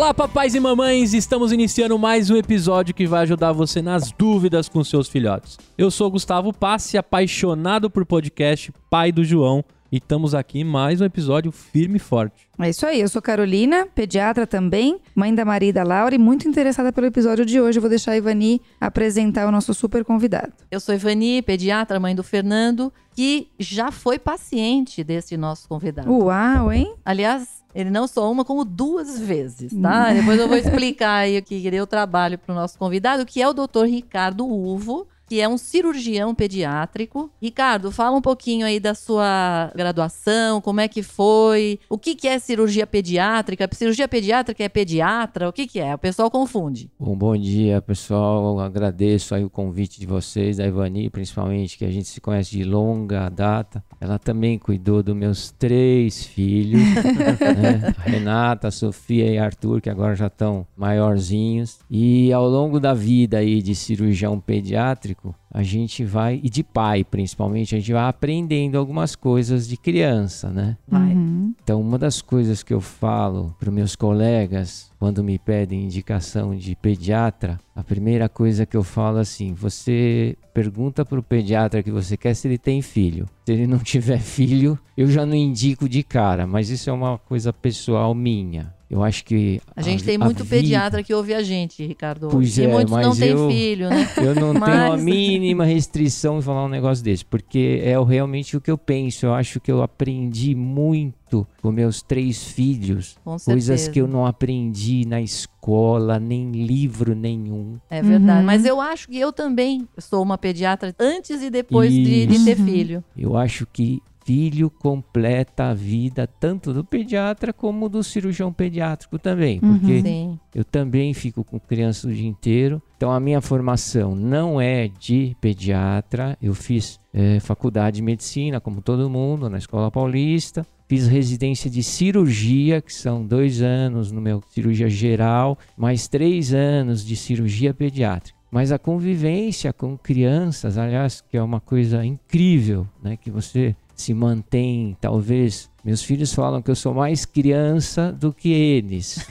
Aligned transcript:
Olá, 0.00 0.14
papais 0.14 0.54
e 0.54 0.60
mamães! 0.60 1.12
Estamos 1.12 1.52
iniciando 1.52 1.98
mais 1.98 2.30
um 2.30 2.36
episódio 2.36 2.94
que 2.94 3.06
vai 3.06 3.20
ajudar 3.20 3.52
você 3.52 3.82
nas 3.82 4.10
dúvidas 4.10 4.66
com 4.66 4.82
seus 4.82 5.10
filhotes. 5.10 5.58
Eu 5.76 5.90
sou 5.90 6.10
Gustavo 6.10 6.54
Passe, 6.54 6.96
apaixonado 6.96 7.90
por 7.90 8.06
podcast, 8.06 8.72
pai 8.88 9.12
do 9.12 9.22
João, 9.22 9.62
e 9.92 9.98
estamos 9.98 10.34
aqui 10.34 10.60
em 10.60 10.64
mais 10.64 11.02
um 11.02 11.04
episódio 11.04 11.52
firme 11.52 11.96
e 11.96 11.98
forte. 11.98 12.48
É 12.58 12.70
isso 12.70 12.86
aí, 12.86 12.98
eu 12.98 13.10
sou 13.10 13.20
Carolina, 13.20 13.86
pediatra 13.94 14.46
também, 14.46 14.98
mãe 15.14 15.34
da 15.34 15.44
Maria 15.44 15.68
e 15.68 15.72
da 15.72 15.82
Laura 15.82 16.14
e 16.14 16.18
muito 16.18 16.48
interessada 16.48 16.90
pelo 16.90 17.06
episódio 17.06 17.44
de 17.44 17.60
hoje. 17.60 17.76
Eu 17.76 17.82
vou 17.82 17.90
deixar 17.90 18.12
a 18.12 18.16
Ivani 18.16 18.62
apresentar 18.80 19.46
o 19.46 19.52
nosso 19.52 19.74
super 19.74 20.02
convidado. 20.02 20.54
Eu 20.70 20.80
sou 20.80 20.94
Ivani, 20.94 21.42
pediatra, 21.42 22.00
mãe 22.00 22.14
do 22.14 22.22
Fernando, 22.22 22.90
que 23.14 23.48
já 23.58 23.92
foi 23.92 24.18
paciente 24.18 25.04
desse 25.04 25.36
nosso 25.36 25.68
convidado. 25.68 26.10
Uau, 26.10 26.72
hein? 26.72 26.94
Aliás, 27.04 27.59
ele 27.74 27.90
não 27.90 28.06
só 28.06 28.30
uma, 28.30 28.44
como 28.44 28.64
duas 28.64 29.18
vezes, 29.18 29.72
tá? 29.80 30.12
Depois 30.12 30.38
eu 30.38 30.48
vou 30.48 30.56
explicar 30.58 31.14
aí 31.16 31.38
o 31.38 31.42
que 31.42 31.66
eu 31.66 31.86
trabalho 31.86 32.38
para 32.38 32.52
o 32.52 32.54
nosso 32.54 32.78
convidado, 32.78 33.24
que 33.24 33.40
é 33.40 33.48
o 33.48 33.52
Dr. 33.52 33.84
Ricardo 33.86 34.46
Uvo, 34.46 35.06
que 35.30 35.40
é 35.40 35.48
um 35.48 35.56
cirurgião 35.56 36.34
pediátrico. 36.34 37.30
Ricardo, 37.40 37.92
fala 37.92 38.16
um 38.16 38.20
pouquinho 38.20 38.66
aí 38.66 38.80
da 38.80 38.96
sua 38.96 39.70
graduação, 39.76 40.60
como 40.60 40.80
é 40.80 40.88
que 40.88 41.04
foi, 41.04 41.78
o 41.88 41.96
que, 41.96 42.16
que 42.16 42.26
é 42.26 42.36
cirurgia 42.40 42.84
pediátrica? 42.84 43.68
Cirurgia 43.72 44.08
pediátrica 44.08 44.64
é 44.64 44.68
pediatra? 44.68 45.48
O 45.48 45.52
que, 45.52 45.68
que 45.68 45.78
é? 45.78 45.94
O 45.94 45.98
pessoal 45.98 46.28
confunde. 46.32 46.90
Bom, 46.98 47.14
bom 47.14 47.36
dia, 47.36 47.80
pessoal. 47.80 48.58
Agradeço 48.58 49.32
aí 49.32 49.44
o 49.44 49.48
convite 49.48 50.00
de 50.00 50.06
vocês, 50.06 50.56
da 50.56 50.66
Ivani, 50.66 51.08
principalmente, 51.08 51.78
que 51.78 51.84
a 51.84 51.90
gente 51.92 52.08
se 52.08 52.20
conhece 52.20 52.50
de 52.50 52.64
longa 52.64 53.28
data. 53.28 53.84
Ela 54.00 54.18
também 54.18 54.58
cuidou 54.58 55.00
dos 55.00 55.14
meus 55.14 55.52
três 55.52 56.24
filhos, 56.24 56.82
né? 57.40 57.94
Renata, 57.98 58.68
Sofia 58.72 59.30
e 59.30 59.38
Arthur, 59.38 59.80
que 59.80 59.90
agora 59.90 60.16
já 60.16 60.26
estão 60.26 60.66
maiorzinhos. 60.76 61.78
E 61.88 62.32
ao 62.32 62.48
longo 62.48 62.80
da 62.80 62.92
vida 62.92 63.38
aí 63.38 63.62
de 63.62 63.76
cirurgião 63.76 64.40
pediátrico, 64.40 65.19
cool. 65.22 65.39
A 65.52 65.62
gente 65.62 66.04
vai, 66.04 66.40
e 66.42 66.48
de 66.48 66.62
pai 66.62 67.02
principalmente, 67.04 67.74
a 67.74 67.78
gente 67.78 67.92
vai 67.92 68.08
aprendendo 68.08 68.78
algumas 68.78 69.16
coisas 69.16 69.66
de 69.68 69.76
criança, 69.76 70.48
né? 70.50 70.76
Vai. 70.88 71.12
Uhum. 71.12 71.52
Então, 71.62 71.80
uma 71.80 71.98
das 71.98 72.22
coisas 72.22 72.62
que 72.62 72.72
eu 72.72 72.80
falo 72.80 73.54
para 73.58 73.70
meus 73.70 73.94
colegas 73.96 74.90
quando 74.98 75.24
me 75.24 75.38
pedem 75.38 75.84
indicação 75.84 76.54
de 76.54 76.76
pediatra, 76.76 77.58
a 77.74 77.82
primeira 77.82 78.28
coisa 78.28 78.64
que 78.66 78.76
eu 78.76 78.82
falo 78.82 79.18
é 79.18 79.22
assim: 79.22 79.52
você 79.54 80.36
pergunta 80.54 81.04
para 81.04 81.18
o 81.18 81.22
pediatra 81.22 81.82
que 81.82 81.90
você 81.90 82.16
quer 82.16 82.34
se 82.34 82.46
ele 82.48 82.58
tem 82.58 82.82
filho. 82.82 83.26
Se 83.46 83.52
ele 83.52 83.66
não 83.66 83.78
tiver 83.82 84.18
filho, 84.20 84.78
eu 84.96 85.06
já 85.08 85.24
não 85.26 85.34
indico 85.34 85.88
de 85.88 86.02
cara, 86.02 86.46
mas 86.46 86.70
isso 86.70 86.90
é 86.90 86.92
uma 86.92 87.18
coisa 87.18 87.52
pessoal 87.52 88.14
minha. 88.14 88.72
Eu 88.90 89.04
acho 89.04 89.24
que. 89.24 89.60
A 89.76 89.82
gente 89.82 90.02
tem 90.02 90.18
muito 90.18 90.42
vida- 90.42 90.56
pediatra 90.56 91.02
que 91.04 91.14
ouve 91.14 91.32
a 91.32 91.42
gente, 91.44 91.86
Ricardo. 91.86 92.26
Pois 92.28 92.58
e 92.58 92.64
é, 92.64 92.68
muitos 92.68 92.90
não 92.90 93.02
mas 93.10 93.18
têm 93.18 93.28
eu- 93.28 93.48
filho, 93.48 93.88
né? 93.88 94.08
Eu 94.18 94.34
não 94.34 94.52
Mas- 94.52 94.64
tenho 94.64 94.92
a 94.92 94.96
mínima 94.96 95.39
restrição 95.64 96.38
em 96.38 96.42
falar 96.42 96.64
um 96.64 96.68
negócio 96.68 97.02
desse, 97.04 97.24
porque 97.24 97.80
é 97.84 97.98
o- 97.98 98.04
realmente 98.04 98.56
o 98.56 98.60
que 98.60 98.70
eu 98.70 98.78
penso. 98.78 99.26
Eu 99.26 99.34
acho 99.34 99.60
que 99.60 99.70
eu 99.70 99.82
aprendi 99.82 100.54
muito 100.54 101.46
com 101.62 101.70
meus 101.70 102.02
três 102.02 102.42
filhos, 102.44 103.16
Com 103.24 103.36
coisas 103.38 103.64
certeza. 103.80 103.90
que 103.90 104.00
eu 104.00 104.06
não 104.08 104.26
aprendi 104.26 105.04
na 105.06 105.20
escola, 105.20 106.18
nem 106.18 106.50
livro 106.50 107.14
nenhum. 107.14 107.78
É 107.88 108.02
verdade. 108.02 108.40
Uhum. 108.40 108.46
Mas 108.46 108.64
eu 108.64 108.80
acho 108.80 109.08
que 109.08 109.18
eu 109.18 109.32
também 109.32 109.86
sou 109.98 110.22
uma 110.22 110.36
pediatra 110.38 110.94
antes 110.98 111.40
e 111.42 111.50
depois 111.50 111.92
de, 111.92 112.26
de 112.26 112.44
ter 112.44 112.56
filho. 112.56 113.04
Eu 113.16 113.36
acho 113.36 113.66
que 113.72 114.02
filho 114.30 114.70
completa 114.70 115.70
a 115.70 115.74
vida 115.74 116.24
tanto 116.38 116.72
do 116.72 116.84
pediatra 116.84 117.52
como 117.52 117.88
do 117.88 118.00
cirurgião 118.00 118.52
pediátrico 118.52 119.18
também, 119.18 119.58
Uhum. 119.60 119.76
porque 119.78 120.00
Sim. 120.02 120.38
Eu 120.54 120.64
também 120.64 121.12
fico 121.14 121.42
com 121.42 121.58
crianças 121.58 122.04
o 122.04 122.14
dia 122.14 122.28
inteiro. 122.28 122.80
Então, 122.96 123.10
a 123.10 123.18
minha 123.18 123.40
formação 123.40 124.14
não 124.14 124.60
é 124.60 124.86
de 124.88 125.36
pediatra. 125.40 126.36
Eu 126.40 126.54
fiz 126.54 127.00
eh, 127.12 127.40
faculdade 127.40 127.96
de 127.96 128.02
medicina, 128.02 128.60
como 128.60 128.80
todo 128.80 129.10
mundo, 129.10 129.48
na 129.50 129.58
Escola 129.58 129.90
Paulista. 129.90 130.64
Fiz 130.88 131.08
residência 131.08 131.68
de 131.70 131.82
cirurgia, 131.82 132.80
que 132.80 132.92
são 132.92 133.24
dois 133.26 133.60
anos 133.62 134.12
no 134.12 134.20
meu 134.20 134.42
cirurgia 134.50 134.88
geral, 134.88 135.58
mais 135.76 136.06
três 136.08 136.52
anos 136.54 137.04
de 137.04 137.16
cirurgia 137.16 137.72
pediátrica. 137.74 138.38
Mas 138.50 138.72
a 138.72 138.78
convivência 138.78 139.72
com 139.72 139.96
crianças, 139.96 140.76
aliás, 140.76 141.20
que 141.20 141.36
é 141.36 141.42
uma 141.42 141.60
coisa 141.60 142.04
incrível, 142.04 142.86
né? 143.02 143.16
Que 143.16 143.30
você 143.30 143.76
se 144.00 144.14
mantém, 144.14 144.96
talvez. 145.00 145.70
Meus 145.84 146.02
filhos 146.02 146.34
falam 146.34 146.60
que 146.60 146.70
eu 146.70 146.74
sou 146.74 146.92
mais 146.92 147.24
criança 147.24 148.12
do 148.12 148.32
que 148.32 148.50
eles. 148.50 149.26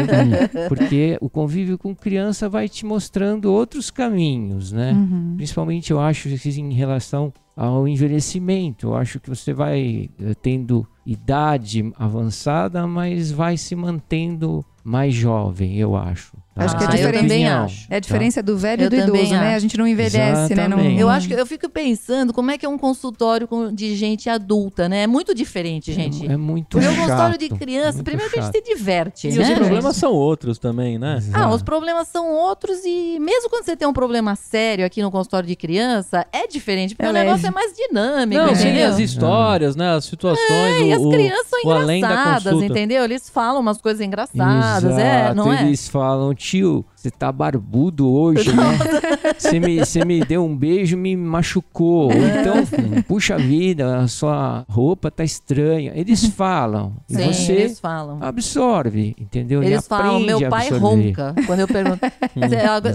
Porque 0.68 1.18
o 1.20 1.28
convívio 1.28 1.76
com 1.76 1.94
criança 1.94 2.48
vai 2.48 2.68
te 2.68 2.86
mostrando 2.86 3.52
outros 3.52 3.90
caminhos, 3.90 4.72
né? 4.72 4.92
Uhum. 4.92 5.34
Principalmente 5.36 5.90
eu 5.90 6.00
acho 6.00 6.28
que 6.28 6.60
em 6.60 6.72
relação 6.72 7.32
ao 7.56 7.86
envelhecimento. 7.86 8.88
Eu 8.88 8.96
acho 8.96 9.20
que 9.20 9.28
você 9.28 9.52
vai 9.52 10.08
eh, 10.18 10.34
tendo 10.40 10.86
idade 11.04 11.92
avançada, 11.98 12.86
mas 12.86 13.30
vai 13.30 13.58
se 13.58 13.76
mantendo 13.76 14.64
mais 14.82 15.12
jovem, 15.14 15.76
eu 15.76 15.94
acho. 15.94 16.36
Tá? 16.54 16.64
Acho 16.64 16.76
que 16.76 16.84
é 16.84 16.86
Essa 16.86 16.94
a 16.94 16.98
minha 16.98 17.06
diferença- 17.12 17.22
também 17.28 17.48
acho. 17.48 17.86
É 17.90 17.96
a 17.96 18.00
diferença 18.00 18.42
do 18.42 18.56
velho 18.58 18.82
Eu 18.82 18.86
e 18.86 18.90
do 18.90 18.96
idoso, 18.96 19.30
né? 19.32 19.46
acho. 19.48 19.56
A 19.56 19.58
gente 19.60 19.78
não 19.78 19.86
envelhece, 19.86 20.54
né? 20.54 20.68
Não- 20.68 20.76
Exatamente. 20.78 21.00
Eu 21.00 21.08
acho 21.08 21.28
que 21.28 21.34
eu 21.34 21.46
fico 21.46 21.68
pensando 21.68 22.32
como 22.32 22.50
é 22.50 22.58
que 22.58 22.66
é 22.66 22.68
um 22.68 22.78
consultório 22.78 23.48
de 23.72 23.94
gente 23.96 24.28
adulta, 24.28 24.88
né? 24.88 25.02
É 25.02 25.06
muito 25.06 25.34
diferente, 25.34 25.92
gente. 25.92 26.26
É, 26.28 26.32
é 26.32 26.36
muito 26.36 26.68
Porque 26.78 26.86
o 26.86 26.90
chato. 26.90 27.00
consultório 27.00 27.38
de 27.38 27.48
criança, 27.50 27.92
muito 27.94 28.04
primeiro 28.04 28.30
que 28.32 28.38
a 28.38 28.42
gente 28.42 28.52
chato. 28.54 28.64
se 28.66 28.74
diverte, 28.74 29.28
E 29.28 29.32
né? 29.32 29.42
os 29.52 29.58
problemas 29.58 29.96
são 29.96 30.12
outros 30.12 30.58
também, 30.58 30.98
né? 30.98 31.22
Ah, 31.32 31.48
os 31.52 31.62
problemas 31.62 32.08
são 32.08 32.30
outros 32.32 32.84
e 32.84 33.18
mesmo 33.20 33.48
quando 33.48 33.64
você 33.64 33.76
tem 33.76 33.86
um 33.88 33.92
problema 33.92 34.34
sério 34.36 34.84
aqui 34.84 35.02
no 35.02 35.10
consultório 35.10 35.48
de 35.48 35.56
criança, 35.56 36.26
é 36.32 36.46
diferente, 36.46 36.94
porque 36.94 37.06
É 37.06 37.10
o 37.10 37.12
negócio 37.12 37.46
é 37.46 37.50
mais 37.50 37.72
dinâmico, 37.74 38.42
Não, 38.42 38.54
sim, 38.54 38.80
as 38.82 38.98
histórias, 38.98 39.76
né? 39.76 39.94
As 39.94 40.04
situações. 40.04 40.40
É, 40.50 40.82
e 40.82 40.92
as 40.92 41.00
o- 41.00 41.08
o- 41.08 41.10
crianças 41.10 41.46
são 41.48 41.60
o 41.64 41.72
além 41.72 42.00
da 42.00 42.08
engraçadas, 42.10 42.62
entendeu? 42.62 43.04
Eles 43.04 43.28
falam 43.28 43.60
umas 43.60 43.78
coisas 43.80 44.00
engraçadas, 44.00 44.84
é, 44.98 45.20
Exato, 45.22 45.34
não 45.36 45.52
é? 45.52 45.62
Eles 45.62 45.88
falam, 45.88 46.34
tio, 46.50 46.84
você 46.96 47.10
tá 47.10 47.30
barbudo 47.30 48.10
hoje, 48.10 48.52
né? 48.54 48.62
Você 49.38 49.58
me, 49.60 49.78
você 49.78 50.04
me 50.04 50.20
deu 50.24 50.44
um 50.44 50.54
beijo, 50.56 50.96
me 50.96 51.16
machucou. 51.16 52.04
Ou 52.06 52.12
então, 52.12 52.56
hum, 52.58 53.02
puxa 53.06 53.38
vida, 53.38 53.98
a 53.98 54.08
sua 54.08 54.64
roupa 54.68 55.10
tá 55.10 55.24
estranha. 55.24 55.92
Eles 55.94 56.26
falam. 56.26 56.94
E 57.08 57.14
Sim, 57.14 57.32
você 57.32 57.52
eles 57.52 57.80
falam. 57.80 58.18
absorve, 58.22 59.14
entendeu? 59.18 59.62
Ele 59.62 59.74
Eles 59.74 59.86
falam, 59.86 60.20
meu 60.20 60.48
pai 60.48 60.68
ronca. 60.70 61.34
Quando 61.46 61.60
eu 61.60 61.68
pergunto, 61.68 62.00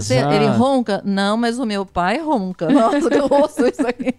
cê- 0.00 0.18
ele 0.34 0.46
ronca? 0.56 1.02
Não, 1.04 1.36
mas 1.36 1.58
o 1.58 1.66
meu 1.66 1.84
pai 1.84 2.18
ronca. 2.20 2.68
Nossa, 2.70 3.08
que 3.10 3.16
eu 3.18 3.26
ouço 3.30 3.66
isso 3.66 3.86
aqui. 3.86 4.14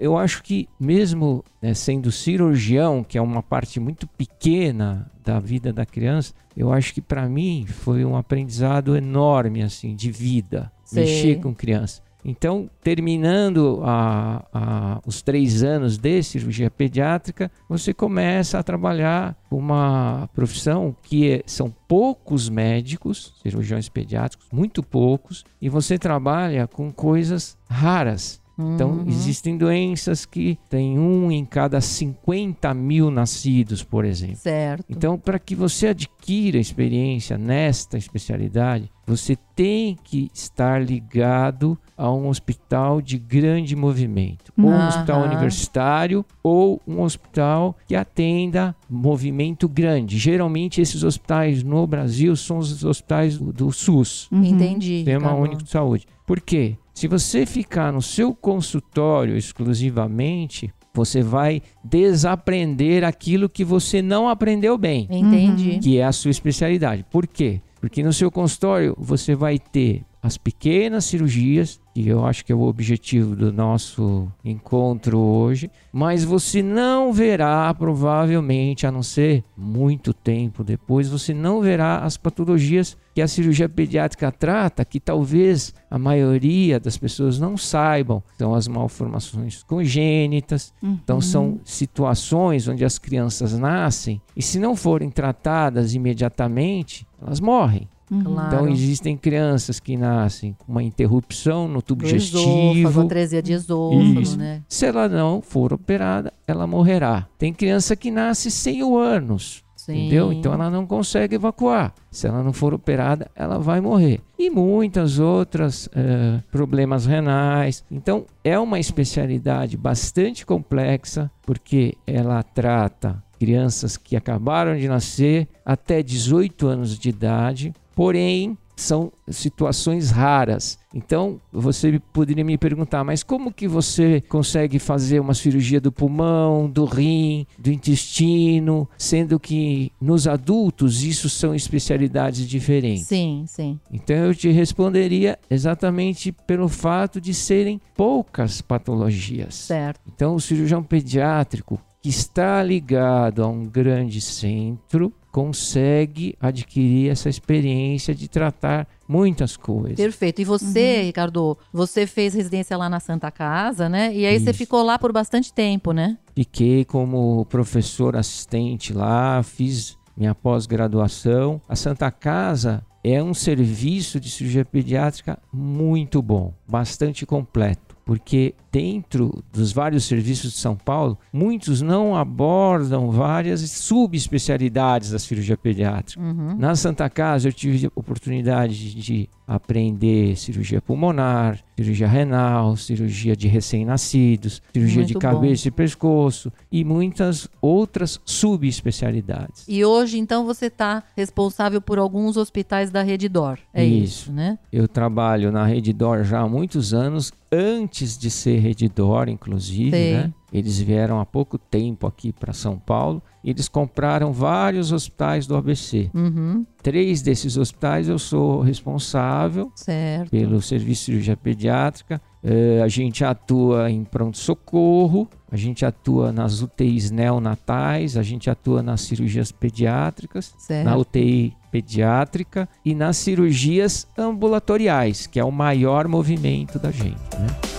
Eu 0.00 0.16
acho 0.16 0.42
que 0.42 0.68
mesmo 0.80 1.44
né, 1.60 1.74
sendo 1.74 2.10
cirurgião, 2.10 3.04
que 3.04 3.16
é 3.18 3.22
uma 3.22 3.42
parte 3.42 3.78
muito 3.78 4.06
pequena 4.08 5.10
da 5.24 5.38
vida 5.38 5.72
da 5.72 5.86
criança, 5.86 6.34
eu 6.56 6.72
acho 6.72 6.92
que 6.94 7.00
para 7.00 7.28
mim 7.28 7.64
foi 7.66 8.04
um 8.04 8.16
aprendizado 8.16 8.96
enorme 8.96 9.62
assim 9.62 9.94
de 9.94 10.10
vida, 10.10 10.70
Sei. 10.84 11.04
mexer 11.04 11.40
com 11.40 11.54
criança. 11.54 12.02
Então, 12.24 12.70
terminando 12.84 13.80
a- 13.82 14.44
a- 14.52 15.00
os 15.04 15.22
três 15.22 15.64
anos 15.64 15.98
de 15.98 16.22
cirurgia 16.22 16.70
pediátrica, 16.70 17.50
você 17.68 17.92
começa 17.92 18.58
a 18.60 18.62
trabalhar 18.62 19.36
uma 19.50 20.28
profissão 20.32 20.94
que 21.02 21.30
é- 21.32 21.42
são 21.46 21.74
poucos 21.88 22.48
médicos, 22.48 23.34
cirurgiões 23.42 23.88
pediátricos, 23.88 24.46
muito 24.52 24.84
poucos, 24.84 25.44
e 25.60 25.68
você 25.68 25.98
trabalha 25.98 26.68
com 26.68 26.92
coisas 26.92 27.56
raras. 27.68 28.40
Então, 28.74 28.90
Uhum. 28.92 29.04
existem 29.06 29.56
doenças 29.56 30.24
que 30.24 30.58
tem 30.68 30.98
um 30.98 31.30
em 31.30 31.44
cada 31.44 31.80
50 31.80 32.72
mil 32.74 33.10
nascidos, 33.10 33.82
por 33.82 34.04
exemplo. 34.04 34.36
Certo. 34.36 34.84
Então, 34.88 35.18
para 35.18 35.38
que 35.38 35.54
você 35.54 35.88
adquira 35.88 36.58
experiência 36.58 37.36
nesta 37.38 37.96
especialidade, 37.98 38.90
você 39.06 39.36
tem 39.54 39.96
que 40.04 40.30
estar 40.32 40.80
ligado 40.82 41.76
a 41.96 42.10
um 42.12 42.28
hospital 42.28 43.00
de 43.00 43.18
grande 43.18 43.74
movimento, 43.74 44.52
ou 44.56 44.64
um 44.64 44.74
Aham. 44.74 44.88
hospital 44.88 45.22
universitário, 45.22 46.24
ou 46.42 46.80
um 46.86 47.00
hospital 47.02 47.76
que 47.86 47.94
atenda 47.96 48.74
movimento 48.88 49.68
grande. 49.68 50.18
Geralmente 50.18 50.80
esses 50.80 51.02
hospitais 51.02 51.62
no 51.62 51.86
Brasil 51.86 52.34
são 52.36 52.58
os 52.58 52.84
hospitais 52.84 53.36
do, 53.38 53.52
do 53.52 53.72
SUS, 53.72 54.28
Uhum. 54.30 54.44
Entendi. 54.44 54.98
Sistema 54.98 55.28
tá. 55.30 55.34
Único 55.34 55.62
de 55.62 55.70
Saúde. 55.70 56.06
Por 56.26 56.40
quê? 56.40 56.76
Se 56.94 57.08
você 57.08 57.46
ficar 57.46 57.92
no 57.92 58.02
seu 58.02 58.34
consultório 58.34 59.36
exclusivamente, 59.36 60.72
você 60.94 61.22
vai 61.22 61.62
desaprender 61.82 63.02
aquilo 63.02 63.48
que 63.48 63.64
você 63.64 64.02
não 64.02 64.28
aprendeu 64.28 64.76
bem, 64.76 65.08
Entendi. 65.10 65.78
que 65.78 65.98
é 65.98 66.04
a 66.04 66.12
sua 66.12 66.30
especialidade. 66.30 67.04
Por 67.10 67.26
quê? 67.26 67.60
Porque 67.80 68.02
no 68.02 68.12
seu 68.12 68.30
consultório 68.30 68.94
você 68.98 69.34
vai 69.34 69.58
ter 69.58 70.02
as 70.22 70.38
pequenas 70.38 71.04
cirurgias, 71.04 71.80
que 71.92 72.08
eu 72.08 72.24
acho 72.24 72.44
que 72.44 72.52
é 72.52 72.54
o 72.54 72.62
objetivo 72.62 73.34
do 73.34 73.52
nosso 73.52 74.30
encontro 74.44 75.18
hoje, 75.18 75.68
mas 75.92 76.22
você 76.22 76.62
não 76.62 77.12
verá, 77.12 77.74
provavelmente, 77.74 78.86
a 78.86 78.92
não 78.92 79.02
ser 79.02 79.42
muito 79.56 80.14
tempo 80.14 80.62
depois, 80.62 81.08
você 81.08 81.34
não 81.34 81.60
verá 81.60 81.98
as 81.98 82.16
patologias 82.16 82.96
que 83.12 83.20
a 83.20 83.26
cirurgia 83.26 83.68
pediátrica 83.68 84.30
trata, 84.30 84.84
que 84.84 85.00
talvez 85.00 85.74
a 85.90 85.98
maioria 85.98 86.78
das 86.78 86.96
pessoas 86.96 87.38
não 87.38 87.56
saibam. 87.56 88.22
São 88.38 88.54
as 88.54 88.68
malformações 88.68 89.62
congênitas, 89.64 90.72
então 90.82 91.20
são 91.20 91.60
situações 91.64 92.68
onde 92.68 92.84
as 92.84 92.98
crianças 92.98 93.58
nascem 93.58 94.20
e 94.36 94.40
se 94.42 94.58
não 94.58 94.76
forem 94.76 95.10
tratadas 95.10 95.94
imediatamente, 95.94 97.06
elas 97.20 97.40
morrem. 97.40 97.88
Claro. 98.22 98.54
Então 98.54 98.68
existem 98.68 99.16
crianças 99.16 99.80
que 99.80 99.96
nascem 99.96 100.54
com 100.58 100.70
uma 100.72 100.82
interrupção 100.82 101.66
no 101.68 101.80
tubo 101.80 102.02
Do 102.02 102.08
digestivo. 102.08 102.74
esôfago, 102.74 103.06
atresia 103.06 103.42
de 103.42 103.52
esôfago, 103.52 104.20
Isso. 104.20 104.36
né? 104.36 104.62
Se 104.68 104.86
ela 104.86 105.08
não 105.08 105.40
for 105.40 105.72
operada, 105.72 106.32
ela 106.46 106.66
morrerá. 106.66 107.26
Tem 107.38 107.52
criança 107.52 107.96
que 107.96 108.10
nasce 108.10 108.50
sem 108.50 108.82
o 108.82 108.96
ânus. 108.96 109.62
Sim. 109.74 110.06
Entendeu? 110.06 110.32
Então 110.32 110.52
ela 110.52 110.70
não 110.70 110.86
consegue 110.86 111.34
evacuar. 111.34 111.92
Se 112.08 112.28
ela 112.28 112.40
não 112.40 112.52
for 112.52 112.72
operada, 112.72 113.28
ela 113.34 113.58
vai 113.58 113.80
morrer. 113.80 114.20
E 114.38 114.48
muitas 114.48 115.18
outras 115.18 115.88
eh, 115.92 116.38
problemas 116.52 117.04
renais. 117.04 117.84
Então 117.90 118.24
é 118.44 118.56
uma 118.56 118.78
especialidade 118.78 119.76
bastante 119.76 120.46
complexa 120.46 121.28
porque 121.44 121.94
ela 122.06 122.44
trata 122.44 123.20
crianças 123.40 123.96
que 123.96 124.14
acabaram 124.14 124.76
de 124.76 124.86
nascer 124.86 125.48
até 125.66 126.00
18 126.00 126.64
anos 126.68 126.96
de 126.96 127.08
idade, 127.08 127.72
porém 127.94 128.56
são 128.76 129.12
situações 129.28 130.10
raras. 130.10 130.78
Então, 130.94 131.40
você 131.52 132.00
poderia 132.12 132.44
me 132.44 132.58
perguntar, 132.58 133.04
mas 133.04 133.22
como 133.22 133.52
que 133.52 133.68
você 133.68 134.20
consegue 134.28 134.78
fazer 134.78 135.20
uma 135.20 135.34
cirurgia 135.34 135.80
do 135.80 135.92
pulmão, 135.92 136.68
do 136.68 136.84
rim, 136.84 137.46
do 137.58 137.70
intestino, 137.70 138.88
sendo 138.98 139.38
que 139.38 139.92
nos 140.00 140.26
adultos 140.26 141.02
isso 141.02 141.28
são 141.30 141.54
especialidades 141.54 142.46
diferentes? 142.46 143.06
Sim, 143.06 143.44
sim. 143.46 143.78
Então 143.90 144.16
eu 144.16 144.34
te 144.34 144.50
responderia 144.50 145.38
exatamente 145.48 146.32
pelo 146.32 146.68
fato 146.68 147.20
de 147.20 147.32
serem 147.32 147.80
poucas 147.94 148.60
patologias. 148.60 149.54
Certo. 149.54 150.00
Então, 150.06 150.34
o 150.34 150.40
cirurgião 150.40 150.82
pediátrico 150.82 151.80
que 152.02 152.08
está 152.08 152.62
ligado 152.62 153.44
a 153.44 153.46
um 153.46 153.64
grande 153.64 154.20
centro 154.20 155.12
consegue 155.32 156.36
adquirir 156.38 157.10
essa 157.10 157.30
experiência 157.30 158.14
de 158.14 158.28
tratar 158.28 158.86
muitas 159.08 159.56
coisas. 159.56 159.96
Perfeito. 159.96 160.42
E 160.42 160.44
você, 160.44 161.02
Ricardo, 161.02 161.56
você 161.72 162.06
fez 162.06 162.34
residência 162.34 162.76
lá 162.76 162.88
na 162.90 163.00
Santa 163.00 163.30
Casa, 163.30 163.88
né? 163.88 164.14
E 164.14 164.26
aí 164.26 164.38
você 164.38 164.50
Isso. 164.50 164.58
ficou 164.58 164.82
lá 164.82 164.98
por 164.98 165.10
bastante 165.10 165.52
tempo, 165.52 165.92
né? 165.92 166.18
Fiquei 166.36 166.84
como 166.84 167.46
professor 167.46 168.14
assistente 168.14 168.92
lá, 168.92 169.42
fiz 169.42 169.96
minha 170.14 170.34
pós-graduação. 170.34 171.60
A 171.66 171.74
Santa 171.74 172.10
Casa 172.10 172.84
é 173.02 173.22
um 173.22 173.32
serviço 173.32 174.20
de 174.20 174.30
cirurgia 174.30 174.66
pediátrica 174.66 175.38
muito 175.50 176.20
bom, 176.20 176.52
bastante 176.68 177.24
completo. 177.24 177.96
Porque 178.04 178.54
dentro 178.72 179.44
dos 179.52 179.70
vários 179.70 180.04
serviços 180.04 180.52
de 180.52 180.58
São 180.58 180.74
Paulo, 180.74 181.18
muitos 181.30 181.82
não 181.82 182.16
abordam 182.16 183.10
várias 183.10 183.60
subespecialidades 183.70 185.10
da 185.10 185.18
cirurgia 185.18 185.58
pediátrica. 185.58 186.20
Uhum. 186.20 186.56
Na 186.56 186.74
Santa 186.74 187.08
Casa 187.10 187.48
eu 187.48 187.52
tive 187.52 187.86
a 187.86 187.90
oportunidade 187.94 188.94
de 188.94 189.28
aprender 189.46 190.34
cirurgia 190.36 190.80
pulmonar, 190.80 191.58
cirurgia 191.76 192.08
renal, 192.08 192.74
cirurgia 192.76 193.36
de 193.36 193.46
recém-nascidos, 193.48 194.62
cirurgia 194.72 195.04
de 195.04 195.12
Muito 195.12 195.26
bom. 195.26 195.32
cabeça 195.34 195.68
e 195.68 195.70
pescoço 195.70 196.50
e 196.70 196.82
muitas 196.84 197.48
outras 197.60 198.18
subespecialidades. 198.24 199.64
E 199.68 199.84
hoje, 199.84 200.18
então, 200.18 200.46
você 200.46 200.66
está 200.66 201.02
responsável 201.16 201.80
por 201.80 201.98
alguns 201.98 202.36
hospitais 202.36 202.90
da 202.90 203.02
Rede 203.02 203.28
Dor. 203.28 203.58
É 203.74 203.84
isso, 203.84 204.24
Isso. 204.24 204.32
né? 204.32 204.58
Eu 204.72 204.88
trabalho 204.88 205.52
na 205.52 205.66
Rede 205.66 205.92
Dor 205.92 206.24
já 206.24 206.40
há 206.40 206.48
muitos 206.48 206.94
anos, 206.94 207.32
antes 207.50 208.16
de 208.16 208.30
ser 208.30 208.58
Rede 208.62 208.88
Dor, 208.88 209.28
inclusive, 209.28 209.90
Sei. 209.90 210.12
né? 210.14 210.32
Eles 210.52 210.78
vieram 210.78 211.18
há 211.18 211.24
pouco 211.24 211.56
tempo 211.58 212.06
aqui 212.06 212.30
para 212.32 212.52
São 212.52 212.78
Paulo 212.78 213.22
e 213.42 213.48
eles 213.50 213.68
compraram 213.68 214.32
vários 214.32 214.92
hospitais 214.92 215.46
do 215.46 215.56
ABC. 215.56 216.10
Uhum. 216.14 216.64
Três 216.82 217.22
desses 217.22 217.56
hospitais 217.56 218.06
eu 218.08 218.18
sou 218.18 218.60
responsável 218.60 219.72
Certo. 219.74 220.30
pelo 220.30 220.60
serviço 220.60 221.00
de 221.00 221.04
cirurgia 221.06 221.36
pediátrica. 221.36 222.20
Eh, 222.44 222.82
a 222.84 222.88
gente 222.88 223.24
atua 223.24 223.90
em 223.90 224.04
pronto-socorro, 224.04 225.26
a 225.50 225.56
gente 225.56 225.86
atua 225.86 226.32
nas 226.32 226.60
UTIs 226.60 227.10
neonatais, 227.10 228.16
a 228.16 228.22
gente 228.22 228.50
atua 228.50 228.82
nas 228.82 229.00
cirurgias 229.02 229.50
pediátricas, 229.52 230.54
Certo. 230.58 230.84
na 230.84 230.96
UTI 230.96 231.54
pediátrica 231.70 232.68
e 232.84 232.94
nas 232.94 233.16
cirurgias 233.16 234.06
ambulatoriais, 234.18 235.26
que 235.26 235.40
é 235.40 235.44
o 235.44 235.50
maior 235.50 236.06
movimento 236.08 236.78
da 236.78 236.90
gente. 236.90 237.16
né? 237.38 237.71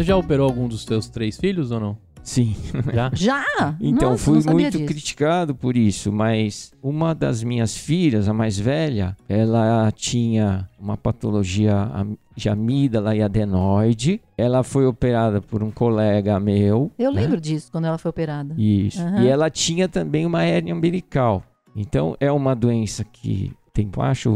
Você 0.00 0.04
já 0.04 0.16
operou 0.16 0.46
algum 0.46 0.66
dos 0.66 0.86
teus 0.86 1.10
três 1.10 1.36
filhos 1.36 1.70
ou 1.70 1.78
não? 1.78 1.98
Sim. 2.22 2.56
Já? 2.90 3.10
Já? 3.12 3.44
Então, 3.78 4.12
Nossa, 4.12 4.24
fui 4.24 4.34
não 4.36 4.40
sabia 4.40 4.54
muito 4.54 4.78
disso. 4.78 4.86
criticado 4.86 5.54
por 5.54 5.76
isso, 5.76 6.10
mas 6.10 6.72
uma 6.82 7.14
das 7.14 7.42
minhas 7.42 7.76
filhas, 7.76 8.26
a 8.26 8.32
mais 8.32 8.58
velha, 8.58 9.14
ela 9.28 9.92
tinha 9.94 10.66
uma 10.78 10.96
patologia 10.96 11.86
de 12.34 12.48
amígdala 12.48 13.14
e 13.14 13.20
adenoide. 13.20 14.22
Ela 14.38 14.62
foi 14.62 14.86
operada 14.86 15.42
por 15.42 15.62
um 15.62 15.70
colega 15.70 16.40
meu. 16.40 16.90
Eu 16.98 17.12
né? 17.12 17.20
lembro 17.20 17.38
disso 17.38 17.70
quando 17.70 17.84
ela 17.84 17.98
foi 17.98 18.08
operada. 18.08 18.54
Isso. 18.56 19.02
Aham. 19.02 19.22
E 19.22 19.28
ela 19.28 19.50
tinha 19.50 19.86
também 19.86 20.24
uma 20.24 20.42
hérnia 20.42 20.74
umbilical. 20.74 21.42
Então, 21.76 22.16
é 22.18 22.32
uma 22.32 22.56
doença 22.56 23.04
que 23.04 23.52
tem 23.80 23.88
baixa 23.88 24.28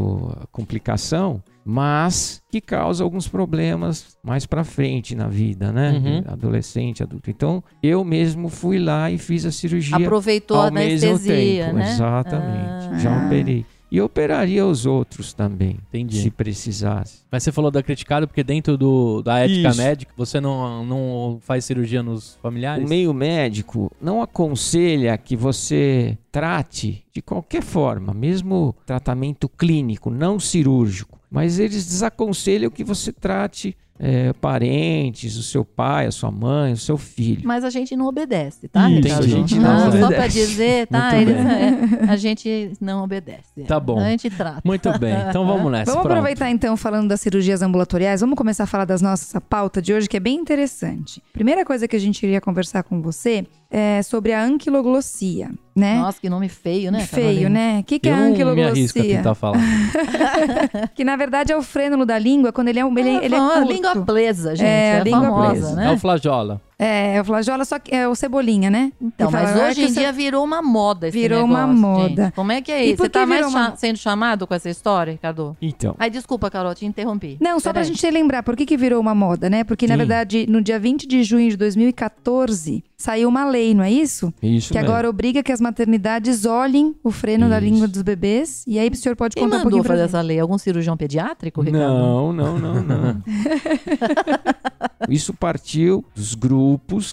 complicação, 0.51 1.43
mas 1.65 2.43
que 2.51 2.61
causa 2.61 3.05
alguns 3.05 3.29
problemas 3.29 4.17
mais 4.23 4.47
para 4.47 4.65
frente 4.65 5.15
na 5.15 5.29
vida, 5.29 5.71
né? 5.71 5.93
Uhum. 5.93 6.33
Adolescente, 6.33 7.03
adulto. 7.03 7.31
Então, 7.31 7.63
eu 7.83 8.03
mesmo 8.05 8.49
fui 8.49 8.79
lá 8.79 9.11
e 9.11 9.19
fiz 9.19 9.45
a 9.45 9.53
cirurgia 9.53 9.97
Aproveitou 9.97 10.59
a 10.59 10.67
ao 10.67 10.73
mesmo 10.73 11.11
anestesia, 11.11 11.67
tempo. 11.67 11.77
né? 11.77 11.91
Exatamente. 11.91 12.89
Ah. 12.91 12.99
Já 12.99 13.27
operei. 13.27 13.67
E 13.91 14.01
operaria 14.01 14.67
os 14.67 14.87
outros 14.87 15.33
também, 15.33 15.79
Entendi. 15.89 16.21
se 16.21 16.31
precisasse. 16.31 17.23
Mas 17.31 17.43
você 17.43 17.53
falou 17.53 17.71
da 17.71 17.83
criticado 17.83 18.27
porque 18.27 18.43
dentro 18.43 18.77
do, 18.77 19.23
da 19.23 19.39
ética 19.39 19.69
Isso. 19.69 19.79
médica 19.79 20.13
você 20.17 20.41
não, 20.41 20.85
não 20.85 21.39
faz 21.41 21.65
cirurgia 21.65 22.03
nos 22.03 22.37
familiares? 22.43 22.85
O 22.85 22.89
meio 22.89 23.15
médico 23.15 23.93
não 24.01 24.21
aconselha 24.21 25.17
que 25.17 25.37
você 25.37 26.19
trate 26.33 27.05
de 27.13 27.23
qualquer 27.23 27.63
forma, 27.63 28.13
mesmo 28.13 28.75
tratamento 28.85 29.49
clínico, 29.49 30.11
não 30.11 30.41
cirúrgico. 30.41 31.21
Mas 31.31 31.59
eles 31.59 31.87
desaconselham 31.87 32.71
que 32.71 32.85
você 32.85 33.13
trate 33.13 33.77
eh, 33.99 34.33
parentes, 34.41 35.37
o 35.37 35.43
seu 35.43 35.65
pai, 35.65 36.07
a 36.07 36.11
sua 36.11 36.31
mãe, 36.31 36.73
o 36.73 36.77
seu 36.77 36.97
filho. 36.99 37.43
Mas 37.45 37.63
a 37.65 37.71
gente 37.71 37.95
não 37.97 38.07
obedece, 38.07 38.67
tá? 38.69 38.89
Isso, 38.91 39.01
Ricardo? 39.03 39.25
a 39.25 39.29
gente 39.29 39.55
não 39.59 39.79
Só 39.81 39.89
obedece. 39.89 40.15
pra 40.15 40.27
dizer, 40.27 40.87
tá? 40.89 41.17
Eles, 41.17 41.37
é, 41.37 42.11
a 42.11 42.17
gente 42.17 42.73
não 42.81 43.05
obedece. 43.05 43.63
Tá 43.67 43.79
bom. 43.79 43.99
A 44.01 44.09
gente 44.11 44.29
trata. 44.31 44.61
Muito 44.65 44.99
bem, 44.99 45.15
então 45.29 45.47
vamos 45.47 45.71
nessa. 45.71 45.91
Vamos 45.93 46.03
pronto. 46.03 46.13
aproveitar 46.19 46.51
então, 46.51 46.77
falando 46.77 47.09
das 47.09 47.21
cirurgias 47.21 47.63
ambulatoriais, 47.63 48.21
vamos 48.21 48.37
começar 48.37 48.65
a 48.65 48.67
falar 48.67 48.85
das 48.85 49.01
nossas 49.01 49.35
a 49.35 49.41
pauta 49.41 49.81
de 49.81 49.93
hoje, 49.95 50.09
que 50.09 50.17
é 50.17 50.21
bem 50.21 50.37
interessante. 50.37 51.23
Primeira 51.33 51.65
coisa 51.65 51.87
que 51.89 51.95
a 51.97 52.01
gente 52.01 52.23
iria 52.25 52.41
conversar 52.41 52.83
com 52.83 53.01
você 53.01 53.47
é 53.71 54.03
sobre 54.03 54.33
a 54.33 54.43
anquiloglossia, 54.45 55.51
né? 55.75 55.97
Nossa, 55.99 56.21
que 56.21 56.29
nome 56.29 56.49
feio, 56.49 56.93
né? 56.93 57.01
Feio, 57.01 57.25
Carolina? 57.27 57.49
né? 57.49 57.81
O 57.81 57.85
que, 57.85 57.99
que 57.99 58.09
é 58.09 58.13
Eu 58.13 58.15
a 58.15 58.19
não 58.19 58.27
me 58.55 58.63
arrisco 58.63 58.99
a 58.99 59.03
anquiloglossia? 59.03 59.17
tentar 59.17 59.35
falar. 59.35 59.59
Que 60.95 61.05
na 61.05 61.17
verdade 61.17 61.53
é 61.53 61.57
o 61.57 61.63
frênulo 61.63 62.05
da 62.07 62.19
língua, 62.19 62.53
quando 62.53 62.69
ele 62.69 62.79
é, 62.79 62.85
um- 62.85 62.97
ele, 62.99 63.11
Ah, 63.11 63.25
ele 63.25 63.35
é 63.35 63.39
a 63.39 63.41
curto. 63.41 63.69
Língua 63.93 64.05
presa, 64.07 64.57
gente. 64.57 64.67
É, 64.67 64.97
É, 64.97 65.01
a 65.01 65.05
língua 65.05 65.21
famosa, 65.23 65.51
presa. 65.51 65.75
né? 65.77 65.91
É 65.91 65.93
o 65.93 65.99
flajola. 65.99 66.61
É, 66.77 67.21
o 67.21 67.25
flajola, 67.25 67.65
só 67.65 67.79
que 67.79 67.95
é 67.95 68.09
o 68.09 68.15
cebolinha, 68.17 68.69
né? 68.69 68.93
Então, 69.01 69.29
Que 69.29 69.33
mas 69.33 69.51
fala, 69.51 69.65
"Ah, 69.65 69.69
hoje 69.69 69.81
que 69.85 69.91
em 69.91 69.93
dia 69.93 70.11
virou 70.13 70.43
uma 70.45 70.61
moda 70.61 71.07
esse 71.09 71.17
Virou 71.17 71.45
uma 71.45 71.67
negócio, 71.69 71.81
moda. 71.81 72.25
gente. 72.25 72.35
Como 72.35 72.51
é 72.53 72.61
que 72.61 72.73
é 72.73 72.85
isso? 72.85 72.97
Você 73.03 73.09
tá 73.09 73.25
mais 73.25 73.47
uma- 73.47 73.71
cha- 73.71 73.77
sendo 73.77 73.97
chamado 73.97 74.45
com 74.47 74.55
essa 74.55 74.69
história, 74.69 75.13
Ricardo? 75.13 75.57
Então, 75.63 75.95
Ai, 75.99 76.11
desculpa, 76.11 76.51
Carol, 76.51 76.75
te 76.75 76.85
interrompi. 76.85 77.37
Não, 77.41 77.61
só 77.61 77.73
pra 77.73 77.83
Peraí. 77.83 77.89
gente 77.95 78.11
lembrar, 78.11 78.43
por 78.43 78.57
que, 78.57 78.67
que 78.67 78.77
virou 78.77 79.01
uma 79.01 79.15
moda, 79.15 79.49
né? 79.49 79.63
Porque, 79.63 79.87
na 79.87 79.95
Sim. 79.95 79.99
verdade, 79.99 80.47
no 80.49 80.61
dia 80.61 80.79
20 80.81 81.07
de 81.07 81.23
junho 81.23 81.49
de 81.49 81.57
2014, 81.57 82.83
saiu 82.97 83.29
uma 83.29 83.45
lei, 83.49 83.73
não 83.75 83.85
é 83.85 83.91
isso? 83.93 84.33
isso 84.43 84.69
que 84.73 84.75
mesmo. 84.79 84.91
agora 84.91 85.09
obriga 85.09 85.43
que 85.45 85.53
as 85.53 85.61
maternidades 85.61 86.45
olhem 86.45 86.95
o 87.05 87.11
freno 87.13 87.49
da 87.49 87.59
Isso. 87.59 87.65
língua 87.67 87.87
dos 87.89 88.03
bebês. 88.03 88.65
E 88.67 88.79
aí 88.81 88.89
o 88.89 88.97
senhor 88.97 89.15
pode 89.15 89.35
Quem 89.37 89.45
contar 89.45 89.59
um 89.59 89.63
pouquinho 89.63 89.85
fazer 89.85 90.03
essa 90.03 90.21
lei? 90.21 90.41
Algum 90.41 90.59
cirurgião 90.59 90.97
pediátrico, 90.97 91.61
Ricardo? 91.63 91.87
Não, 91.87 92.33
não, 92.33 92.59
não, 92.59 92.75
não. 92.83 93.23
Isso 95.09 95.35
partiu 95.35 96.05
dos 96.15 96.35
grupos 96.35 96.64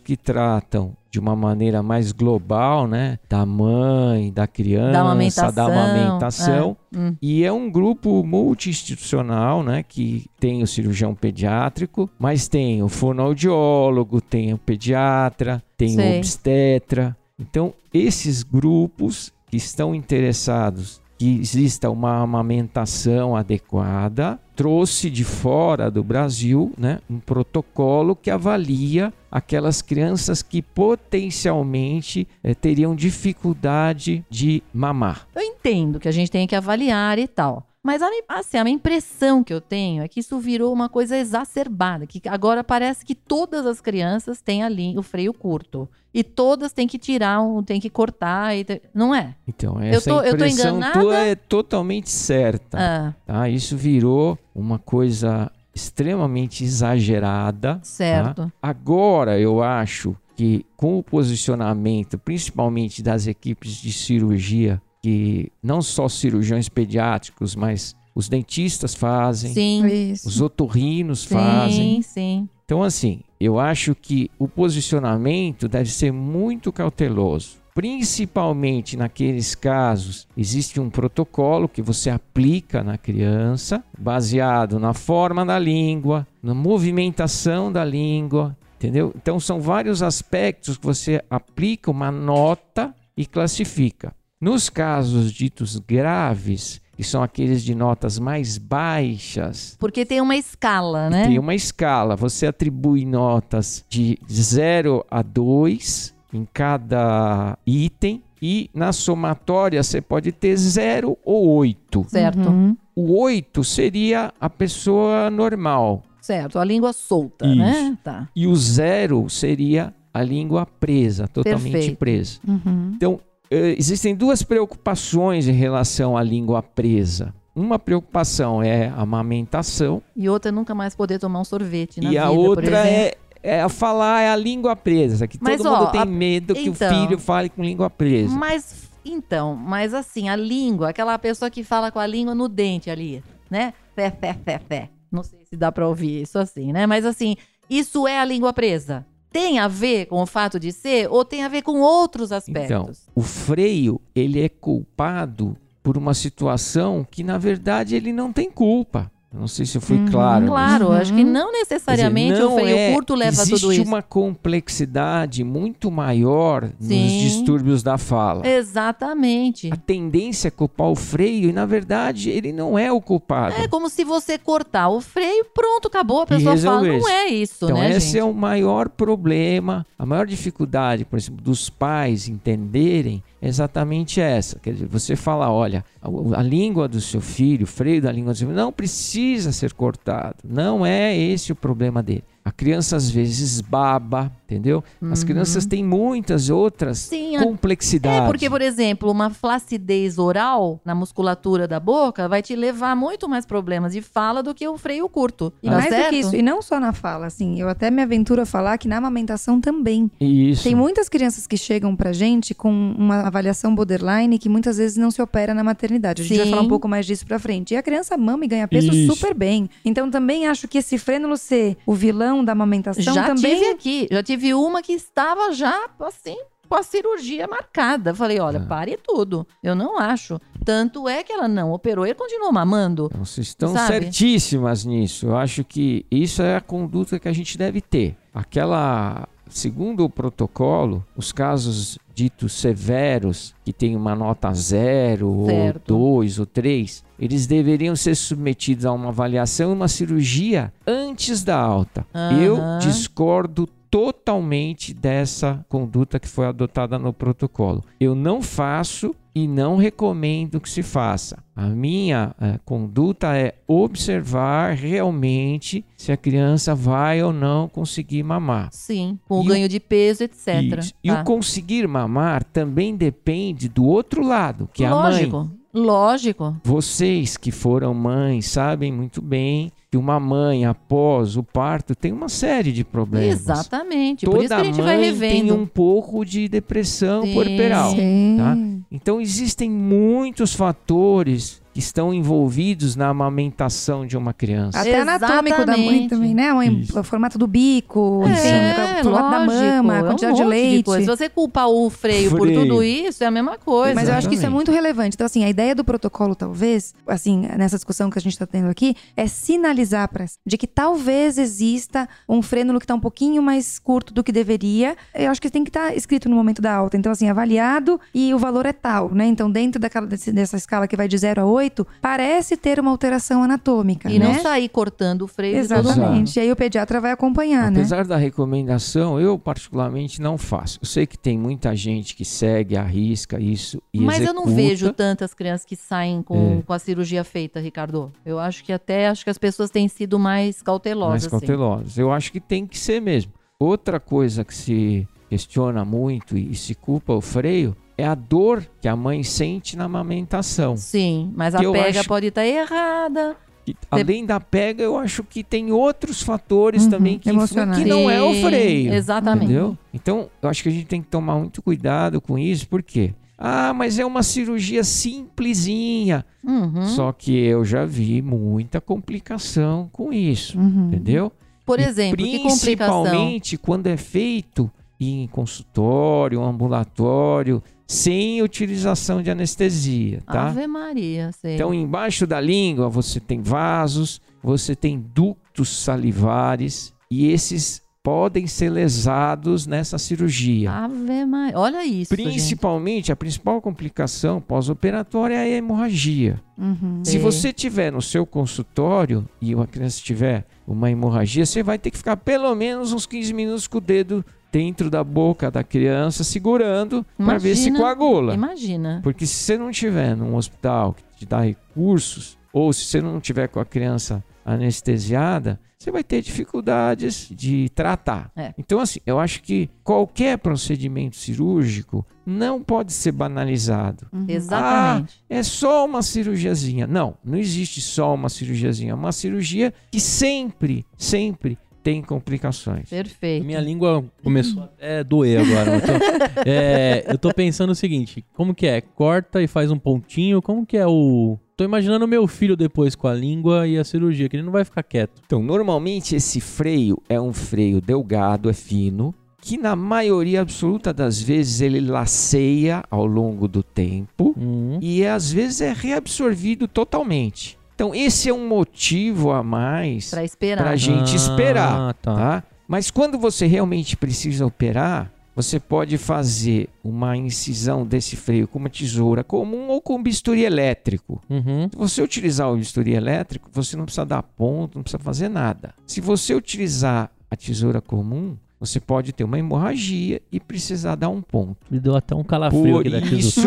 que 0.03 0.15
tratam 0.15 0.95
de 1.09 1.19
uma 1.19 1.35
maneira 1.35 1.83
mais 1.83 2.11
global, 2.13 2.87
né? 2.87 3.19
Da 3.29 3.45
mãe, 3.45 4.31
da 4.31 4.47
criança, 4.47 4.93
Da 4.93 5.01
amamentação, 5.01 5.53
da 5.53 5.65
amamentação. 5.65 6.77
Hum. 6.95 7.15
E 7.21 7.43
é 7.43 7.51
um 7.51 7.69
grupo 7.69 8.23
multi-institucional, 8.23 9.61
né? 9.61 9.83
Que 9.83 10.25
tem 10.39 10.63
o 10.63 10.67
cirurgião 10.67 11.13
pediátrico, 11.13 12.09
mas 12.17 12.47
tem 12.47 12.81
o 12.81 12.87
fonoaudiólogo, 12.87 14.21
tem 14.21 14.53
o 14.53 14.57
pediatra, 14.57 15.61
tem 15.77 15.89
Sei. 15.89 16.15
o 16.15 16.17
obstetra. 16.17 17.17
Então, 17.37 17.73
esses 17.93 18.43
grupos 18.43 19.33
que 19.49 19.57
estão 19.57 19.93
interessados 19.93 21.01
que 21.17 21.39
exista 21.39 21.89
uma 21.89 22.23
amamentação 22.23 23.35
adequada, 23.35 24.39
trouxe 24.61 25.09
de 25.09 25.23
fora 25.23 25.89
do 25.89 26.03
Brasil 26.03 26.71
né, 26.77 26.99
um 27.09 27.19
protocolo 27.19 28.15
que 28.15 28.29
avalia 28.29 29.11
aquelas 29.31 29.81
crianças 29.81 30.43
que 30.43 30.61
potencialmente 30.61 32.27
eh, 32.43 32.53
teriam 32.53 32.95
dificuldade 32.95 34.23
de 34.29 34.61
mamar. 34.71 35.27
Eu 35.33 35.41
entendo 35.41 35.99
que 35.99 36.07
a 36.07 36.11
gente 36.11 36.29
tem 36.29 36.45
que 36.45 36.55
avaliar 36.55 37.17
e 37.17 37.27
tal. 37.27 37.65
Mas 37.83 38.03
a, 38.03 38.09
assim, 38.29 38.59
a 38.59 38.63
minha 38.63 38.75
impressão 38.75 39.43
que 39.43 39.51
eu 39.51 39.59
tenho 39.59 40.03
é 40.03 40.07
que 40.07 40.19
isso 40.19 40.37
virou 40.37 40.71
uma 40.71 40.87
coisa 40.87 41.17
exacerbada. 41.17 42.05
Que 42.05 42.21
agora 42.29 42.63
parece 42.63 43.03
que 43.03 43.15
todas 43.15 43.65
as 43.65 43.81
crianças 43.81 44.41
têm 44.41 44.63
ali 44.63 44.95
o 44.95 45.01
freio 45.01 45.33
curto. 45.33 45.89
E 46.13 46.23
todas 46.23 46.73
têm 46.73 46.87
que 46.87 46.97
tirar, 46.99 47.41
um, 47.41 47.63
têm 47.63 47.79
que 47.79 47.89
cortar. 47.89 48.55
E 48.55 48.63
te- 48.65 48.81
Não 48.93 49.15
é? 49.15 49.35
Então, 49.47 49.79
essa 49.81 50.09
tô- 50.09 50.21
eu 50.21 50.29
tô 50.31 50.35
impressão 50.45 50.77
enganada? 50.77 50.99
tua 50.99 51.17
é 51.17 51.35
totalmente 51.35 52.09
certa. 52.09 52.77
Ah, 52.79 53.13
tá? 53.25 53.47
Isso 53.49 53.77
virou 53.77 54.37
uma 54.53 54.77
coisa 54.77 55.49
extremamente 55.73 56.63
exagerada. 56.63 57.75
tá? 57.75 57.79
certo. 57.83 58.51
Agora 58.61 59.39
eu 59.39 59.63
acho 59.63 60.15
que 60.35 60.65
com 60.75 60.97
o 60.97 61.03
posicionamento, 61.03 62.17
principalmente 62.17 63.01
das 63.01 63.27
equipes 63.27 63.75
de 63.75 63.93
cirurgia, 63.93 64.81
que 65.01 65.51
não 65.63 65.81
só 65.81 66.09
cirurgiões 66.09 66.67
pediátricos, 66.69 67.55
mas 67.55 67.95
os 68.13 68.27
dentistas 68.27 68.93
fazem, 68.93 69.53
Sim. 69.53 70.11
Os 70.25 70.41
otorrinos 70.41 71.23
fazem. 71.23 71.95
Sim, 71.95 72.01
sim. 72.01 72.49
Então, 72.65 72.83
assim, 72.83 73.21
eu 73.43 73.59
acho 73.59 73.95
que 73.95 74.29
o 74.37 74.47
posicionamento 74.47 75.67
deve 75.67 75.89
ser 75.89 76.11
muito 76.11 76.71
cauteloso. 76.71 77.61
Principalmente 77.73 78.97
naqueles 78.97 79.55
casos, 79.55 80.27
existe 80.37 80.79
um 80.79 80.89
protocolo 80.89 81.69
que 81.69 81.81
você 81.81 82.09
aplica 82.09 82.83
na 82.83 82.97
criança, 82.97 83.83
baseado 83.97 84.77
na 84.77 84.93
forma 84.93 85.45
da 85.45 85.57
língua, 85.57 86.27
na 86.43 86.53
movimentação 86.53 87.71
da 87.71 87.85
língua, 87.85 88.57
entendeu? 88.75 89.13
Então, 89.15 89.39
são 89.39 89.61
vários 89.61 90.03
aspectos 90.03 90.77
que 90.77 90.85
você 90.85 91.23
aplica 91.29 91.89
uma 91.89 92.11
nota 92.11 92.93
e 93.15 93.25
classifica. 93.25 94.13
Nos 94.39 94.69
casos 94.69 95.31
ditos 95.31 95.77
graves, 95.77 96.80
que 97.01 97.07
são 97.07 97.23
aqueles 97.23 97.63
de 97.63 97.73
notas 97.73 98.19
mais 98.19 98.59
baixas, 98.59 99.75
Porque 99.79 100.05
tem 100.05 100.21
uma 100.21 100.35
escala, 100.37 101.09
né? 101.09 101.25
tem 101.27 101.39
uma 101.39 101.55
escala. 101.55 102.15
Você 102.15 102.45
atribui 102.45 103.05
notas 103.05 103.83
de 103.89 104.19
0 104.31 105.03
a 105.09 105.23
2 105.23 106.13
em 106.31 106.47
cada 106.53 107.57
item. 107.65 108.21
E 108.39 108.69
na 108.73 108.91
somatória 108.93 109.81
você 109.83 109.99
pode 110.01 110.31
ter 110.31 110.55
0 110.55 111.17
ou 111.25 111.47
8. 111.49 112.05
Certo, 112.07 112.49
Uhum. 112.49 112.77
O 112.95 113.19
8 113.19 113.63
seria 113.63 114.31
a 114.39 114.49
pessoa 114.49 115.29
normal. 115.31 116.03
certo. 116.21 116.59
A 116.59 116.63
língua 116.63 116.93
solta, 116.93 117.47
Isso. 117.47 117.55
né? 117.57 117.97
Tá. 118.03 118.27
E 118.35 118.45
o 118.45 118.55
0 118.55 119.27
seria 119.29 119.91
a 120.13 120.21
língua 120.21 120.65
presa, 120.67 121.27
totalmente 121.27 121.71
Perfeito. 121.71 121.97
presa. 121.97 122.39
Uhum. 122.47 122.91
Então, 122.95 123.19
existem 123.51 124.15
duas 124.15 124.41
preocupações 124.43 125.47
em 125.47 125.51
relação 125.51 126.15
à 126.17 126.23
língua 126.23 126.61
presa. 126.63 127.33
Uma 127.53 127.77
preocupação 127.77 128.63
é 128.63 128.87
a 128.87 129.01
amamentação 129.01 130.01
E 130.15 130.29
outra 130.29 130.49
é 130.49 130.51
nunca 130.53 130.73
mais 130.73 130.95
poder 130.95 131.19
tomar 131.19 131.41
um 131.41 131.43
sorvete 131.43 131.99
na 131.99 132.07
e 132.07 132.09
vida, 132.11 132.23
a 132.25 132.29
por 132.29 132.37
outra 132.37 132.65
exemplo. 132.65 133.17
é, 133.43 133.57
é 133.57 133.69
falar 133.69 134.21
é 134.21 134.29
a 134.29 134.35
língua 134.37 134.73
presa, 134.75 135.27
que 135.27 135.37
Mas, 135.41 135.57
todo 135.61 135.73
ó, 135.73 135.79
mundo 135.79 135.91
tem 135.91 136.01
a- 136.01 136.05
medo 136.05 136.53
que 136.53 136.69
então- 136.69 136.87
o 137.03 137.07
filho 137.07 137.19
fale 137.19 137.49
com 137.49 137.61
língua 137.61 137.89
presa. 137.89 138.33
Mas, 138.33 138.89
então, 139.03 139.53
mas 139.53 139.93
assim, 139.93 140.29
a 140.29 140.35
língua, 140.37 140.89
aquela 140.89 141.19
pessoa 141.19 141.51
que 141.51 141.61
fala 141.63 141.91
com 141.91 141.99
a 141.99 142.07
língua 142.07 142.33
no 142.33 142.47
dente 142.47 142.89
ali, 142.89 143.21
né? 143.49 143.73
Fé, 143.95 144.09
fé, 144.11 144.33
fé, 144.45 144.61
fé. 144.69 144.89
Não 145.11 145.23
sei 145.23 145.39
se 145.43 145.57
dá 145.57 145.69
pra 145.73 145.85
ouvir 145.89 146.21
isso 146.21 146.39
assim, 146.39 146.71
né? 146.71 146.87
Mas 146.87 147.05
assim, 147.05 147.35
isso 147.69 148.07
é 148.07 148.17
a 148.17 148.23
língua 148.23 148.53
presa. 148.53 149.05
Tem 149.31 149.59
a 149.59 149.67
ver 149.67 150.07
com 150.07 150.21
o 150.21 150.25
fato 150.25 150.59
de 150.59 150.71
ser 150.71 151.07
ou 151.09 151.23
tem 151.23 151.43
a 151.43 151.47
ver 151.47 151.61
com 151.61 151.79
outros 151.79 152.31
Então, 152.31 152.37
aspectos? 152.83 153.07
o 153.15 153.21
freio, 153.21 154.01
ele 154.13 154.41
é 154.41 154.49
culpado 154.49 155.55
por 155.81 155.97
uma 155.97 156.13
situação 156.13 157.05
que 157.09 157.23
na 157.23 157.37
verdade 157.37 157.95
ele 157.95 158.11
não 158.11 158.31
tem 158.33 158.51
culpa. 158.51 159.11
Não 159.33 159.47
sei 159.47 159.65
se 159.65 159.77
eu 159.77 159.81
fui 159.81 159.95
Uhum, 159.95 160.07
claro. 160.11 160.45
Claro, 160.47 160.85
Uhum. 160.87 160.91
acho 160.91 161.13
que 161.13 161.23
não 161.23 161.51
Quer 161.51 161.63
dizer, 161.63 161.73
necessariamente 161.75 162.37
não 162.39 162.51
o 162.53 162.59
freio 162.59 162.77
é- 162.77 162.93
curto 162.93 163.15
leva 163.15 163.31
existe 163.41 163.61
tudo 163.61 163.71
isso. 163.71 163.83
uma 163.83 164.01
complexidade 164.01 165.41
muito 165.43 165.89
maior 165.89 166.69
Sim. 166.79 167.03
nos 167.03 167.11
distúrbios 167.13 167.81
da 167.81 167.97
fala. 167.97 168.45
Exatamente. 168.45 169.69
A 169.71 169.77
tendência 169.77 170.49
é 170.49 170.51
culpar 170.51 170.87
o 170.87 170.95
freio 170.95 171.49
e 171.49 171.53
na 171.53 171.65
verdade 171.65 172.29
ele 172.29 172.51
não 172.51 172.77
é 172.77 172.91
o 172.91 172.99
culpado. 172.99 173.55
É 173.55 173.67
como 173.69 173.89
se 173.89 174.03
você 174.03 174.37
cortar 174.37 174.89
o 174.89 174.99
freio, 174.99 175.45
pronto, 175.53 175.87
acabou. 175.87 176.21
A 176.21 176.27
pessoa 176.27 176.57
fala, 176.57 176.81
resolvesse. 176.81 176.99
não 177.01 177.09
é 177.09 177.27
isso, 177.27 177.65
Então, 177.65 177.77
né, 177.77 177.91
esse 177.91 178.07
gente? 178.07 178.17
é 178.19 178.23
o 178.25 178.33
maior 178.33 178.89
problema, 178.89 179.85
a 179.97 180.05
maior 180.05 180.25
dificuldade, 180.27 181.05
por 181.05 181.17
exemplo, 181.17 181.41
dos 181.41 181.69
pais 181.69 182.27
entenderem 182.27 183.23
exatamente 183.41 184.21
essa. 184.21 184.59
Quer 184.59 184.73
dizer, 184.73 184.85
você 184.85 185.15
fala, 185.15 185.51
olha, 185.51 185.83
a, 186.01 186.39
a 186.39 186.43
língua 186.43 186.87
do 186.87 187.01
seu 187.01 187.21
filho, 187.21 187.63
o 187.63 187.67
freio 187.67 188.01
da 188.01 188.11
língua 188.11 188.33
do 188.33 188.37
seu 188.37 188.47
filho, 188.47 188.57
não 188.57 188.71
precisa 188.71 189.51
ser 189.51 189.73
cortado. 189.73 190.35
Não 190.43 190.85
é 190.85 191.17
esse 191.17 191.51
o 191.51 191.55
problema 191.55 192.03
dele. 192.03 192.23
A 192.43 192.51
criança 192.51 192.95
às 192.95 193.09
vezes 193.09 193.61
baba, 193.61 194.31
entendeu? 194.45 194.83
As 195.11 195.23
crianças 195.23 195.65
têm 195.65 195.83
muitas 195.83 196.49
outras 196.49 197.03
Uhum. 197.11 197.17
Sim, 197.17 197.35
a- 197.37 197.43
complexidades. 197.43 198.23
É, 198.23 198.25
porque, 198.27 198.49
por 198.49 198.61
exemplo, 198.61 199.11
uma 199.11 199.29
flacidez 199.29 200.17
oral 200.17 200.79
na 200.83 200.95
musculatura 200.95 201.67
da 201.67 201.79
boca 201.79 202.27
vai 202.27 202.41
te 202.41 202.55
levar 202.55 202.95
muito 202.95 203.29
mais 203.29 203.45
problemas 203.45 203.93
de 203.93 204.01
fala 204.01 204.41
do 204.41 204.53
que 204.55 204.67
o 204.67 204.77
freio 204.77 205.07
curto. 205.07 205.53
E 205.61 205.67
tá 205.69 205.75
mais 205.75 205.89
certo? 205.89 206.05
do 206.05 206.09
que 206.09 206.15
isso, 206.15 206.35
e 206.35 206.41
não 206.41 206.61
só 206.61 206.79
na 206.79 206.93
fala, 206.93 207.27
assim, 207.27 207.59
eu 207.61 207.69
até 207.69 207.91
me 207.91 208.01
aventuro 208.01 208.41
a 208.41 208.45
falar 208.45 208.77
que 208.77 208.87
na 208.87 208.97
amamentação 208.97 209.61
também. 209.61 210.09
Isso. 210.19 210.63
Tem 210.63 210.73
muitas 210.73 211.07
crianças 211.09 211.45
que 211.45 211.57
chegam 211.57 211.95
pra 211.95 212.11
gente 212.11 212.55
com 212.55 212.71
uma 212.71 213.21
avaliação 213.27 213.75
borderline 213.75 214.39
que 214.39 214.49
muitas 214.49 214.77
vezes 214.77 214.97
não 214.97 215.11
se 215.11 215.21
opera 215.21 215.53
na 215.53 215.63
maternidade. 215.63 216.21
A 216.21 216.25
gente 216.25 216.37
vai 216.37 216.45
Sim. 216.45 216.51
falar 216.51 216.63
um 216.63 216.67
pouco 216.69 216.87
mais 216.87 217.05
disso 217.05 217.25
pra 217.25 217.37
frente. 217.37 217.73
E 217.73 217.77
a 217.77 217.83
criança 217.83 218.17
mama 218.17 218.45
e 218.45 218.47
ganha 218.47 218.67
peso 218.67 218.91
Isso. 218.91 219.13
super 219.13 219.33
bem. 219.35 219.69
Então 219.85 220.09
também 220.09 220.47
acho 220.47 220.67
que 220.67 220.77
esse 220.79 220.97
frênulo 220.97 221.37
ser 221.37 221.77
o 221.85 221.93
vilão 221.93 222.30
da 222.45 222.53
amamentação 222.53 223.03
Já 223.13 223.25
também 223.27 223.55
tive 223.55 223.69
aqui, 223.69 224.07
já 224.11 224.23
tive 224.23 224.53
uma 224.53 224.81
que 224.81 224.93
estava 224.93 225.51
já 225.53 225.89
assim 225.99 226.37
com 226.69 226.75
a 226.75 226.83
cirurgia 226.83 227.47
marcada. 227.47 228.15
Falei, 228.15 228.39
olha, 228.39 228.59
Ah. 228.59 228.65
pare 228.65 228.97
tudo. 228.97 229.45
Eu 229.61 229.75
não 229.75 229.99
acho. 229.99 230.39
Tanto 230.63 231.09
é 231.09 231.21
que 231.21 231.33
ela 231.33 231.47
não 231.47 231.73
operou, 231.73 232.05
ele 232.05 232.15
continuou 232.15 232.51
mamando. 232.53 233.07
Então, 233.11 233.25
vocês 233.25 233.47
estão 233.47 233.73
Sabe? 233.73 233.87
certíssimas 234.05 234.85
nisso. 234.85 235.25
Eu 235.25 235.35
acho 235.35 235.65
que 235.65 236.05
isso 236.09 236.41
é 236.41 236.55
a 236.55 236.61
conduta 236.61 237.19
que 237.19 237.27
a 237.27 237.33
gente 237.33 237.57
deve 237.57 237.81
ter. 237.81 238.15
Aquela, 238.33 239.27
segundo 239.49 240.05
o 240.05 240.09
protocolo, 240.09 241.05
os 241.17 241.33
casos 241.33 241.99
ditos 242.15 242.53
severos, 242.53 243.53
que 243.65 243.73
tem 243.73 243.95
uma 243.95 244.15
nota 244.15 244.53
zero, 244.53 245.45
Certo. 245.47 245.91
ou 245.93 245.99
dois, 246.15 246.39
ou 246.39 246.45
três, 246.45 247.03
eles 247.21 247.45
deveriam 247.47 247.95
ser 247.95 248.15
submetidos 248.15 248.85
a 248.85 248.91
uma 248.91 249.09
avaliação 249.09 249.69
e 249.69 249.73
uma 249.75 249.87
cirurgia 249.87 250.73
antes 250.85 251.43
da 251.43 251.57
alta. 251.57 252.05
Eu 252.41 252.57
Aham. 252.57 252.79
discordo 252.79 253.67
totalmente 253.89 254.93
dessa 254.93 255.65
conduta 255.69 256.19
que 256.19 256.27
foi 256.27 256.45
adotada 256.47 256.97
no 256.97 257.13
protocolo. 257.13 257.83
Eu 257.99 258.15
não 258.15 258.41
faço 258.41 259.13
e 259.35 259.47
não 259.47 259.77
recomendo 259.77 260.59
que 260.59 260.69
se 260.69 260.81
faça. 260.81 261.43
A 261.55 261.67
minha 261.67 262.33
eh, 262.41 262.57
conduta 262.65 263.35
é 263.37 263.55
observar 263.67 264.73
realmente 264.75 265.85
se 265.97 266.11
a 266.11 266.17
criança 266.17 266.73
vai 266.75 267.21
ou 267.21 267.31
não 267.31 267.67
conseguir 267.69 268.23
mamar. 268.23 268.69
Sim, 268.71 269.19
com 269.27 269.39
o 269.39 269.43
E 269.43 269.45
o- 269.45 269.49
ganho 269.49 269.69
de 269.69 269.79
peso, 269.79 270.23
etc. 270.23 270.79
Isso. 270.79 270.93
E 271.03 271.09
Tá. 271.09 271.21
o 271.21 271.23
conseguir 271.25 271.87
mamar 271.87 272.43
também 272.43 272.95
depende 272.95 273.69
do 273.69 273.85
outro 273.85 274.25
lado, 274.25 274.69
que 274.73 274.83
é 274.83 274.87
a 274.87 274.95
mãe. 274.95 275.31
Lógico. 275.73 276.55
Vocês 276.63 277.37
que 277.37 277.51
foram 277.51 277.93
mães 277.93 278.47
sabem 278.47 278.91
muito 278.91 279.21
bem 279.21 279.71
que 279.89 279.97
uma 279.97 280.19
mãe 280.19 280.65
após 280.65 281.35
o 281.37 281.43
parto 281.43 281.95
tem 281.95 282.11
uma 282.11 282.29
série 282.29 282.71
de 282.71 282.83
problemas. 282.83 283.41
Exatamente. 283.41 284.25
Toda 284.25 284.37
Por 284.37 284.43
isso 284.45 284.55
que 284.55 284.61
a 284.61 284.63
gente 284.63 284.77
mãe 284.77 284.85
vai 284.85 284.97
tem 284.97 285.05
revendo. 285.11 285.55
um 285.55 285.65
pouco 285.65 286.25
de 286.25 286.47
depressão 286.47 287.23
Sim. 287.23 287.33
puerperal. 287.33 287.91
Sim. 287.91 288.35
tá? 288.37 288.57
Então 288.91 289.19
existem 289.21 289.69
muitos 289.69 290.53
fatores 290.53 291.60
que 291.73 291.79
estão 291.79 292.13
envolvidos 292.13 292.95
na 292.95 293.07
amamentação 293.09 294.05
de 294.05 294.17
uma 294.17 294.33
criança. 294.33 294.79
Até 294.79 294.99
anatômico 295.01 295.65
da 295.65 295.77
mãe 295.77 296.05
Exatamente. 296.05 296.09
também, 296.09 296.33
né? 296.35 296.51
Isso. 296.81 296.99
o 296.99 297.03
formato 297.03 297.37
do 297.37 297.47
bico, 297.47 298.23
enfim, 298.27 298.47
É, 298.47 298.99
o 298.99 299.03
formato 299.03 299.29
da 299.31 299.39
mama, 299.45 299.95
é 299.95 299.99
a 299.99 300.03
um 300.03 300.07
quantidade 300.07 300.35
de 300.35 300.43
monte 300.43 300.49
leite. 300.49 300.85
coisa. 300.85 301.01
Se 301.01 301.07
você 301.17 301.29
culpar 301.29 301.69
o 301.69 301.89
freio, 301.89 302.29
por 302.31 302.41
Freio. 302.41 302.61
tudo 302.61 302.83
isso, 302.83 303.23
é 303.23 303.27
a 303.27 303.31
mesma 303.31 303.57
coisa. 303.57 303.95
Mas 303.95 304.09
eu 304.09 304.15
acho 304.15 304.27
que 304.27 304.35
isso 304.35 304.43
é 304.43 304.47
Exatamente. 304.47 304.67
muito 304.67 304.71
relevante. 304.71 305.15
Então, 305.15 305.25
assim, 305.25 305.43
a 305.43 305.49
ideia 305.49 305.73
do 305.73 305.83
protocolo, 305.83 306.35
talvez, 306.35 306.93
assim, 307.07 307.47
nessa 307.57 307.77
discussão 307.77 308.09
que 308.09 308.17
a 308.19 308.21
gente 308.21 308.33
está 308.33 308.45
tendo 308.45 308.67
aqui, 308.69 308.95
é 309.15 309.25
sinalizar 309.27 310.07
para 310.09 310.25
de 310.45 310.57
que 310.57 310.67
talvez 310.67 311.37
exista 311.37 312.07
um 312.27 312.41
frênulo 312.41 312.79
que 312.79 312.83
está 312.85 312.93
um 312.95 312.99
pouquinho 312.99 313.41
mais 313.41 313.79
curto 313.79 314.13
do 314.13 314.23
que 314.23 314.31
deveria. 314.31 314.95
Eu 315.15 315.31
acho 315.31 315.41
que 315.41 315.49
tem 315.49 315.63
que 315.63 315.69
estar 315.69 315.95
escrito 315.95 316.27
no 316.29 316.35
momento 316.35 316.61
da 316.61 316.73
alta. 316.73 316.97
Então, 316.97 317.11
assim, 317.11 317.29
avaliado 317.29 317.99
e 318.13 318.33
o 318.33 318.37
valor 318.37 318.65
é 318.65 318.73
tal, 318.73 319.09
né? 319.13 319.25
Então, 319.25 319.49
dentro 319.49 319.79
daquela, 319.79 320.05
desse- 320.05 320.31
dessa 320.31 320.57
escala 320.57 320.87
que 320.87 320.95
vai 320.97 321.07
de 321.07 321.17
0 321.17 321.41
a 321.41 321.45
8, 321.45 321.60
parece 322.01 322.57
ter 322.57 322.79
uma 322.79 322.89
alteração 322.91 323.43
anatômica, 323.43 324.09
E 324.09 324.17
né? 324.17 324.25
não 324.27 324.41
sair 324.41 324.69
cortando 324.69 325.23
o 325.23 325.27
freio. 325.27 325.57
Exatamente. 325.57 326.37
E 326.37 326.39
aí 326.39 326.51
o 326.51 326.55
pediatra 326.55 326.99
vai 326.99 327.11
acompanhar, 327.11 327.69
né? 327.71 327.79
Apesar 327.79 328.05
da 328.05 328.17
recomendação, 328.17 329.19
eu 329.19 329.37
particularmente 329.37 330.21
não 330.21 330.37
faço. 330.37 330.79
Eu 330.81 330.85
sei 330.87 331.05
que 331.05 331.17
tem 331.17 331.37
muita 331.37 331.75
gente 331.75 332.15
que 332.15 332.25
segue, 332.25 332.75
arrisca 332.75 333.39
isso 333.39 333.81
e 333.93 334.01
Mas 334.01 334.19
eu 334.25 334.33
não 334.33 334.43
executa. 334.43 334.55
vejo 334.61 334.93
tantas 334.93 335.33
crianças 335.33 335.65
que 335.65 335.75
saem 335.75 336.21
com, 336.21 336.59
É. 336.59 336.61
com 336.63 336.73
a 336.73 336.79
cirurgia 336.79 337.23
feita, 337.23 337.59
Ricardo. 337.59 338.11
Eu 338.25 338.39
acho 338.39 338.63
que 338.63 338.71
até 338.73 339.07
acho 339.07 339.23
que 339.23 339.29
as 339.29 339.37
pessoas 339.37 339.69
têm 339.69 339.87
sido 339.87 340.17
mais 340.17 340.61
cautelosas. 340.61 341.09
mais 341.11 341.25
assim. 341.25 341.31
cautelosos. 341.31 341.97
Eu 341.97 342.11
acho 342.11 342.31
que 342.31 342.39
tem 342.39 342.65
que 342.65 342.77
ser 342.77 343.01
mesmo. 343.01 343.31
Outra 343.59 343.99
coisa 343.99 344.43
que 344.43 344.53
se 344.55 345.07
questiona 345.29 345.85
muito 345.85 346.37
e 346.37 346.55
se 346.55 346.75
culpa 346.75 347.13
o 347.13 347.21
freio 347.21 347.75
é 347.97 348.05
a 348.05 348.15
dor 348.15 348.65
que 348.81 348.87
a 348.87 348.95
mãe 348.95 349.23
sente 349.23 349.75
na 349.77 349.85
amamentação. 349.85 350.75
Sim, 350.77 351.31
mas 351.35 351.53
Que 351.55 351.65
a 351.65 351.71
pega 351.71 351.99
acho- 351.99 352.07
pode 352.09 352.27
estar 352.27 352.45
errada. 352.45 353.35
E, 353.67 353.75
além 353.91 354.25
da 354.25 354.39
pega, 354.39 354.81
eu 354.83 354.97
acho 354.97 355.23
que 355.23 355.43
tem 355.43 355.71
outros 355.71 356.21
fatores 356.23 356.85
Uhum, 356.85 356.89
também 356.89 357.19
que, 357.19 357.29
influem, 357.29 357.71
que 357.71 357.85
não 357.85 358.09
é 358.09 358.19
o 358.21 358.33
freio. 358.41 358.91
Exatamente. 358.91 359.45
Entendeu? 359.45 359.77
Então, 359.93 360.29
eu 360.41 360.49
acho 360.49 360.63
que 360.63 360.69
a 360.69 360.71
gente 360.71 360.85
tem 360.87 361.01
que 361.01 361.07
tomar 361.07 361.35
muito 361.37 361.61
cuidado 361.61 362.19
com 362.19 362.39
isso, 362.39 362.67
por 362.67 362.81
quê? 362.81 363.13
Ah, 363.37 363.71
mas 363.73 363.99
é 363.99 364.05
uma 364.05 364.23
cirurgia 364.23 364.83
simplesinha. 364.83 366.25
Uhum. 366.43 366.85
Só 366.85 367.11
que 367.11 367.35
eu 367.37 367.63
já 367.63 367.85
vi 367.85 368.21
muita 368.21 368.81
complicação 368.81 369.89
com 369.91 370.11
isso, 370.11 370.57
Uhum. 370.59 370.87
entendeu? 370.87 371.31
Por 371.65 371.79
E 371.79 371.83
exemplo? 371.83 372.17
Principalmente 372.17 373.57
quando 373.57 373.87
é 373.87 373.97
feito 373.97 374.69
em 374.99 375.27
consultório, 375.27 376.41
ambulatório, 376.43 377.61
sem 377.91 378.41
utilização 378.41 379.21
de 379.21 379.29
anestesia, 379.29 380.21
tá? 380.25 380.47
Ave 380.47 380.65
Maria, 380.65 381.29
sei. 381.33 381.55
Então, 381.55 381.73
embaixo 381.73 382.25
da 382.25 382.39
língua 382.39 382.87
você 382.87 383.19
tem 383.19 383.41
vasos, 383.41 384.21
você 384.41 384.73
tem 384.73 384.97
ductos 384.97 385.83
salivares 385.83 386.93
e 387.09 387.29
esses 387.29 387.81
podem 388.01 388.47
ser 388.47 388.69
lesados 388.69 389.67
nessa 389.67 389.97
cirurgia. 389.97 390.71
Ave 390.71 391.25
Maria. 391.25 391.59
Olha 391.59 391.85
isso, 391.85 392.15
gente. 392.15 392.29
Principalmente, 392.29 393.11
a 393.11 393.15
principal 393.15 393.61
complicação 393.61 394.39
pós-operatória 394.39 395.35
é 395.35 395.55
a 395.55 395.57
hemorragia. 395.57 396.41
Uhum. 396.57 397.01
Se 397.03 397.11
Sim. 397.11 397.19
você 397.19 397.51
tiver 397.51 397.91
no 397.91 398.01
seu 398.01 398.25
consultório 398.25 399.27
e 399.41 399.53
uma 399.53 399.67
criança 399.67 400.01
tiver 400.01 400.47
uma 400.65 400.89
hemorragia, 400.89 401.45
você 401.45 401.61
vai 401.61 401.77
ter 401.77 401.91
que 401.91 401.97
ficar 401.97 402.15
pelo 402.15 402.55
menos 402.55 402.93
uns 402.93 403.05
15 403.05 403.33
minutos 403.33 403.67
com 403.67 403.79
o 403.79 403.81
dedo 403.81 404.25
dentro 404.51 404.89
da 404.89 405.03
boca 405.03 405.49
da 405.49 405.63
criança, 405.63 406.23
segurando 406.23 407.05
para 407.17 407.37
ver 407.37 407.55
se 407.55 407.69
Imagina. 407.69 407.79
coagula. 407.79 408.33
Imagina. 408.33 408.99
Porque 409.03 409.25
se 409.25 409.33
você 409.33 409.57
não 409.57 409.71
tiver 409.71 410.15
num 410.15 410.35
hospital 410.35 410.93
que 410.93 411.03
te 411.19 411.25
dá 411.25 411.41
recursos, 411.41 412.37
ou 412.51 412.73
se 412.73 412.85
você 412.85 413.01
não 413.01 413.19
tiver 413.19 413.47
com 413.47 413.59
a 413.59 413.65
criança 413.65 414.23
anestesiada, 414.43 415.59
você 415.81 415.91
vai 415.91 416.03
ter 416.03 416.21
dificuldades 416.21 417.27
de 417.31 417.69
tratar. 417.69 418.31
É. 418.35 418.53
Então, 418.57 418.79
assim, 418.79 418.99
eu 419.05 419.19
acho 419.19 419.41
que 419.41 419.67
qualquer 419.83 420.37
procedimento 420.37 421.15
cirúrgico 421.15 422.05
não 422.23 422.61
pode 422.61 422.93
ser 422.93 423.11
banalizado. 423.11 424.05
Uhum. 424.13 424.25
Exatamente. 424.27 425.23
É 425.27 425.41
só 425.41 425.85
uma 425.85 426.03
cirurgiazinha. 426.03 426.85
Não, 426.85 427.17
não 427.23 427.37
existe 427.37 427.81
só 427.81 428.13
uma 428.13 428.29
cirurgiazinha. 428.29 428.91
É 428.91 428.95
uma 428.95 429.11
cirurgia 429.11 429.73
que 429.89 429.99
sempre, 429.99 430.85
sempre 430.95 431.57
tem 431.83 432.01
complicações. 432.01 432.89
Perfeito. 432.89 433.45
Minha 433.45 433.59
língua 433.59 434.03
começou 434.23 434.63
até 434.63 434.99
a 434.99 435.03
doer 435.03 435.39
agora. 435.41 435.75
Eu 435.75 435.81
tô, 435.81 436.41
é, 436.49 437.05
eu 437.07 437.17
tô 437.17 437.33
pensando 437.33 437.71
o 437.71 437.75
seguinte: 437.75 438.23
como 438.33 438.53
que 438.53 438.67
é? 438.67 438.81
Corta 438.81 439.41
e 439.41 439.47
faz 439.47 439.71
um 439.71 439.77
pontinho? 439.79 440.41
Como 440.41 440.65
que 440.65 440.77
é 440.77 440.85
o. 440.87 441.37
Tô 441.57 441.63
imaginando 441.63 442.07
meu 442.07 442.27
filho 442.27 442.55
depois 442.55 442.95
com 442.95 443.07
a 443.07 443.13
língua 443.13 443.67
e 443.67 443.77
a 443.77 443.83
cirurgia, 443.83 444.27
que 444.27 444.35
ele 444.35 444.43
não 444.43 444.51
vai 444.51 444.65
ficar 444.65 444.81
quieto. 444.83 445.21
Então, 445.25 445.43
normalmente 445.43 446.15
esse 446.15 446.41
freio 446.41 446.97
é 447.07 447.21
um 447.21 447.31
freio 447.31 447.79
delgado, 447.79 448.49
é 448.49 448.53
fino, 448.53 449.13
que 449.39 449.57
na 449.57 449.75
maioria 449.75 450.41
absoluta 450.41 450.91
das 450.91 451.21
vezes 451.21 451.61
ele 451.61 451.79
laceia 451.79 452.83
ao 452.89 453.05
longo 453.05 453.47
do 453.47 453.61
tempo 453.61 454.33
Hum. 454.37 454.79
e 454.81 455.05
às 455.05 455.31
vezes 455.31 455.61
é 455.61 455.71
reabsorvido 455.73 456.67
totalmente. 456.67 457.59
Então, 457.81 457.95
esse 457.95 458.29
é 458.29 458.33
um 458.33 458.47
motivo 458.47 459.31
a 459.31 459.41
mais 459.41 460.11
Pra 460.11 460.23
esperar. 460.23 460.63
para 460.65 460.69
a 460.73 460.75
gente 460.75 461.15
esperar. 461.15 461.89
Ah, 461.89 461.93
tá. 461.95 462.15
tá? 462.15 462.43
Mas 462.67 462.91
quando 462.91 463.17
você 463.17 463.47
realmente 463.47 463.97
precisa 463.97 464.45
operar, 464.45 465.11
você 465.35 465.59
pode 465.59 465.97
fazer 465.97 466.69
uma 466.83 467.17
incisão 467.17 467.83
desse 467.83 468.15
freio 468.15 468.47
com 468.47 468.59
uma 468.59 468.69
tesoura 468.69 469.23
comum 469.23 469.69
ou 469.69 469.81
com 469.81 469.95
um 469.95 470.03
bisturi 470.03 470.43
elétrico. 470.43 471.19
Uhum. 471.27 471.69
Se 471.71 471.75
você 471.75 472.03
utilizar 472.03 472.53
o 472.53 472.57
bisturi 472.57 472.93
elétrico, 472.93 473.49
você 473.51 473.75
não 473.75 473.85
precisa 473.85 474.05
dar 474.05 474.21
ponto, 474.21 474.75
não 474.75 474.83
precisa 474.83 475.01
fazer 475.01 475.27
nada. 475.27 475.73
Se 475.87 475.99
você 475.99 476.35
utilizar 476.35 477.09
a 477.31 477.35
tesoura 477.35 477.81
comum, 477.81 478.37
você 478.61 478.79
pode 478.79 479.11
ter 479.11 479.23
uma 479.23 479.39
hemorragia 479.39 480.21
e 480.31 480.39
precisar 480.39 480.93
dar 480.93 481.09
um 481.09 481.19
ponto. 481.19 481.57
Me 481.67 481.79
deu 481.79 481.95
até 481.95 482.13
um 482.13 482.23
calafrio 482.23 482.83
Por 482.83 482.95
aqui 482.95 483.17
isso, 483.17 483.41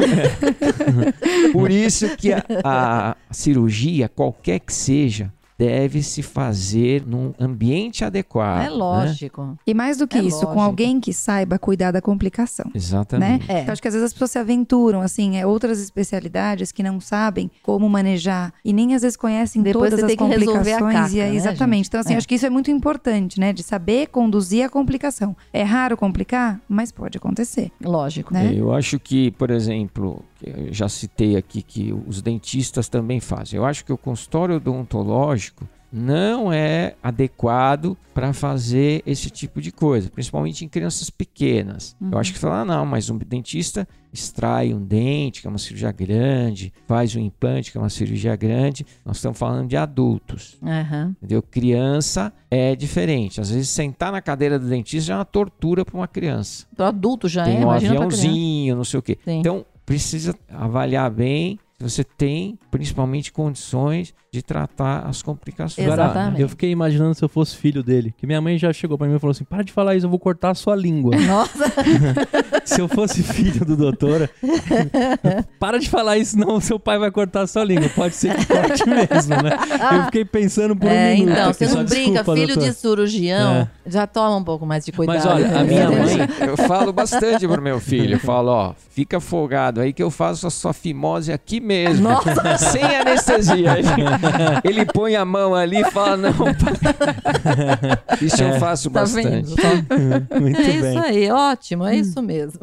por 1.54 1.70
isso 1.70 2.16
que 2.16 2.32
a, 2.32 2.42
a 2.64 3.16
cirurgia, 3.30 4.08
qualquer 4.08 4.58
que 4.58 4.72
seja, 4.74 5.32
deve 5.58 6.02
se 6.02 6.22
fazer 6.22 7.04
num 7.06 7.32
ambiente 7.38 8.04
adequado. 8.04 8.60
É 8.60 8.64
né? 8.64 8.70
lógico. 8.70 9.56
E 9.66 9.72
mais 9.74 9.96
do 9.98 10.06
que 10.08 10.18
É 10.18 10.22
isso, 10.22 10.40
com 10.40 10.46
lógico. 10.46 10.60
alguém 10.62 11.00
que 11.00 11.12
saiba 11.12 11.58
cuidar 11.58 11.90
da 11.92 12.00
complicação. 12.02 12.70
Exatamente. 12.74 13.50
É. 13.50 13.60
Então, 13.62 13.72
acho 13.72 13.80
que 13.82 13.88
às 13.88 13.94
vezes 13.94 14.06
as 14.06 14.12
pessoas 14.12 14.30
se 14.32 14.38
aventuram, 14.38 15.00
assim, 15.00 15.36
é 15.36 15.46
outras 15.46 15.80
especialidades 15.80 16.72
que 16.72 16.82
não 16.82 17.00
sabem 17.00 17.50
como 17.62 17.88
manejar 17.88 18.52
e 18.64 18.72
nem 18.72 18.94
às 18.94 19.02
vezes 19.02 19.16
conhecem 19.16 19.62
Depois 19.62 19.90
todas 19.90 20.00
você 20.00 20.04
as 20.06 20.08
tem 20.08 20.16
que 20.16 20.36
resolver 20.38 20.72
a 20.72 20.78
complicações. 20.78 21.12
e 21.12 21.16
caca, 21.16 21.24
aí- 21.26 21.30
né, 21.30 21.36
exatamente. 21.36 21.76
gente? 21.78 21.86
Então, 21.88 22.00
assim, 22.00 22.14
É. 22.14 22.16
acho 22.16 22.28
que 22.28 22.34
isso 22.34 22.46
é 22.46 22.50
muito 22.50 22.70
importante, 22.70 23.38
né? 23.40 23.52
De 23.52 23.62
saber 23.62 24.08
conduzir 24.08 24.64
a 24.64 24.68
complicação. 24.68 25.36
É 25.52 25.62
raro 25.62 25.96
complicar, 25.96 26.60
mas 26.68 26.90
pode 26.92 27.16
acontecer. 27.18 27.70
Lógico. 27.82 28.32
Né? 28.34 28.52
Eu 28.54 28.72
acho 28.72 28.98
que, 28.98 29.30
por 29.32 29.50
exemplo, 29.50 30.22
eu 30.44 30.72
já 30.72 30.88
citei 30.88 31.36
aqui 31.36 31.62
que 31.62 31.92
os 32.06 32.20
dentistas 32.20 32.88
também 32.88 33.20
fazem. 33.20 33.56
Eu 33.56 33.64
acho 33.64 33.84
que 33.84 33.92
o 33.92 33.98
consultório 33.98 34.56
odontológico 34.56 35.68
não 35.94 36.52
é 36.52 36.96
adequado 37.00 37.96
para 38.12 38.32
fazer 38.32 39.00
esse 39.06 39.30
tipo 39.30 39.60
de 39.60 39.70
coisa, 39.70 40.10
principalmente 40.10 40.64
em 40.64 40.68
crianças 40.68 41.08
pequenas. 41.08 41.96
Eu 42.10 42.18
acho 42.18 42.32
que 42.32 42.38
falar, 42.38 42.62
ah, 42.62 42.64
não, 42.64 42.84
mas 42.84 43.08
um 43.10 43.16
dentista 43.16 43.86
extrai 44.12 44.74
um 44.74 44.84
dente, 44.84 45.40
que 45.40 45.46
é 45.46 45.50
uma 45.50 45.58
cirurgia 45.58 45.92
grande, 45.92 46.72
faz 46.86 47.14
um 47.14 47.20
implante, 47.20 47.70
que 47.70 47.78
é 47.78 47.80
uma 47.80 47.88
cirurgia 47.88 48.34
grande. 48.34 48.84
Nós 49.04 49.16
estamos 49.16 49.38
falando 49.38 49.68
de 49.68 49.76
adultos. 49.76 50.56
Aham. 50.62 51.14
Entendeu? 51.18 51.40
Criança 51.42 52.32
é 52.50 52.74
diferente. 52.74 53.40
Às 53.40 53.50
vezes 53.50 53.68
sentar 53.68 54.10
na 54.10 54.20
cadeira 54.20 54.58
do 54.58 54.68
dentista 54.68 55.08
já 55.08 55.14
é 55.14 55.18
uma 55.18 55.24
tortura 55.24 55.84
para 55.84 55.96
uma 55.96 56.08
criança. 56.08 56.66
Pro 56.74 56.86
adulto 56.86 57.28
já 57.28 57.44
Tem 57.44 57.62
é, 57.62 57.66
um 57.66 57.70
aviãozinho, 57.70 58.74
não 58.74 58.84
sei 58.84 58.98
o 58.98 59.02
quê. 59.02 59.16
Sim. 59.24 59.38
Então, 59.38 59.64
precisa 59.84 60.34
avaliar 60.48 61.10
bem 61.10 61.58
se 61.78 61.90
você 61.90 62.04
tem, 62.04 62.58
principalmente, 62.70 63.32
condições 63.32 64.14
de 64.34 64.42
tratar 64.42 65.06
as 65.06 65.22
complicações. 65.22 65.86
Exatamente. 65.86 66.42
eu 66.42 66.48
fiquei 66.48 66.68
imaginando 66.70 67.14
se 67.14 67.24
eu 67.24 67.28
fosse 67.28 67.56
filho 67.56 67.84
dele. 67.84 68.12
Que 68.18 68.26
minha 68.26 68.40
mãe 68.40 68.58
já 68.58 68.72
chegou 68.72 68.98
pra 68.98 69.06
mim 69.06 69.14
e 69.14 69.18
falou 69.20 69.30
assim: 69.30 69.44
para 69.44 69.62
de 69.62 69.72
falar 69.72 69.94
isso, 69.94 70.06
eu 70.06 70.10
vou 70.10 70.18
cortar 70.18 70.50
a 70.50 70.54
sua 70.54 70.74
língua. 70.74 71.14
Nossa, 71.24 71.64
se 72.66 72.80
eu 72.80 72.88
fosse 72.88 73.22
filho 73.22 73.64
do 73.64 73.76
doutor, 73.76 74.28
para 75.60 75.78
de 75.78 75.88
falar 75.88 76.18
isso, 76.18 76.36
não, 76.36 76.60
seu 76.60 76.80
pai 76.80 76.98
vai 76.98 77.12
cortar 77.12 77.42
a 77.42 77.46
sua 77.46 77.62
língua. 77.62 77.88
Pode 77.94 78.16
ser 78.16 78.34
que 78.34 78.46
corte 78.46 78.82
mesmo, 78.88 79.36
né? 79.40 79.56
Eu 79.98 80.04
fiquei 80.06 80.24
pensando 80.24 80.74
por 80.74 80.88
um 80.88 80.90
é, 80.90 81.14
minuto. 81.14 81.32
então, 81.32 81.52
você 81.52 81.68
só 81.68 81.76
não 81.76 81.84
brinca, 81.84 82.10
desculpa, 82.10 82.34
filho 82.34 82.54
doutor. 82.54 82.70
de 82.70 82.74
cirurgião, 82.76 83.52
É. 83.52 83.68
já 83.86 84.06
toma 84.06 84.36
um 84.36 84.44
pouco 84.44 84.66
mais 84.66 84.84
de 84.84 84.90
cuidado. 84.90 85.16
Mas 85.16 85.26
olha, 85.26 85.60
a 85.60 85.62
minha 85.62 85.88
mãe. 85.90 86.18
Eu 86.40 86.56
falo 86.56 86.92
bastante 86.92 87.46
pro 87.46 87.62
meu 87.62 87.78
filho. 87.78 88.16
Eu 88.16 88.20
falo, 88.20 88.50
ó, 88.50 88.74
fica 88.90 89.20
folgado 89.20 89.80
aí 89.80 89.92
que 89.92 90.02
eu 90.02 90.10
faço 90.10 90.46
a 90.46 90.50
sua 90.50 90.72
fimose 90.72 91.32
aqui 91.32 91.60
mesmo. 91.60 92.08
Sem 92.58 92.82
anestesia. 92.82 93.76
Ele, 94.64 94.84
põe 94.86 95.16
a 95.16 95.24
mão 95.24 95.54
ali 95.54 95.80
e 95.80 95.84
fala, 95.90 96.16
não, 96.16 96.32
pai. 96.32 96.74
Isso 98.20 98.42
eu 98.42 98.58
faço 98.58 98.90
Tá 98.90 99.00
bastante. 99.00 99.54
vendo? 99.54 100.26
Muito 100.40 100.60
É 100.60 100.64
bem. 100.64 100.78
isso 100.78 100.98
aí, 101.04 101.30
ótimo, 101.30 101.84
é 101.86 101.96
isso 101.96 102.22
mesmo. 102.22 102.60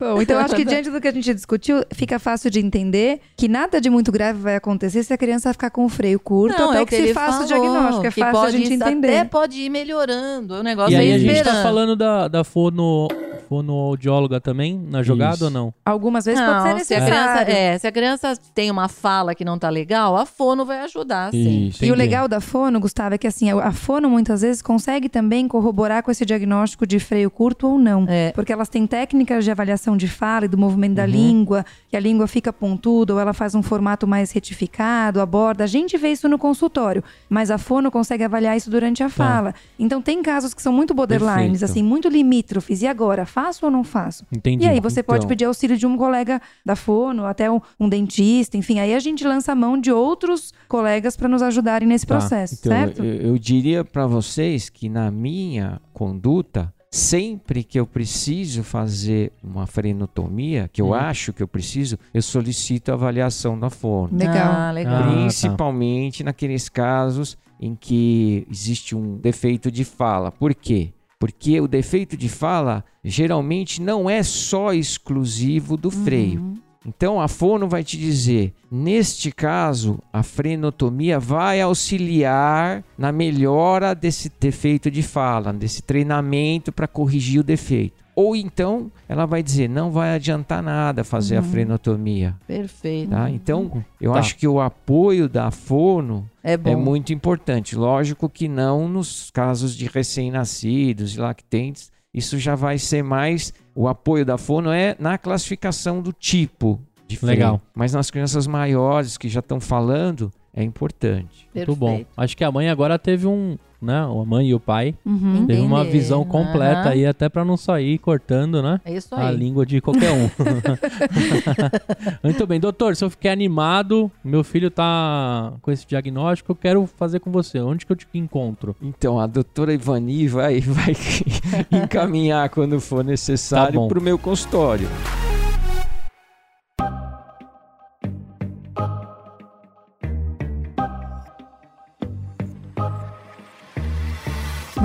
Bom, 0.00 0.20
então 0.22 0.38
eu 0.38 0.44
acho 0.44 0.54
que 0.54 0.64
diante 0.64 0.90
do 0.90 1.00
que 1.00 1.08
a 1.08 1.12
gente 1.12 1.34
discutiu, 1.34 1.84
fica 1.92 2.18
fácil 2.18 2.50
de 2.50 2.60
entender 2.60 3.20
que 3.36 3.48
nada 3.48 3.80
de 3.80 3.90
muito 3.90 4.12
grave 4.12 4.38
vai 4.40 4.56
acontecer 4.56 5.02
se 5.02 5.12
a 5.12 5.18
criança 5.18 5.52
ficar 5.52 5.70
com 5.70 5.84
o 5.84 5.88
freio 5.88 6.20
curto, 6.20 6.58
Não, 6.58 6.70
até 6.70 6.78
é 6.78 6.82
o 6.82 6.86
que, 6.86 6.96
que 6.96 7.06
se 7.08 7.14
faça 7.14 7.42
o 7.44 7.46
diagnóstico. 7.46 8.06
É 8.06 8.10
fácil 8.10 8.40
a 8.42 8.50
gente 8.50 8.72
entender. 8.72 9.08
Até 9.08 9.24
pode 9.24 9.60
ir 9.60 9.70
melhorando, 9.70 10.54
o 10.54 10.62
negócio 10.62 10.92
E 10.92 10.96
aí 10.96 11.10
é 11.10 11.14
a 11.14 11.18
gente 11.18 11.42
tá 11.42 11.62
falando 11.62 11.96
da, 11.96 12.28
da 12.28 12.44
fono, 12.44 13.08
fonoaudióloga 13.48 14.40
também 14.40 14.78
na 14.78 15.02
jogada 15.02 15.34
Isso. 15.36 15.44
ou 15.44 15.50
não? 15.50 15.74
Algumas 15.84 16.24
vezes 16.24 16.40
Não, 16.40 16.62
pode 16.62 16.78
ser 16.80 16.84
se 16.84 16.94
a, 16.94 17.00
criança, 17.04 17.22
necessário. 17.22 17.52
é, 17.54 17.78
se 17.78 17.86
a 17.86 17.92
criança 17.92 18.38
tem 18.54 18.70
uma 18.70 18.88
fala 18.88 19.34
que 19.34 19.44
não 19.44 19.58
tá 19.58 19.68
legal, 19.68 20.16
a 20.16 20.26
fono 20.26 20.64
vai 20.64 20.80
ajudar, 20.80 21.30
sim. 21.30 21.68
Isso. 21.68 21.84
E 21.84 21.90
o 21.90 21.94
legal 21.94 22.28
da 22.28 22.40
fono, 22.40 22.80
Gustavo, 22.80 23.14
é 23.14 23.18
que 23.18 23.26
assim, 23.26 23.50
a 23.50 23.72
fono 23.72 24.08
muitas 24.10 24.42
vezes 24.42 24.62
consegue 24.62 25.08
também 25.08 25.46
corroborar 25.48 26.02
com 26.02 26.10
esse 26.10 26.24
diagnóstico 26.24 26.86
de 26.86 26.98
freio 26.98 27.30
curto 27.30 27.68
ou 27.68 27.78
não. 27.78 28.06
É. 28.08 28.32
Porque 28.32 28.52
elas 28.52 28.68
têm 28.68 28.86
técnicas 28.86 29.44
de 29.44 29.50
avaliação 29.50 29.96
de 29.96 30.08
fala 30.08 30.46
e 30.46 30.48
do 30.48 30.58
movimento 30.58 30.94
da 30.94 31.06
língua, 31.06 31.64
que 31.88 31.96
a 31.96 32.00
língua 32.00 32.26
fica 32.26 32.52
pontuda 32.52 33.14
ou 33.14 33.20
ela 33.20 33.32
faz 33.32 33.54
um 33.54 33.62
formato 33.62 34.06
mais 34.06 34.30
retificado, 34.32 35.20
aborda. 35.20 35.64
A 35.64 35.66
gente 35.66 35.96
vê 35.96 36.10
isso 36.10 36.28
no 36.28 36.38
consultório, 36.38 37.02
mas 37.28 37.50
a 37.50 37.58
fono 37.58 37.90
consegue 37.90 38.24
avaliar 38.24 38.56
isso 38.56 38.70
durante 38.70 39.02
a 39.02 39.08
fala. 39.08 39.54
Então 39.78 40.00
tem 40.02 40.22
casos 40.22 40.54
que 40.54 40.62
são 40.62 40.72
muito 40.72 40.94
borderlines, 40.94 41.60
Perfeito. 41.60 41.64
assim, 41.64 41.82
muito 41.82 42.08
limítrofes. 42.08 42.82
E 42.82 42.86
agora, 42.86 43.24
faço 43.36 43.66
ou 43.66 43.70
não 43.70 43.84
faço? 43.84 44.24
Entendi. 44.34 44.64
E 44.64 44.68
aí 44.68 44.80
você 44.80 45.02
pode 45.02 45.18
Então. 45.20 45.28
pedir 45.28 45.44
auxílio 45.44 45.76
de 45.76 45.86
um 45.86 45.94
colega 45.96 46.40
da 46.64 46.74
fono, 46.74 47.26
até 47.26 47.50
um, 47.50 47.60
um 47.78 47.86
dentista, 47.86 48.56
enfim. 48.56 48.78
Aí 48.78 48.94
a 48.94 48.98
gente 48.98 49.26
lança 49.26 49.52
a 49.52 49.54
mão 49.54 49.78
de 49.78 49.92
outros 49.92 50.54
colegas 50.66 51.16
para 51.18 51.28
nos 51.28 51.42
ajudarem 51.42 51.86
nesse 51.86 52.06
Tá, 52.06 52.16
processo, 52.16 52.56
então, 52.58 52.72
certo? 52.72 53.04
Eu, 53.04 53.32
eu 53.32 53.38
diria 53.38 53.84
para 53.84 54.06
vocês 54.06 54.70
que 54.70 54.88
na 54.88 55.10
minha 55.10 55.78
conduta, 55.92 56.72
sempre 56.90 57.62
que 57.62 57.78
eu 57.78 57.86
preciso 57.86 58.62
fazer 58.62 59.32
uma 59.44 59.66
frenotomia, 59.66 60.70
que 60.72 60.80
eu 60.80 60.88
Hum. 60.90 60.94
acho 60.94 61.32
que 61.32 61.42
eu 61.42 61.48
preciso, 61.48 61.98
eu 62.14 62.22
solicito 62.22 62.90
a 62.90 62.94
avaliação 62.94 63.58
da 63.58 63.68
fono. 63.68 64.16
Legal. 64.16 64.52
Ah, 64.54 64.70
legal. 64.72 64.94
Ah, 64.94 65.02
tá. 65.04 65.12
Principalmente 65.12 66.24
naqueles 66.24 66.68
casos 66.70 67.36
em 67.60 67.74
que 67.74 68.46
existe 68.50 68.94
um 68.96 69.16
defeito 69.18 69.70
de 69.70 69.84
fala. 69.84 70.30
Por 70.32 70.54
quê? 70.54 70.92
Porque 71.18 71.60
o 71.60 71.68
defeito 71.68 72.16
de 72.16 72.28
fala 72.28 72.84
geralmente 73.02 73.80
não 73.80 74.08
é 74.08 74.22
só 74.22 74.72
exclusivo 74.72 75.76
do 75.76 75.90
freio. 75.90 76.40
Uhum. 76.40 76.66
Então 76.86 77.20
a 77.20 77.26
fono 77.26 77.68
vai 77.68 77.82
te 77.82 77.96
dizer, 77.96 78.52
neste 78.70 79.32
caso, 79.32 79.98
a 80.12 80.22
frenotomia 80.22 81.18
vai 81.18 81.60
auxiliar 81.60 82.84
na 82.96 83.10
melhora 83.10 83.92
desse 83.92 84.30
defeito 84.38 84.88
de 84.88 85.02
fala, 85.02 85.52
desse 85.52 85.82
treinamento 85.82 86.70
para 86.70 86.86
corrigir 86.86 87.40
o 87.40 87.44
defeito. 87.44 88.05
Ou 88.16 88.34
então 88.34 88.90
ela 89.06 89.26
vai 89.26 89.42
dizer, 89.42 89.68
não 89.68 89.90
vai 89.90 90.14
adiantar 90.14 90.62
nada 90.62 91.04
fazer 91.04 91.36
a 91.36 91.42
frenotomia. 91.42 92.34
Perfeito. 92.46 93.10
Tá? 93.10 93.28
Então 93.30 93.84
eu 94.00 94.12
Tá. 94.14 94.18
acho 94.20 94.36
que 94.36 94.48
o 94.48 94.58
apoio 94.58 95.28
da 95.28 95.50
fono 95.50 96.26
É 96.42 96.54
é 96.54 96.74
muito 96.74 97.12
importante. 97.12 97.76
Lógico 97.76 98.26
que 98.30 98.48
não 98.48 98.88
nos 98.88 99.30
casos 99.30 99.76
de 99.76 99.86
recém-nascidos 99.86 101.14
e 101.14 101.20
lactentes. 101.20 101.92
Isso 102.14 102.38
já 102.38 102.54
vai 102.54 102.78
ser 102.78 103.02
mais. 103.04 103.52
O 103.74 103.86
apoio 103.86 104.24
da 104.24 104.38
fono 104.38 104.70
é 104.70 104.96
na 104.98 105.18
classificação 105.18 106.00
do 106.00 106.12
tipo 106.12 106.80
de 107.06 107.16
freio. 107.18 107.32
Legal. 107.34 107.60
Mas 107.74 107.92
nas 107.92 108.10
crianças 108.10 108.46
maiores 108.46 109.18
que 109.18 109.28
já 109.28 109.40
estão 109.40 109.60
falando, 109.60 110.32
é 110.54 110.62
importante. 110.62 111.46
Muito 111.54 111.76
bom. 111.76 111.88
Perfeito. 111.88 112.08
Acho 112.16 112.36
que 112.36 112.42
a 112.44 112.50
mãe 112.50 112.70
agora 112.70 112.98
teve 112.98 113.26
um, 113.26 113.58
né? 113.86 113.98
A 114.00 114.24
mãe 114.26 114.48
e 114.48 114.54
o 114.54 114.60
pai 114.60 114.94
Uhum. 115.06 115.46
teve 115.46 115.60
uma 115.60 115.84
visão 115.84 116.24
completa 116.24 116.80
Aham. 116.82 116.90
aí, 116.90 117.06
até 117.06 117.28
pra 117.28 117.44
não 117.44 117.56
sair 117.56 117.96
cortando, 117.98 118.62
né? 118.62 118.80
É 118.84 118.92
isso 118.94 119.14
A 119.14 119.28
aí. 119.28 119.36
língua 119.36 119.64
de 119.64 119.80
qualquer 119.80 120.10
um. 120.10 120.28
Muito 122.22 122.46
bem, 122.46 122.58
doutor, 122.60 122.96
se 122.96 123.04
eu 123.04 123.10
fiquei 123.10 123.30
animado, 123.30 124.10
meu 124.24 124.42
filho 124.44 124.70
tá 124.70 125.52
com 125.62 125.70
esse 125.70 125.86
diagnóstico, 125.86 126.52
eu 126.52 126.56
quero 126.56 126.86
fazer 126.96 127.20
com 127.20 127.30
você. 127.30 127.60
Onde 127.60 127.86
que 127.86 127.92
eu 127.92 127.96
te 127.96 128.06
encontro? 128.14 128.74
Então, 128.82 129.18
a 129.18 129.26
doutora 129.26 129.72
Ivani 129.72 130.26
vai, 130.28 130.60
vai 130.60 130.94
encaminhar 131.70 132.48
quando 132.50 132.80
for 132.80 132.96
Tá 133.04 133.10
necessário 133.10 133.80
bom. 133.80 133.88
para 133.88 133.98
o 133.98 134.02
meu 134.02 134.18
consultório. 134.18 134.88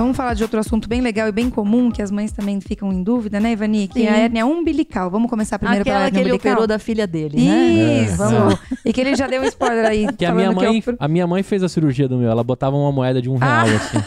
Vamos 0.01 0.17
falar 0.17 0.33
de 0.33 0.41
outro 0.43 0.59
assunto 0.59 0.89
bem 0.89 0.99
legal 0.99 1.27
e 1.27 1.31
bem 1.31 1.49
comum, 1.49 1.91
que 1.91 2.01
as 2.01 2.09
mães 2.09 2.31
também 2.31 2.59
ficam 2.59 2.91
em 2.91 3.03
dúvida, 3.03 3.39
né, 3.39 3.51
Ivani? 3.51 3.87
Que 3.87 3.99
Sim. 3.99 4.05
é 4.07 4.09
a 4.09 4.17
hérnia 4.17 4.45
umbilical. 4.45 5.09
Vamos 5.11 5.29
começar 5.29 5.59
primeiro 5.59 5.83
pela 5.85 5.97
Aquela 5.97 6.09
que 6.11 6.17
hérnia 6.17 6.21
ele 6.27 6.31
umbilical? 6.31 6.51
operou 6.53 6.67
da 6.67 6.79
filha 6.79 7.05
dele, 7.05 7.37
né? 7.37 8.03
Isso! 8.03 8.23
É. 8.23 8.77
E 8.89 8.91
que 8.93 8.99
ele 8.99 9.15
já 9.15 9.27
deu 9.27 9.41
um 9.41 9.45
spoiler 9.45 9.85
aí. 9.85 10.11
Que 10.13 10.25
a 10.25 10.33
minha 10.33 10.47
que 10.53 10.53
é 10.65 10.67
mãe, 10.69 10.79
o 10.79 10.83
pro- 10.83 10.95
a 10.99 11.07
minha 11.07 11.27
mãe 11.27 11.43
fez 11.43 11.61
a 11.61 11.69
cirurgia 11.69 12.07
do 12.07 12.17
meu, 12.17 12.29
ela 12.31 12.43
botava 12.43 12.75
uma 12.75 12.91
moeda 12.91 13.21
de 13.21 13.29
um 13.29 13.37
real 13.37 13.65
assim. 13.67 13.97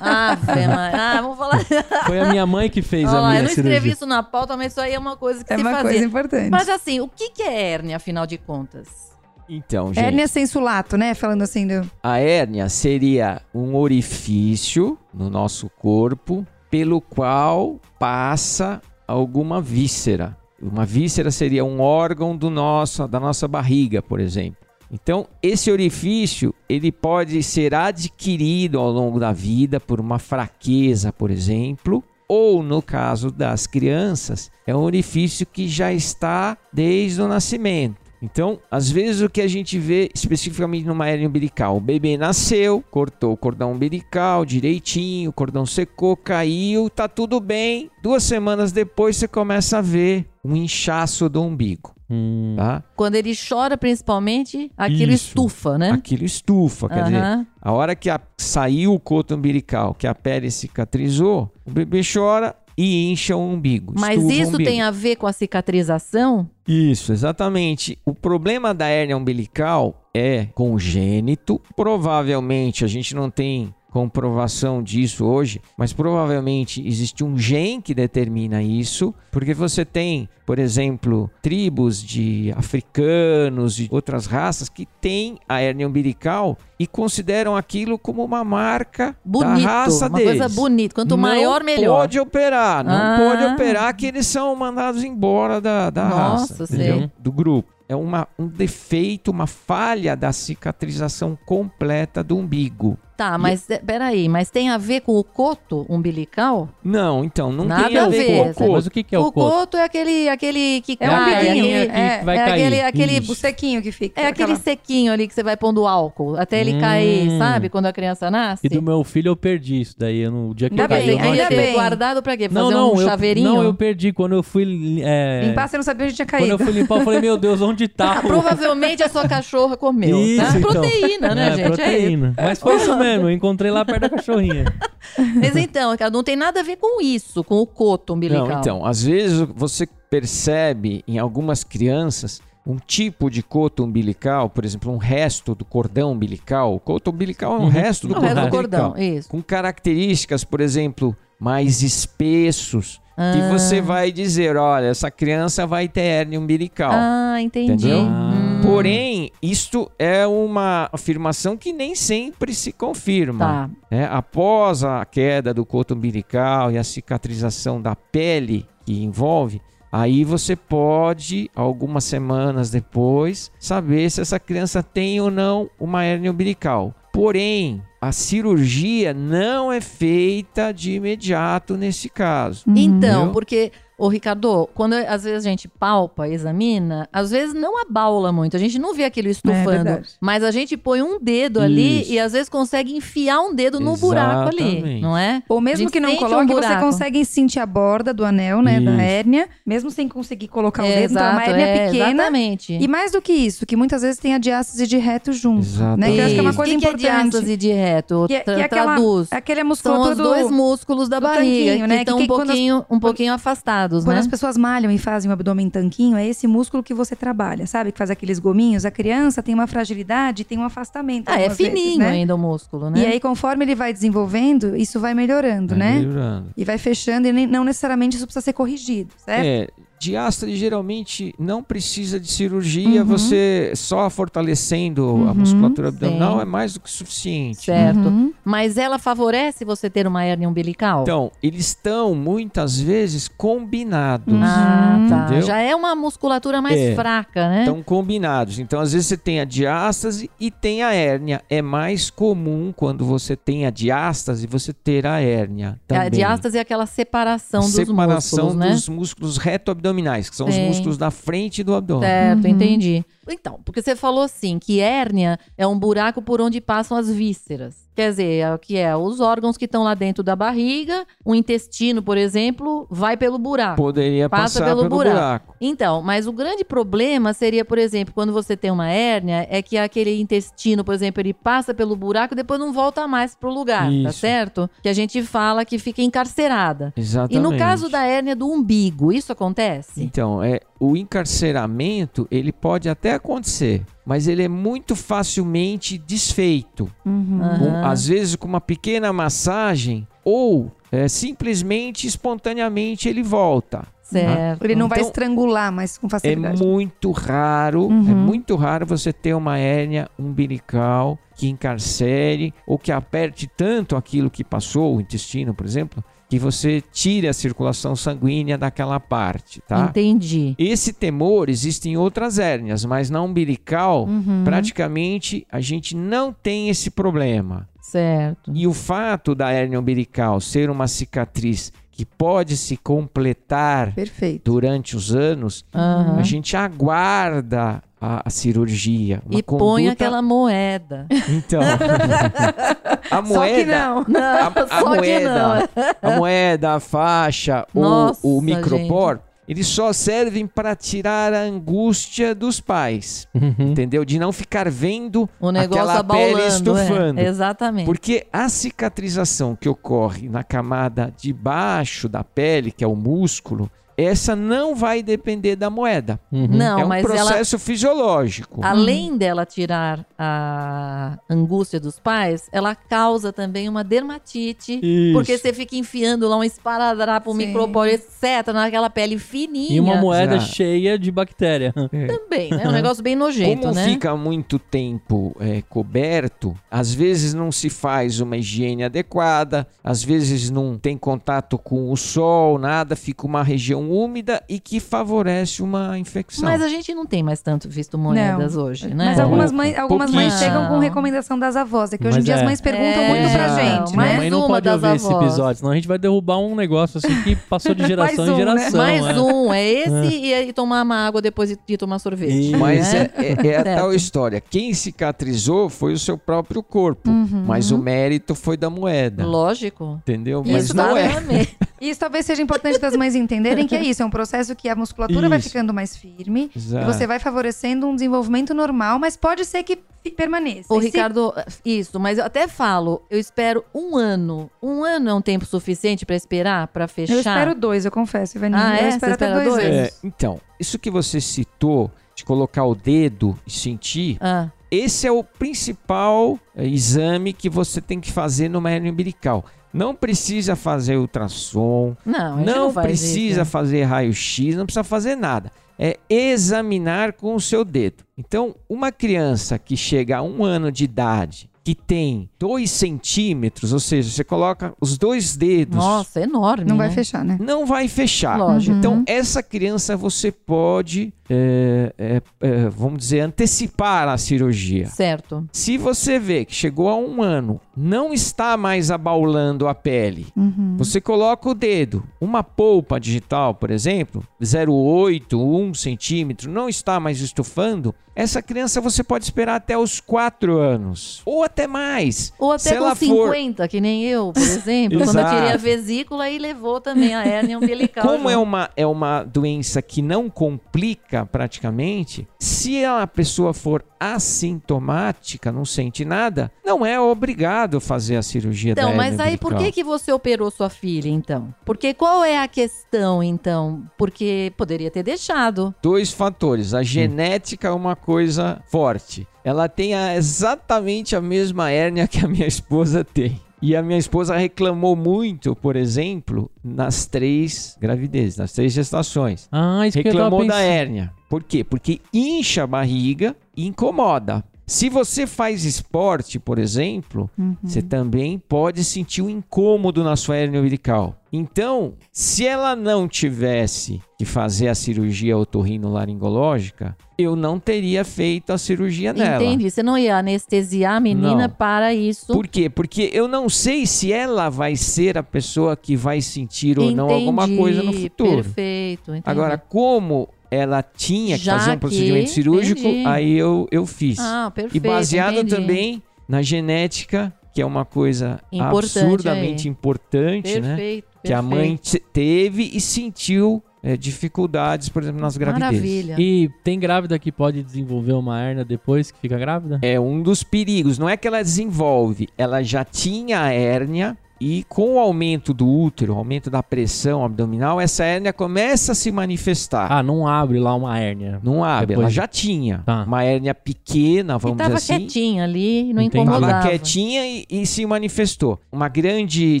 Ah, 0.00 0.36
Fê, 0.44 0.66
mãe. 0.66 0.92
Ah, 0.92 1.20
vamos 1.22 1.38
falar. 1.38 1.60
Foi 2.06 2.18
a 2.20 2.26
minha 2.26 2.44
mãe 2.46 2.68
que 2.68 2.82
fez 2.82 3.08
Olha 3.08 3.18
a 3.18 3.28
minha 3.28 3.38
eu 3.38 3.42
não 3.44 3.48
escrevi 3.48 3.68
cirurgia. 3.70 3.92
isso 3.92 4.06
na 4.06 4.22
pauta, 4.22 4.56
mas 4.56 4.72
isso 4.72 4.80
aí 4.80 4.92
é 4.92 4.98
uma 4.98 5.16
coisa 5.16 5.44
que 5.44 5.52
É 5.52 5.56
se 5.56 5.62
uma 5.62 5.70
fazia. 5.70 5.90
coisa 5.90 6.04
importante. 6.04 6.50
Mas 6.50 6.68
assim, 6.68 7.00
o 7.00 7.08
que, 7.08 7.30
que 7.30 7.42
é 7.42 7.70
hérnia, 7.72 7.96
afinal 7.96 8.26
de 8.26 8.38
contas? 8.38 9.13
Então, 9.48 9.92
gente. 9.92 10.04
Hérnia 10.04 10.28
sensulato, 10.28 10.96
né? 10.96 11.14
Falando 11.14 11.42
assim 11.42 11.66
do... 11.66 11.88
A 12.02 12.18
hérnia 12.18 12.68
seria 12.68 13.42
um 13.54 13.74
orifício 13.74 14.98
no 15.12 15.28
nosso 15.28 15.70
corpo 15.78 16.46
pelo 16.70 17.00
qual 17.00 17.78
passa 17.98 18.80
alguma 19.06 19.60
víscera. 19.60 20.36
Uma 20.60 20.84
víscera 20.84 21.30
seria 21.30 21.64
um 21.64 21.80
órgão 21.80 22.36
do 22.36 22.48
nosso, 22.48 23.06
da 23.06 23.20
nossa 23.20 23.46
barriga, 23.46 24.02
por 24.02 24.18
exemplo. 24.18 24.64
Então, 24.90 25.26
esse 25.42 25.70
orifício, 25.70 26.54
ele 26.68 26.92
pode 26.92 27.42
ser 27.42 27.74
adquirido 27.74 28.78
ao 28.78 28.90
longo 28.90 29.18
da 29.18 29.32
vida 29.32 29.80
por 29.80 30.00
uma 30.00 30.18
fraqueza, 30.18 31.12
por 31.12 31.30
exemplo, 31.30 32.02
ou 32.28 32.62
no 32.62 32.80
caso 32.80 33.30
das 33.30 33.66
crianças, 33.66 34.50
é 34.66 34.74
um 34.74 34.80
orifício 34.80 35.46
que 35.46 35.68
já 35.68 35.92
está 35.92 36.56
desde 36.72 37.20
o 37.20 37.28
nascimento. 37.28 38.03
Então, 38.24 38.58
às 38.70 38.90
vezes 38.90 39.20
o 39.20 39.28
que 39.28 39.42
a 39.42 39.46
gente 39.46 39.78
vê 39.78 40.10
especificamente 40.14 40.86
numa 40.86 41.06
hérnia 41.06 41.28
umbilical, 41.28 41.76
o 41.76 41.80
bebê 41.80 42.16
nasceu, 42.16 42.82
cortou 42.90 43.34
o 43.34 43.36
cordão 43.36 43.72
umbilical 43.72 44.46
direitinho, 44.46 45.28
o 45.28 45.32
cordão 45.32 45.66
secou, 45.66 46.16
caiu, 46.16 46.88
tá 46.88 47.06
tudo 47.06 47.38
bem. 47.38 47.90
Duas 48.02 48.22
semanas 48.22 48.72
depois 48.72 49.16
você 49.18 49.28
começa 49.28 49.76
a 49.78 49.82
ver 49.82 50.26
um 50.42 50.56
inchaço 50.56 51.28
do 51.28 51.42
umbigo, 51.42 51.94
Hum, 52.08 52.54
tá? 52.56 52.82
Quando 52.96 53.14
ele 53.14 53.32
chora, 53.36 53.76
principalmente, 53.78 54.70
aquilo 54.76 55.12
Isso. 55.12 55.28
estufa, 55.28 55.76
né? 55.78 55.90
Aquilo 55.90 56.24
estufa, 56.24 56.88
quer 56.88 57.04
dizer, 57.04 57.46
a 57.60 57.72
hora 57.72 57.94
que 57.94 58.08
a- 58.10 58.20
saiu 58.38 58.94
o 58.94 59.00
coto 59.00 59.34
umbilical, 59.34 59.94
que 59.94 60.06
a 60.06 60.14
pele 60.14 60.50
cicatrizou, 60.50 61.50
o 61.66 61.70
bebê 61.70 62.00
chora 62.02 62.54
e 62.76 63.10
incha 63.10 63.36
o 63.36 63.40
umbigo. 63.40 63.94
Mas 63.96 64.22
isso 64.22 64.54
umbigo. 64.54 64.64
tem 64.64 64.82
a 64.82 64.90
ver 64.90 65.16
com 65.16 65.26
a 65.26 65.32
cicatrização? 65.32 66.48
Isso, 66.66 67.12
exatamente. 67.12 67.98
O 68.04 68.14
problema 68.14 68.72
da 68.74 68.86
hérnia 68.86 69.16
umbilical 69.16 70.08
é 70.14 70.46
congênito. 70.54 71.60
Provavelmente 71.76 72.84
a 72.84 72.88
gente 72.88 73.14
não 73.14 73.30
tem 73.30 73.74
comprovação 73.94 74.82
disso 74.82 75.24
hoje, 75.24 75.60
mas 75.78 75.92
provavelmente 75.92 76.84
existe 76.84 77.22
um 77.22 77.38
gene 77.38 77.80
que 77.80 77.94
determina 77.94 78.60
isso, 78.60 79.14
porque 79.30 79.54
você 79.54 79.84
tem, 79.84 80.28
por 80.44 80.58
exemplo, 80.58 81.30
tribos 81.40 82.02
de 82.02 82.52
africanos 82.56 83.78
e 83.78 83.86
outras 83.92 84.26
raças 84.26 84.68
que 84.68 84.84
têm 85.00 85.38
a 85.48 85.60
hérnia 85.60 85.86
umbilical 85.86 86.58
e 86.76 86.88
consideram 86.88 87.56
aquilo 87.56 87.96
como 87.96 88.24
uma 88.24 88.42
marca 88.42 89.16
Bonito. 89.24 89.62
da 89.62 89.68
raça 89.68 90.08
uma 90.08 90.18
deles. 90.18 90.38
coisa 90.40 90.48
bonita. 90.52 90.92
Quanto 90.96 91.10
não 91.10 91.18
maior, 91.18 91.62
melhor. 91.62 92.00
pode 92.00 92.18
operar, 92.18 92.82
não 92.84 92.92
Ah. 92.92 93.16
pode 93.16 93.44
operar 93.54 93.94
que 93.96 94.06
eles 94.06 94.26
são 94.26 94.56
mandados 94.56 95.04
embora 95.04 95.60
da, 95.60 95.88
da 95.90 96.08
Nossa, 96.08 96.52
raça, 96.54 96.66
sei. 96.66 97.08
do 97.16 97.30
grupo. 97.30 97.72
é 97.88 97.94
uma, 97.94 98.26
um 98.38 98.48
defeito, 98.48 99.30
uma 99.30 99.46
falha 99.46 100.16
da 100.16 100.32
cicatrização 100.32 101.38
completa 101.46 102.24
do 102.24 102.36
umbigo. 102.36 102.98
Tá, 103.16 103.38
mas 103.38 103.70
é, 103.70 103.78
peraí, 103.78 104.28
mas 104.28 104.50
tem 104.50 104.70
a 104.70 104.76
ver 104.76 105.00
com 105.02 105.12
o 105.16 105.22
coto 105.22 105.86
umbilical? 105.88 106.68
Não, 106.82 107.24
então, 107.24 107.52
não 107.52 107.64
Nada 107.64 107.88
tem 107.88 107.96
a 107.98 108.04
a 108.04 108.08
ver 108.08 108.16
ver, 108.18 108.26
com 108.54 108.64
o 108.64 108.72
Mas 108.72 108.84
coto. 108.84 108.88
o 108.88 108.90
que, 108.90 109.02
que 109.04 109.14
é 109.14 109.18
o, 109.18 109.22
o 109.26 109.32
coto? 109.32 109.50
coto 109.56 109.76
é 109.76 109.84
aquele, 109.84 110.28
aquele 110.28 110.80
que 110.80 110.96
É 110.98 111.08
um 111.08 111.12
cai, 111.12 111.34
aquele, 111.48 111.70
é, 111.70 112.18
que 112.18 112.24
vai 112.24 112.36
é 112.36 112.38
cair. 112.44 112.52
aquele, 112.52 112.80
aquele 112.80 113.18
Isso. 113.20 113.32
O 113.32 113.34
sequinho 113.36 113.80
que 113.82 113.92
fica. 113.92 114.20
É 114.20 114.26
aquele 114.26 114.52
aquela- 114.52 114.58
sequinho 114.58 115.12
ali 115.12 115.28
que 115.28 115.34
você 115.34 115.42
vai 115.44 115.56
pondo 115.56 115.86
álcool 115.86 116.36
até 116.36 116.60
ele 116.60 116.74
Hum. 116.74 116.80
cair, 116.80 117.38
sabe? 117.38 117.68
Quando 117.68 117.86
a 117.86 117.92
criança 117.92 118.30
nasce. 118.30 118.66
E 118.66 118.68
do 118.68 118.82
meu 118.82 119.04
filho 119.04 119.28
eu 119.28 119.36
perdi 119.36 119.80
isso 119.80 119.94
daí. 119.96 120.18
Eu, 120.20 120.30
no 120.32 120.54
dia 120.54 120.68
que 120.68 120.74
Ainda 120.74 120.82
eu 120.84 120.88
caí, 120.88 121.06
bem, 121.06 121.16
eu 121.16 121.24
não 121.24 121.30
ainda 121.32 121.44
achei. 121.44 121.56
bem. 121.56 121.72
guardado 121.74 122.22
pra 122.22 122.36
quê? 122.36 122.48
Fazer 122.48 122.60
Não, 122.60 122.70
não, 122.70 122.94
um 122.94 123.00
eu, 123.00 123.06
chaveirinho? 123.08 123.48
não, 123.54 123.62
eu 123.62 123.74
perdi. 123.74 124.12
Quando 124.12 124.34
eu 124.34 124.42
fui. 124.42 125.00
É, 125.04 125.42
Limpar, 125.46 125.68
você 125.68 125.76
não 125.76 125.84
sabia 125.84 126.06
onde 126.06 126.14
tinha 126.16 126.26
quando 126.26 126.42
eu 126.42 126.58
caído. 126.58 126.64
fui 126.64 126.80
limpar, 126.80 126.98
eu 126.98 127.04
falei, 127.04 127.20
meu 127.20 127.36
Deus, 127.36 127.60
onde 127.62 127.86
tá? 127.86 128.14
Ah, 128.16 128.18
o- 128.18 128.26
provavelmente 128.26 129.02
a 129.04 129.08
sua 129.08 129.28
cachorra 129.28 129.76
comeu, 129.76 130.18
Isso, 130.20 130.42
tá? 130.44 130.58
então. 130.58 130.72
Proteína, 130.72 131.34
né, 131.34 131.46
É, 131.48 131.50
gente? 131.50 131.60
É 131.60 131.66
proteína. 131.68 132.34
Mas 132.36 132.58
foi 132.58 132.76
isso 132.76 132.96
mesmo, 132.96 133.03
eu 133.06 133.30
encontrei 133.30 133.70
lá 133.70 133.84
perto 133.84 134.00
da 134.02 134.08
cachorrinha. 134.10 134.64
Mas 135.36 135.54
então, 135.56 135.94
não 136.12 136.22
tem 136.24 136.34
nada 136.36 136.60
a 136.60 136.62
ver 136.62 136.76
com 136.76 137.00
isso, 137.00 137.44
com 137.44 137.56
o 137.60 137.66
coto 137.66 138.14
umbilical. 138.14 138.48
Não, 138.48 138.58
então, 138.60 138.86
às 138.86 139.02
vezes 139.02 139.38
você 139.54 139.86
percebe 140.10 141.02
em 141.06 141.18
algumas 141.18 141.62
crianças 141.64 142.40
um 142.66 142.76
tipo 142.78 143.28
de 143.30 143.42
coto 143.42 143.84
umbilical, 143.84 144.48
por 144.48 144.64
exemplo, 144.64 144.90
um 144.90 144.96
resto 144.96 145.54
do 145.54 145.64
cordão 145.66 146.12
umbilical. 146.12 146.74
O 146.74 146.80
coto 146.80 147.10
umbilical 147.10 147.56
é 147.56 147.58
um 147.58 147.62
Uhum. 147.64 147.68
resto 147.68 148.08
do 148.08 148.14
o 148.16 148.20
resto 148.20 148.26
cordão 148.34 148.44
do 148.44 148.50
cordão, 148.50 148.90
umbilical. 148.92 149.18
isso. 149.18 149.28
Com 149.28 149.42
características, 149.42 150.44
por 150.44 150.60
exemplo, 150.62 151.14
mais 151.38 151.82
espessos, 151.82 153.00
que 153.16 153.40
Ah. 153.40 153.48
você 153.52 153.80
vai 153.82 154.10
dizer, 154.10 154.56
olha, 154.56 154.86
essa 154.86 155.10
criança 155.10 155.66
vai 155.66 155.86
ter 155.88 156.00
hérnia 156.00 156.40
umbilical. 156.40 156.90
Ah, 156.92 157.36
entendi. 157.40 157.72
Entendeu? 157.72 157.98
Hum, 158.00 158.53
Porém, 158.64 159.30
isto 159.42 159.90
é 159.98 160.26
uma 160.26 160.88
afirmação 160.90 161.54
que 161.56 161.72
nem 161.72 161.94
sempre 161.94 162.54
se 162.54 162.72
confirma. 162.72 163.44
Tá. 163.44 163.70
né? 163.90 164.08
Após 164.10 164.82
a 164.82 165.04
queda 165.04 165.52
do 165.52 165.66
coto 165.66 165.94
umbilical 165.94 166.72
e 166.72 166.78
a 166.78 166.84
cicatrização 166.84 167.80
da 167.80 167.94
pele 167.94 168.66
que 168.86 169.04
envolve, 169.04 169.60
aí 169.92 170.24
você 170.24 170.56
pode, 170.56 171.50
algumas 171.54 172.04
semanas 172.04 172.70
depois, 172.70 173.52
saber 173.60 174.10
se 174.10 174.22
essa 174.22 174.40
criança 174.40 174.82
tem 174.82 175.20
ou 175.20 175.30
não 175.30 175.68
uma 175.78 176.02
hérnia 176.02 176.30
umbilical. 176.30 176.94
Porém, 177.12 177.80
a 178.00 178.10
cirurgia 178.10 179.14
não 179.14 179.70
é 179.70 179.80
feita 179.80 180.72
de 180.72 180.94
imediato 180.94 181.76
nesse 181.76 182.08
caso. 182.08 182.64
Então, 182.66 182.82
Entendeu? 182.82 183.32
porque, 183.32 183.70
ô 183.98 184.08
Ricardo, 184.08 184.68
quando 184.74 184.94
às 184.94 185.24
vezes 185.24 185.46
a 185.46 185.48
gente 185.50 185.68
palpa, 185.68 186.28
examina, 186.28 187.08
às 187.12 187.30
vezes 187.30 187.54
não 187.54 187.80
abaula 187.80 188.32
muito, 188.32 188.56
a 188.56 188.60
gente 188.60 188.78
não 188.78 188.94
vê 188.94 189.04
aquilo 189.04 189.28
estufando, 189.28 189.64
verdade. 189.84 190.08
mas 190.20 190.42
a 190.42 190.50
gente 190.50 190.76
põe 190.76 191.02
um 191.02 191.18
dedo 191.20 191.60
ali 191.60 192.02
Isso. 192.02 192.12
e 192.12 192.18
às 192.18 192.32
vezes 192.32 192.48
consegue 192.48 192.94
enfiar 192.94 193.40
um 193.40 193.54
dedo 193.54 193.78
no 193.80 193.96
buraco 193.96 194.48
ali, 194.48 194.72
Exatamente. 194.76 195.00
não 195.02 195.16
é? 195.16 195.42
Ou 195.48 195.60
mesmo 195.60 195.90
que 195.90 196.00
não 196.00 196.10
sente 196.10 196.24
um 196.24 196.28
coloque, 196.28 196.52
você 196.54 196.76
consegue 196.76 197.24
sentir 197.24 197.60
a 197.60 197.66
borda 197.66 198.12
do 198.12 198.24
anel, 198.24 198.62
né? 198.62 198.80
Da 198.80 198.90
Isso. 198.92 199.00
hérnia, 199.00 199.48
mesmo 199.64 199.90
sem 199.90 200.08
conseguir 200.08 200.48
colocar 200.48 200.82
o 200.82 200.86
dedo. 200.86 201.12
Então, 201.12 201.22
é 201.24 201.30
uma 201.30 201.42
Exato, 201.42 201.50
hérnia 201.50 201.66
é, 201.66 201.86
pequena. 201.86 202.10
Exatamente. 202.12 202.72
E 202.80 202.88
mais 202.88 203.12
do 203.12 203.22
que 203.22 203.32
isso, 203.32 203.64
que 203.66 203.76
muitas 203.76 204.02
vezes 204.02 204.18
tem 204.18 204.34
a 204.34 204.38
diástase 204.38 204.86
de 204.86 204.96
reto 204.96 205.32
junto. 205.32 205.60
Exatamente. 205.60 206.00
Né? 206.10 206.14
Que 206.14 206.18
eu 206.20 206.24
acho 206.24 206.34
que 206.34 206.38
é 206.40 206.42
uma 206.42 206.54
coisa 206.54 206.72
que 206.72 206.78
que 206.78 206.84
importante. 206.86 207.06
é 207.06 207.10
diástase 207.20 207.56
de 207.56 207.72
reto? 207.72 208.24
Que 208.26 208.34
é- 208.34 208.40
Tra- 208.40 208.54
que 208.54 208.60
é 208.60 208.64
aquela- 208.64 208.84
Traduz. 208.94 209.28
Aquele 209.32 209.60
é 209.60 209.62
a 209.62 209.64
São 209.64 209.68
musculatura 209.68 210.10
os 210.12 210.16
do... 210.18 210.22
dois 210.24 210.50
músculos 210.50 211.08
da 211.08 211.18
do 211.20 211.22
barriga, 211.26 211.86
né? 211.86 211.96
que 211.96 212.02
estão 212.02 212.16
Que- 212.18 212.22
um, 212.24 212.26
que 212.26 212.32
as- 212.32 212.38
pouquinho, 212.46 212.86
um 212.90 213.00
pouquinho 213.00 213.32
afastados, 213.34 213.83
Quando 214.04 214.14
né? 214.16 214.20
as 214.20 214.26
pessoas 214.26 214.56
malham 214.56 214.90
e 214.90 214.98
fazem 214.98 215.30
o 215.30 215.32
abdômen 215.34 215.68
tanquinho, 215.70 216.16
é 216.16 216.26
esse 216.26 216.46
músculo 216.46 216.82
que 216.82 216.94
você 216.94 217.14
trabalha, 217.16 217.66
sabe? 217.66 217.92
Que 217.92 217.98
faz 217.98 218.10
aqueles 218.10 218.38
gominhos. 218.38 218.84
A 218.84 218.90
criança 218.90 219.42
tem 219.42 219.54
uma 219.54 219.66
fragilidade, 219.66 220.44
tem 220.44 220.58
um 220.58 220.64
afastamento. 220.64 221.28
Ah, 221.28 221.32
é 221.32 221.48
algumas 221.48 221.58
vezes, 221.58 221.72
fininho 221.74 221.98
né? 221.98 222.08
ainda 222.10 222.34
o 222.34 222.38
músculo, 222.38 222.90
né? 222.90 222.98
E 223.00 223.06
aí, 223.06 223.20
conforme 223.20 223.64
ele 223.64 223.74
vai 223.74 223.92
desenvolvendo, 223.92 224.76
isso 224.76 224.98
vai 225.00 225.14
melhorando, 225.14 225.70
Vai 225.74 225.78
né? 225.78 225.98
melhorando. 226.00 226.46
E 226.56 226.64
vai 226.64 226.78
fechando, 226.78 227.28
e 227.28 227.32
nem- 227.32 227.46
não 227.46 227.64
necessariamente 227.64 228.16
isso 228.16 228.26
precisa 228.26 228.44
ser 228.44 228.52
corrigido, 228.52 229.12
certo? 229.18 229.44
É, 229.46 229.68
diástase 229.98 230.54
geralmente 230.56 231.34
não 231.38 231.62
precisa 231.62 232.18
de 232.20 232.30
cirurgia, 232.30 233.00
Uhum. 233.02 233.06
você 233.06 233.72
só 233.74 234.08
fortalecendo 234.10 235.02
a 235.02 235.04
Uhum, 235.30 235.34
musculatura 235.34 235.88
abdominal 235.88 236.36
sim. 236.36 236.42
é 236.42 236.44
mais 236.44 236.74
do 236.74 236.80
que 236.80 236.90
suficiente. 236.90 237.62
Certo. 237.64 237.98
Uhum. 238.08 238.32
Mas 238.44 238.76
ela 238.76 238.98
favorece 238.98 239.64
você 239.64 239.88
ter 239.88 240.06
uma 240.06 240.22
hérnia 240.24 240.48
umbilical? 240.48 241.02
Então, 241.02 241.30
eles 241.42 241.68
estão 241.68 242.14
muitas 242.14 242.78
vezes 242.78 243.28
combinados. 243.28 244.34
Ah, 244.42 245.06
tá. 245.08 245.24
Entendeu? 245.26 245.42
Já 245.46 245.58
é 245.58 245.74
uma 245.74 245.94
musculatura 245.94 246.60
mais 246.60 246.76
É. 246.78 246.94
fraca, 246.94 247.48
né? 247.48 247.60
Estão 247.60 247.82
combinados. 247.82 248.58
Então, 248.58 248.80
às 248.80 248.92
vezes 248.92 249.06
você 249.08 249.16
tem 249.16 249.40
a 249.40 249.44
diástase 249.44 250.30
e 250.38 250.50
tem 250.50 250.82
a 250.82 250.92
hérnia. 250.92 251.42
É 251.48 251.62
mais 251.62 252.10
comum 252.10 252.72
quando 252.76 253.04
você 253.04 253.36
tem 253.36 253.66
a 253.66 253.70
diástase 253.70 254.46
você 254.46 254.72
ter 254.72 255.06
a 255.06 255.20
hérnia. 255.20 255.78
Também. 255.86 256.04
a 256.06 256.08
diástase 256.08 256.58
é 256.58 256.60
aquela 256.60 256.86
separação, 256.86 257.62
Separação 257.62 258.46
dos 258.48 258.54
músculos, 258.54 258.54
né? 258.56 258.70
dos 258.72 258.88
músculos 258.88 259.36
reto-abdominais, 259.84 260.30
que 260.30 260.36
são 260.36 260.50
Sim. 260.50 260.62
os 260.62 260.68
músculos 260.68 260.96
da 260.98 261.10
frente 261.10 261.62
do 261.62 261.74
abdômen. 261.74 262.08
Certo, 262.08 262.44
Uhum. 262.44 262.50
entendi. 262.50 263.04
Então, 263.28 263.60
porque 263.64 263.82
você 263.82 263.94
falou 263.94 264.22
assim, 264.22 264.58
que 264.58 264.80
hérnia 264.80 265.38
é 265.56 265.66
um 265.66 265.78
buraco 265.78 266.22
por 266.22 266.40
onde 266.40 266.60
passam 266.60 266.96
as 266.96 267.10
vísceras. 267.10 267.83
Quer 267.94 268.10
dizer, 268.10 268.38
é 268.40 268.54
o 268.54 268.58
que 268.58 268.76
é 268.76 268.96
os 268.96 269.20
órgãos 269.20 269.56
que 269.56 269.66
estão 269.66 269.84
lá 269.84 269.94
dentro 269.94 270.22
da 270.22 270.34
barriga, 270.34 271.06
o 271.24 271.34
intestino, 271.34 272.02
por 272.02 272.16
exemplo, 272.16 272.86
vai 272.90 273.16
pelo 273.16 273.38
buraco. 273.38 273.76
Poderia 273.76 274.28
Passa 274.28 274.60
passar 274.60 274.64
pelo 274.64 274.82
pelo, 274.82 274.96
buraco. 274.96 275.14
buraco. 275.14 275.54
Então, 275.60 276.02
mas 276.02 276.26
o 276.26 276.32
grande 276.32 276.64
problema 276.64 277.32
seria, 277.32 277.64
por 277.64 277.78
exemplo, 277.78 278.12
quando 278.12 278.32
você 278.32 278.56
tem 278.56 278.70
uma 278.70 278.88
hérnia, 278.90 279.46
é 279.48 279.62
que 279.62 279.78
aquele 279.78 280.20
intestino, 280.20 280.84
por 280.84 280.94
exemplo, 280.94 281.20
ele 281.20 281.32
passa 281.32 281.72
pelo 281.72 281.94
buraco 281.94 282.34
e 282.34 282.36
depois 282.36 282.58
não 282.58 282.72
volta 282.72 283.06
mais 283.06 283.34
pro 283.34 283.52
lugar, 283.52 283.84
tá 283.84 283.90
Isso. 283.90 284.18
certo? 284.18 284.68
Que 284.82 284.88
a 284.88 284.92
gente 284.92 285.22
fala 285.22 285.64
que 285.64 285.78
fica 285.78 286.02
encarcerada. 286.02 286.92
Exatamente. 286.96 287.36
E 287.36 287.40
no 287.40 287.56
caso 287.56 287.88
da 287.88 288.04
hérnia 288.04 288.34
do 288.34 288.50
umbigo, 288.50 289.12
isso 289.12 289.32
acontece? 289.32 290.02
Então, 290.02 290.42
é, 290.42 290.60
o 290.80 290.96
encarceramento, 290.96 292.26
ele 292.30 292.52
pode 292.52 292.88
até 292.88 293.14
acontecer, 293.14 293.82
mas 294.04 294.28
ele 294.28 294.42
é 294.42 294.48
muito 294.48 294.94
facilmente 294.96 295.96
desfeito. 295.98 296.90
Uhum. 297.04 297.38
Com- 297.58 297.84
às 297.86 298.06
vezes 298.08 298.36
com 298.36 298.46
uma 298.46 298.60
pequena 298.60 299.12
massagem 299.12 300.06
ou 300.24 300.70
é, 300.92 301.08
simplesmente, 301.08 302.06
espontaneamente 302.06 303.08
ele 303.08 303.22
volta. 303.22 303.84
Certo. 304.02 304.62
Ele 304.62 304.76
não 304.76 304.86
vai 304.86 304.98
Então, 304.98 305.08
estrangular, 305.08 305.72
mas 305.72 305.98
com 305.98 306.06
É 306.06 306.10
facilidade. 306.10 306.62
muito 306.62 307.10
raro, 307.10 307.86
Uhum. 307.86 308.10
é 308.10 308.14
muito 308.14 308.54
raro 308.54 308.86
você 308.86 309.12
ter 309.12 309.34
uma 309.34 309.58
hérnia 309.58 310.08
umbilical 310.18 311.18
que 311.34 311.48
encarcere 311.48 312.54
ou 312.66 312.78
que 312.78 312.92
aperte 312.92 313.46
tanto 313.56 313.96
aquilo 313.96 314.30
que 314.30 314.44
passou, 314.44 314.96
o 314.96 315.00
intestino, 315.00 315.52
por 315.54 315.66
exemplo, 315.66 316.04
que 316.28 316.38
você 316.38 316.82
tire 316.92 317.28
a 317.28 317.32
circulação 317.32 317.94
sanguínea 317.94 318.56
daquela 318.58 318.98
parte, 318.98 319.60
tá? 319.68 319.86
Entendi. 319.90 320.54
Esse 320.58 320.92
temor 320.92 321.48
existe 321.48 321.88
em 321.88 321.96
outras 321.96 322.38
hérnias, 322.38 322.84
mas 322.84 323.10
na 323.10 323.20
umbilical, 323.22 324.06
Uhum. 324.06 324.42
praticamente 324.44 325.46
a 325.50 325.60
gente 325.60 325.94
não 325.96 326.32
tem 326.32 326.68
esse 326.68 326.90
problema. 326.90 327.68
Certo. 327.80 328.50
E 328.54 328.66
o 328.66 328.72
fato 328.72 329.34
da 329.34 329.50
hérnia 329.50 329.78
umbilical 329.78 330.40
ser 330.40 330.70
uma 330.70 330.88
cicatriz 330.88 331.72
que 331.92 332.04
pode 332.04 332.56
se 332.56 332.76
completar 332.76 333.94
Perfeito. 333.94 334.42
durante 334.50 334.96
os 334.96 335.14
anos, 335.14 335.64
Aham. 335.72 336.16
a 336.18 336.22
gente 336.22 336.56
aguarda 336.56 337.82
a, 338.04 338.22
a 338.24 338.30
cirurgia. 338.30 339.22
uma 339.26 339.38
E 339.38 339.42
põe 339.42 339.58
conduta- 339.84 339.92
aquela 339.92 340.20
moeda. 340.22 341.06
Então, 341.28 341.60
a 343.10 343.16
Só 343.16 343.22
que 343.22 343.28
moeda, 343.28 343.78
não. 343.78 344.04
Não, 344.08 344.20
a, 344.20 344.46
a 344.46 344.66
só 344.80 344.90
que 344.90 344.96
moeda, 344.96 345.68
não. 346.02 346.10
a 346.10 346.16
moeda, 346.16 346.72
a 346.74 346.80
faixa, 346.80 347.66
ou 347.74 347.82
Nossa, 347.82 348.20
o 348.26 348.40
micropor, 348.40 349.20
eles 349.46 349.66
só 349.66 349.92
servem 349.92 350.46
para 350.46 350.74
tirar 350.74 351.32
a 351.34 351.40
angústia 351.42 352.34
dos 352.34 352.60
pais, 352.60 353.28
Uhum. 353.34 353.54
entendeu? 353.58 354.04
De 354.04 354.18
não 354.18 354.32
ficar 354.32 354.70
vendo 354.70 355.28
O 355.38 355.50
negócio 355.50 355.82
aquela 355.84 356.02
pele 356.04 356.30
abaulando. 356.42 356.48
estufando. 356.80 357.20
É. 357.20 357.24
Exatamente. 357.26 357.84
Porque 357.84 358.26
a 358.32 358.48
cicatrização 358.48 359.54
que 359.54 359.68
ocorre 359.68 360.28
na 360.30 360.42
camada 360.42 361.12
de 361.20 361.32
baixo 361.32 362.08
da 362.08 362.24
pele, 362.24 362.70
que 362.72 362.82
é 362.82 362.86
o 362.86 362.96
músculo, 362.96 363.70
essa 363.96 364.34
não 364.34 364.74
vai 364.74 365.02
depender 365.02 365.56
da 365.56 365.70
moeda. 365.70 366.18
Uhum. 366.30 366.48
Não, 366.48 366.78
é 366.78 366.84
um 366.84 366.88
mas 366.88 367.04
ela, 367.04 367.14
processo 367.14 367.58
fisiológico. 367.58 368.60
além 368.62 369.16
dela 369.16 369.44
tirar 369.46 370.04
a 370.18 371.18
angústia 371.28 371.78
dos 371.78 371.98
pais, 371.98 372.48
ela 372.52 372.74
causa 372.74 373.32
também 373.32 373.68
uma 373.68 373.84
dermatite. 373.84 374.80
Isso. 374.82 375.12
Porque 375.12 375.36
você 375.36 375.52
fica 375.52 375.76
enfiando 375.76 376.28
lá 376.28 376.36
um 376.36 376.44
esparadrapo, 376.44 377.30
um 377.30 377.36
Sim. 377.36 377.46
microporo, 377.46 377.90
etc., 377.90 378.48
naquela 378.52 378.90
pele 378.90 379.18
fininha. 379.18 379.76
E 379.76 379.80
uma 379.80 379.96
moeda 379.96 380.36
Exato. 380.36 380.52
cheia 380.54 380.98
de 380.98 381.10
bactéria. 381.10 381.72
Também, 381.72 382.50
né? 382.50 382.66
Um 382.66 382.72
negócio 382.72 383.02
bem 383.02 383.14
nojento, 383.14 383.62
Como 383.62 383.74
né? 383.74 383.84
fica 383.84 384.16
muito 384.16 384.58
tempo 384.58 385.34
é, 385.38 385.62
coberto, 385.62 386.56
às 386.70 386.92
vezes 386.92 387.34
não 387.34 387.52
se 387.52 387.68
faz 387.68 388.20
uma 388.20 388.36
higiene 388.36 388.84
adequada, 388.84 389.66
às 389.82 390.02
vezes 390.02 390.50
não 390.50 390.78
tem 390.78 390.96
contato 390.96 391.58
com 391.58 391.92
o 391.92 391.96
sol, 391.96 392.58
nada, 392.58 392.96
fica 392.96 393.26
uma 393.26 393.42
região 393.42 393.83
úmida 393.90 394.42
e 394.48 394.58
que 394.60 394.80
favorece 394.80 395.62
uma 395.62 395.98
infecção. 395.98 396.44
Mas 396.48 396.60
a 396.62 396.68
gente 396.68 396.94
não 396.94 397.06
tem 397.06 397.22
mais 397.22 397.40
tanto 397.42 397.68
visto 397.68 397.96
moedas 397.98 398.56
hoje, 398.56 398.88
né? 398.88 399.06
Mas 399.06 399.20
algumas 399.20 399.50
mães, 399.52 399.78
algumas 399.78 400.10
mães 400.10 400.34
chegam 400.38 400.66
com 400.68 400.78
recomendação 400.78 401.38
das 401.38 401.56
avós. 401.56 401.92
É 401.92 401.98
que 401.98 402.06
hoje 402.06 402.16
Mas 402.18 402.22
em 402.22 402.24
dia 402.24 402.34
é. 402.34 402.36
as 402.38 402.42
mães 402.44 402.60
perguntam 402.60 403.02
É, 403.02 403.08
muito 403.08 403.32
pra 403.32 403.48
não, 403.48 403.56
gente, 403.56 403.78
mas- 403.78 403.92
Minha 403.96 404.06
né? 404.08 404.16
mãe 404.16 404.30
não 404.30 404.38
uma 404.40 404.48
pode 404.48 404.64
das 404.64 404.74
ouvir 404.82 404.96
esse 404.96 405.06
avós. 405.06 405.24
episódio, 405.26 405.58
senão 405.58 405.72
a 405.72 405.74
gente 405.74 405.88
vai 405.88 405.98
derrubar 405.98 406.38
um 406.38 406.54
negócio 406.54 406.98
assim 406.98 407.22
que 407.22 407.36
passou 407.36 407.74
de 407.74 407.84
geração 407.86 408.24
um, 408.24 408.28
em 408.28 408.30
né? 408.30 408.36
geração. 408.36 408.80
Mais 408.80 409.06
é. 409.06 409.20
um, 409.20 409.52
é 409.54 409.64
esse 409.64 410.16
e 410.18 410.34
aí 410.34 410.52
tomar 410.52 410.82
uma 410.82 411.06
água 411.06 411.20
depois 411.22 411.48
de, 411.50 411.58
de 411.66 411.76
tomar 411.76 411.98
sorvete. 411.98 412.50
Isso. 412.50 412.58
Mas 412.58 412.92
né? 412.92 413.10
é, 413.16 413.32
é- 413.32 413.46
é 413.52 413.58
a 413.58 413.64
tal 413.76 413.92
história. 413.94 414.40
Quem 414.40 414.72
cicatrizou 414.74 415.68
foi 415.68 415.92
o 415.92 415.98
seu 415.98 416.16
próprio 416.16 416.62
corpo, 416.62 417.10
Uhum. 417.10 417.44
mas 417.46 417.70
o 417.70 417.78
mérito 417.78 418.34
foi 418.34 418.56
da 418.56 418.70
moeda. 418.70 419.24
Lógico. 419.26 419.98
Entendeu? 420.02 420.42
Mas 420.46 420.64
Isso 420.66 420.76
não 420.76 420.96
é. 420.96 421.06
Exatamente. 421.06 421.56
E 421.80 421.90
isso 421.90 422.00
talvez 422.00 422.24
seja 422.26 422.42
importante 422.42 422.78
das 422.78 422.96
mães 422.96 423.14
entenderem 423.14 423.66
que 423.66 423.73
é 423.76 423.82
isso, 423.84 424.02
é 424.02 424.06
um 424.06 424.10
processo 424.10 424.54
que 424.54 424.68
a 424.68 424.74
musculatura 424.76 425.28
vai 425.28 425.38
Isso. 425.38 425.48
ficando 425.48 425.72
mais 425.74 425.96
firme 425.96 426.50
Exato. 426.54 426.84
e 426.84 426.92
você 426.92 427.06
vai 427.06 427.18
favorecendo 427.18 427.86
um 427.86 427.94
desenvolvimento 427.94 428.52
normal, 428.54 428.98
mas 428.98 429.16
pode 429.16 429.44
ser 429.44 429.62
que 429.62 429.78
permaneça. 430.16 430.72
Ô, 430.72 430.78
E 430.78 430.82
se- 430.82 430.86
Ricardo, 430.88 431.32
isso, 431.64 431.98
mas 431.98 432.18
eu 432.18 432.24
até 432.24 432.46
falo, 432.46 433.02
eu 433.10 433.18
espero 433.18 433.64
um 433.74 433.96
ano. 433.96 434.50
Um 434.62 434.84
ano 434.84 435.08
é 435.10 435.14
um 435.14 435.20
tempo 435.22 435.46
suficiente 435.46 436.04
pra 436.04 436.14
esperar, 436.14 436.68
pra 436.68 436.86
fechar? 436.86 437.14
Eu 437.14 437.18
espero 437.20 437.54
dois, 437.54 437.84
eu 437.86 437.90
confesso, 437.90 438.36
Ivaninha. 438.36 438.60
Ah, 438.62 438.76
eu 438.80 438.84
é? 438.86 438.88
espero 438.90 439.12
Você 439.16 439.24
até 439.24 439.26
espera 439.26 439.44
dois, 439.44 439.54
dois? 439.54 439.66
anos. 439.78 439.88
É, 439.88 439.92
então, 440.06 440.40
isso 440.60 440.78
que 440.78 440.90
você 440.90 441.20
citou 441.20 441.90
de 442.14 442.24
colocar 442.24 442.64
o 442.64 442.74
dedo 442.74 443.36
e 443.46 443.50
sentir, 443.50 444.18
Ah, 444.20 444.48
esse 444.70 445.06
é 445.06 445.10
o 445.10 445.24
principal 445.24 446.38
é, 446.54 446.66
exame 446.66 447.32
que 447.32 447.48
você 447.48 447.80
tem 447.80 447.98
que 448.00 448.12
fazer 448.12 448.48
numa 448.48 448.70
hernia 448.70 448.92
umbilical. 448.92 449.44
Não 449.74 449.94
precisa 449.94 450.54
fazer 450.54 450.96
ultrassom, 450.96 451.96
não, 452.06 452.34
a 452.34 452.38
gente 452.38 452.46
não, 452.46 452.66
não 452.66 452.72
faz 452.72 452.86
precisa 452.86 453.42
isso. 453.42 453.50
fazer 453.50 453.82
raio-x, 453.82 454.54
não 454.56 454.64
precisa 454.64 454.84
fazer 454.84 455.16
nada. 455.16 455.50
É 455.76 455.98
examinar 456.08 457.14
com 457.14 457.34
o 457.34 457.40
seu 457.40 457.64
dedo. 457.64 458.04
Então, 458.16 458.54
uma 458.68 458.92
criança 458.92 459.58
que 459.58 459.76
chega 459.76 460.18
a 460.18 460.22
um 460.22 460.44
ano 460.44 460.70
de 460.70 460.84
idade, 460.84 461.50
que 461.64 461.74
tem 461.74 462.28
2 462.38 462.70
centímetros, 462.70 463.72
ou 463.72 463.80
seja, 463.80 464.10
você 464.10 464.22
coloca 464.22 464.74
os 464.78 464.98
dois 464.98 465.34
dedos, 465.34 465.78
Nossa, 465.78 466.20
é 466.20 466.24
enorme. 466.24 466.66
Não 466.66 466.76
vai 466.76 466.88
né? 466.88 466.94
fechar, 466.94 467.24
né? 467.24 467.38
não 467.40 467.64
vai 467.64 467.88
fechar. 467.88 468.38
Lógico. 468.38 468.76
Então, 468.76 469.02
essa 469.06 469.42
criança 469.42 469.96
você 469.96 470.30
pode, 470.30 471.12
é, 471.28 471.94
é, 471.96 472.22
é, 472.42 472.68
vamos 472.68 472.98
dizer, 472.98 473.20
antecipar 473.20 474.08
a 474.08 474.18
cirurgia. 474.18 474.86
Certo. 474.88 475.48
Se 475.50 475.78
você 475.78 476.18
vê 476.18 476.44
que 476.44 476.54
chegou 476.54 476.90
a 476.90 476.96
um 476.96 477.22
ano, 477.22 477.58
não 477.76 478.12
está 478.12 478.56
mais 478.56 478.90
abaulando 478.90 479.66
a 479.68 479.74
pele, 479.74 480.26
Uhum. 480.36 480.76
você 480.78 481.00
coloca 481.00 481.48
o 481.48 481.54
dedo, 481.54 482.04
uma 482.20 482.42
polpa 482.42 482.98
digital, 483.00 483.54
por 483.54 483.70
exemplo, 483.70 484.24
0,8, 484.40 485.34
1 485.38 485.74
centímetro, 485.74 486.50
não 486.50 486.68
está 486.68 486.98
mais 487.00 487.20
estufando, 487.20 487.94
essa 488.16 488.40
criança 488.40 488.80
você 488.80 489.02
pode 489.02 489.24
esperar 489.24 489.56
até 489.56 489.76
os 489.76 489.98
4 490.00 490.56
anos, 490.56 491.20
ou 491.26 491.42
até 491.42 491.66
mais. 491.66 492.32
Ou 492.38 492.56
Se 492.56 492.68
até 492.68 492.78
com 492.78 492.84
ela 492.84 492.94
for- 492.94 493.34
50, 493.34 493.66
que 493.66 493.80
nem 493.80 494.04
eu, 494.04 494.32
por 494.32 494.38
exemplo. 494.42 494.98
quando 495.02 495.18
eu 495.18 495.24
tirei 495.28 495.52
a 495.52 495.56
vesícula 495.56 496.30
e 496.30 496.38
levou 496.38 496.80
também 496.80 497.12
a 497.12 497.24
hérnia 497.26 497.58
umbilical. 497.58 498.06
Como 498.06 498.30
é 498.30 498.36
uma, 498.36 498.70
é 498.76 498.86
uma 498.86 499.24
doença 499.24 499.82
que 499.82 500.00
não 500.00 500.30
complica 500.30 501.26
praticamente, 501.26 502.28
se 502.38 502.84
a 502.84 503.04
pessoa 503.06 503.52
for 503.52 503.84
assintomática, 503.98 505.50
não 505.50 505.64
sente 505.64 506.04
nada, 506.04 506.52
não 506.64 506.84
é 506.84 507.00
obrigado 507.00 507.63
a 507.76 507.80
fazer 507.80 508.16
a 508.16 508.22
cirurgia 508.22 508.74
da 508.74 508.82
Então, 508.82 508.94
mas 508.96 509.18
aí 509.20 509.36
por 509.36 509.54
que, 509.56 509.72
que 509.72 509.82
você 509.84 510.12
operou 510.12 510.50
sua 510.50 510.68
filha, 510.68 511.08
então? 511.08 511.54
Porque 511.64 511.94
qual 511.94 512.22
é 512.24 512.38
a 512.38 512.46
questão, 512.48 513.22
então? 513.22 513.82
Porque 513.96 514.52
poderia 514.56 514.90
ter 514.90 515.02
deixado. 515.02 515.74
Dois 515.82 516.12
fatores. 516.12 516.74
A 516.74 516.82
genética 516.82 517.68
é 517.68 517.72
uma 517.72 517.96
coisa 517.96 518.60
forte. 518.66 519.26
Ela 519.44 519.68
tem 519.68 519.94
a- 519.94 520.14
exatamente 520.16 521.16
a 521.16 521.20
mesma 521.20 521.70
hérnia 521.70 522.06
que 522.08 522.24
a 522.24 522.28
minha 522.28 522.46
esposa 522.46 523.04
tem. 523.04 523.40
E 523.62 523.74
a 523.74 523.82
minha 523.82 523.98
esposa 523.98 524.36
reclamou 524.36 524.94
muito, 524.94 525.56
por 525.56 525.74
exemplo, 525.74 526.50
nas 526.62 527.06
três 527.06 527.76
gravidezes, 527.80 528.36
nas 528.36 528.52
três 528.52 528.72
gestações. 528.74 529.48
Ah, 529.50 529.86
isso 529.86 530.00
que 530.02 530.06
eu 530.08 530.12
tava 530.12 530.24
Reclamou 530.24 530.46
da 530.46 530.60
hérnia. 530.60 531.10
Por 531.30 531.42
quê? 531.42 531.64
Porque 531.64 531.98
incha 532.12 532.64
a 532.64 532.66
barriga 532.66 533.34
e 533.56 533.66
incomoda. 533.66 534.44
Se 534.66 534.88
você 534.88 535.26
faz 535.26 535.64
esporte, 535.64 536.38
por 536.38 536.58
exemplo, 536.58 537.28
Uhum. 537.38 537.54
você 537.62 537.82
também 537.82 538.38
pode 538.38 538.82
sentir 538.82 539.20
um 539.20 539.28
incômodo 539.28 540.02
na 540.02 540.16
sua 540.16 540.36
hérnia 540.36 540.58
umbilical. 540.60 541.16
Então, 541.30 541.94
se 542.12 542.46
ela 542.46 542.74
não 542.76 543.06
tivesse 543.08 544.00
que 544.16 544.24
fazer 544.24 544.68
a 544.68 544.74
cirurgia 544.74 545.36
otorrinolaringológica, 545.36 546.96
eu 547.18 547.34
não 547.36 547.58
teria 547.58 548.04
feito 548.04 548.52
a 548.52 548.58
cirurgia 548.58 549.12
nela. 549.12 549.44
Entendi. 549.44 549.70
Você 549.70 549.82
não 549.82 549.98
ia 549.98 550.16
anestesiar 550.16 550.94
a 550.96 551.00
menina 551.00 551.48
Não. 551.48 551.50
para 551.50 551.92
isso. 551.94 552.32
Por 552.32 552.46
quê? 552.46 552.68
Porque 552.70 553.10
eu 553.12 553.26
não 553.28 553.48
sei 553.48 553.86
se 553.86 554.12
ela 554.12 554.48
vai 554.48 554.76
ser 554.76 555.18
a 555.18 555.22
pessoa 555.22 555.76
que 555.76 555.96
vai 555.96 556.20
sentir 556.20 556.78
ou 556.78 556.90
não 556.90 557.08
alguma 557.10 557.44
Entendi. 557.44 557.58
coisa 557.58 557.82
no 557.82 557.92
futuro. 557.92 558.42
Perfeito. 558.44 559.10
entendi. 559.10 559.22
Agora, 559.26 559.58
como 559.58 560.28
ela 560.54 560.82
tinha 560.82 561.36
que 561.38 561.44
Já 561.44 561.58
fazer 561.58 561.70
um 561.70 561.74
que- 561.74 561.80
procedimento 561.80 562.30
cirúrgico, 562.30 562.80
entendi. 562.80 563.06
aí 563.06 563.32
eu, 563.36 563.66
eu 563.70 563.84
fiz. 563.86 564.18
Ah, 564.20 564.46
e 564.48 564.54
perfeito. 564.54 564.86
baseado 564.86 565.34
entendi. 565.34 565.54
também 565.54 566.02
na 566.28 566.40
genética, 566.42 567.32
que 567.52 567.60
é 567.62 567.66
uma 567.66 567.84
coisa 567.84 568.40
Importante 568.52 568.98
absurdamente 568.98 569.68
aí. 569.68 569.70
importante, 569.70 570.60
né? 570.60 570.68
Perfeito. 570.76 571.08
Que 571.24 571.32
a 571.32 571.40
mãe 571.42 571.76
te- 571.76 572.00
teve 572.12 572.70
e 572.74 572.80
sentiu 572.80 573.62
é, 573.82 573.96
dificuldades, 573.98 574.88
por 574.88 575.02
exemplo, 575.02 575.20
nas 575.20 575.36
gravidezes. 575.36 575.78
Maravilha. 575.78 576.16
E 576.18 576.50
tem 576.64 576.78
grávida 576.80 577.18
que 577.18 577.30
pode 577.30 577.62
desenvolver 577.62 578.12
uma 578.14 578.40
hérnia 578.40 578.64
depois 578.64 579.10
que 579.10 579.18
fica 579.20 579.36
grávida? 579.38 579.78
É 579.82 580.00
um 580.00 580.22
dos 580.22 580.42
perigos. 580.42 580.98
Não 580.98 581.06
é 581.08 581.16
que 581.18 581.28
ela 581.28 581.42
desenvolve, 581.42 582.28
ela 582.38 582.62
já 582.62 582.82
tinha 582.82 583.40
a 583.42 583.52
hérnia 583.52 584.16
e 584.40 584.64
com 584.68 584.94
o 584.94 584.98
aumento 584.98 585.52
do 585.54 585.68
útero, 585.68 586.14
o 586.14 586.18
aumento 586.18 586.50
da 586.50 586.62
pressão 586.62 587.24
abdominal, 587.24 587.80
essa 587.80 588.04
hérnia 588.04 588.32
começa 588.32 588.92
a 588.92 588.94
se 588.94 589.10
manifestar. 589.10 589.90
Ah, 589.90 590.02
não 590.02 590.26
abre 590.26 590.58
lá 590.58 590.74
uma 590.74 590.98
hérnia. 590.98 591.40
Não 591.42 591.62
abre, 591.64 591.86
Depois- 591.88 592.04
ela 592.04 592.10
já 592.10 592.26
tinha 592.26 592.82
Tá. 592.84 593.04
uma 593.04 593.22
hérnia 593.24 593.54
pequena, 593.54 594.38
vamos 594.38 594.58
tava 594.58 594.74
dizer 594.74 594.92
assim. 594.94 594.98
quietinha 595.06 595.44
ali, 595.44 595.92
não 595.92 596.02
Entendi. 596.02 596.24
Estava 596.24 596.36
incomodava. 596.38 596.68
quietinha 596.68 597.26
e, 597.26 597.46
e 597.50 597.66
se 597.66 597.84
manifestou. 597.86 598.58
Uma 598.72 598.88
grande 598.88 599.60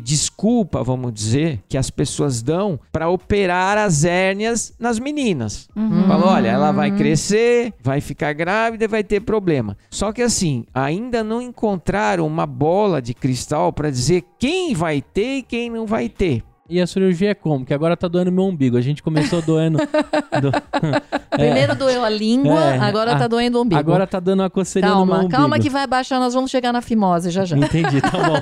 desculpa, 0.00 0.82
vamos 0.82 1.12
dizer, 1.12 1.60
que 1.68 1.76
as 1.78 1.90
pessoas 1.90 2.42
dão 2.42 2.78
para 2.92 3.08
operar 3.08 3.78
as 3.78 4.04
hérnias 4.04 4.74
nas 4.78 4.98
meninas. 4.98 5.68
Uhum. 5.76 6.04
Falou, 6.06 6.28
olha, 6.28 6.48
ela 6.48 6.72
vai 6.72 6.90
crescer, 6.90 7.72
vai 7.82 8.00
ficar 8.00 8.32
grávida 8.32 8.84
e 8.84 8.88
vai 8.88 9.02
ter 9.04 9.20
problema. 9.20 9.76
Só 9.90 10.12
que 10.12 10.22
assim, 10.22 10.64
ainda 10.74 11.22
não 11.24 11.40
encontraram 11.40 12.26
uma 12.26 12.46
bola 12.46 13.00
de 13.00 13.14
cristal 13.14 13.72
para 13.72 13.90
dizer 13.90 14.24
quem 14.38 14.63
vai 14.72 15.02
ter 15.02 15.38
e 15.38 15.42
quem 15.42 15.68
não 15.68 15.84
vai 15.84 16.08
ter. 16.08 16.44
E 16.70 16.80
a 16.80 16.86
cirurgia 16.86 17.30
é 17.30 17.34
como? 17.34 17.62
Que 17.66 17.74
agora 17.74 17.94
tá 17.94 18.08
doendo 18.08 18.32
meu 18.32 18.44
umbigo. 18.44 18.78
A 18.78 18.80
gente 18.80 19.02
começou 19.02 19.42
doendo. 19.42 19.76
do- 20.40 20.52
Primeiro 21.36 21.74
doeu 21.74 22.02
a 22.02 22.08
língua, 22.08 22.58
É. 22.58 22.78
agora 22.78 23.12
Ah, 23.12 23.18
tá 23.18 23.26
doendo 23.26 23.58
o 23.58 23.62
umbigo. 23.62 23.78
Agora 23.78 24.06
tá 24.06 24.18
dando 24.18 24.40
uma 24.40 24.48
coceirinha 24.48 24.94
no 24.94 25.00
meu 25.00 25.06
calma, 25.08 25.24
umbigo. 25.24 25.38
calma 25.40 25.58
que 25.58 25.68
vai 25.68 25.86
baixar, 25.86 26.18
nós 26.18 26.32
vamos 26.32 26.50
chegar 26.50 26.72
na 26.72 26.80
fimose 26.80 27.30
já 27.30 27.44
já. 27.44 27.54
Entendi, 27.58 28.00
tá 28.00 28.10
bom. 28.12 28.38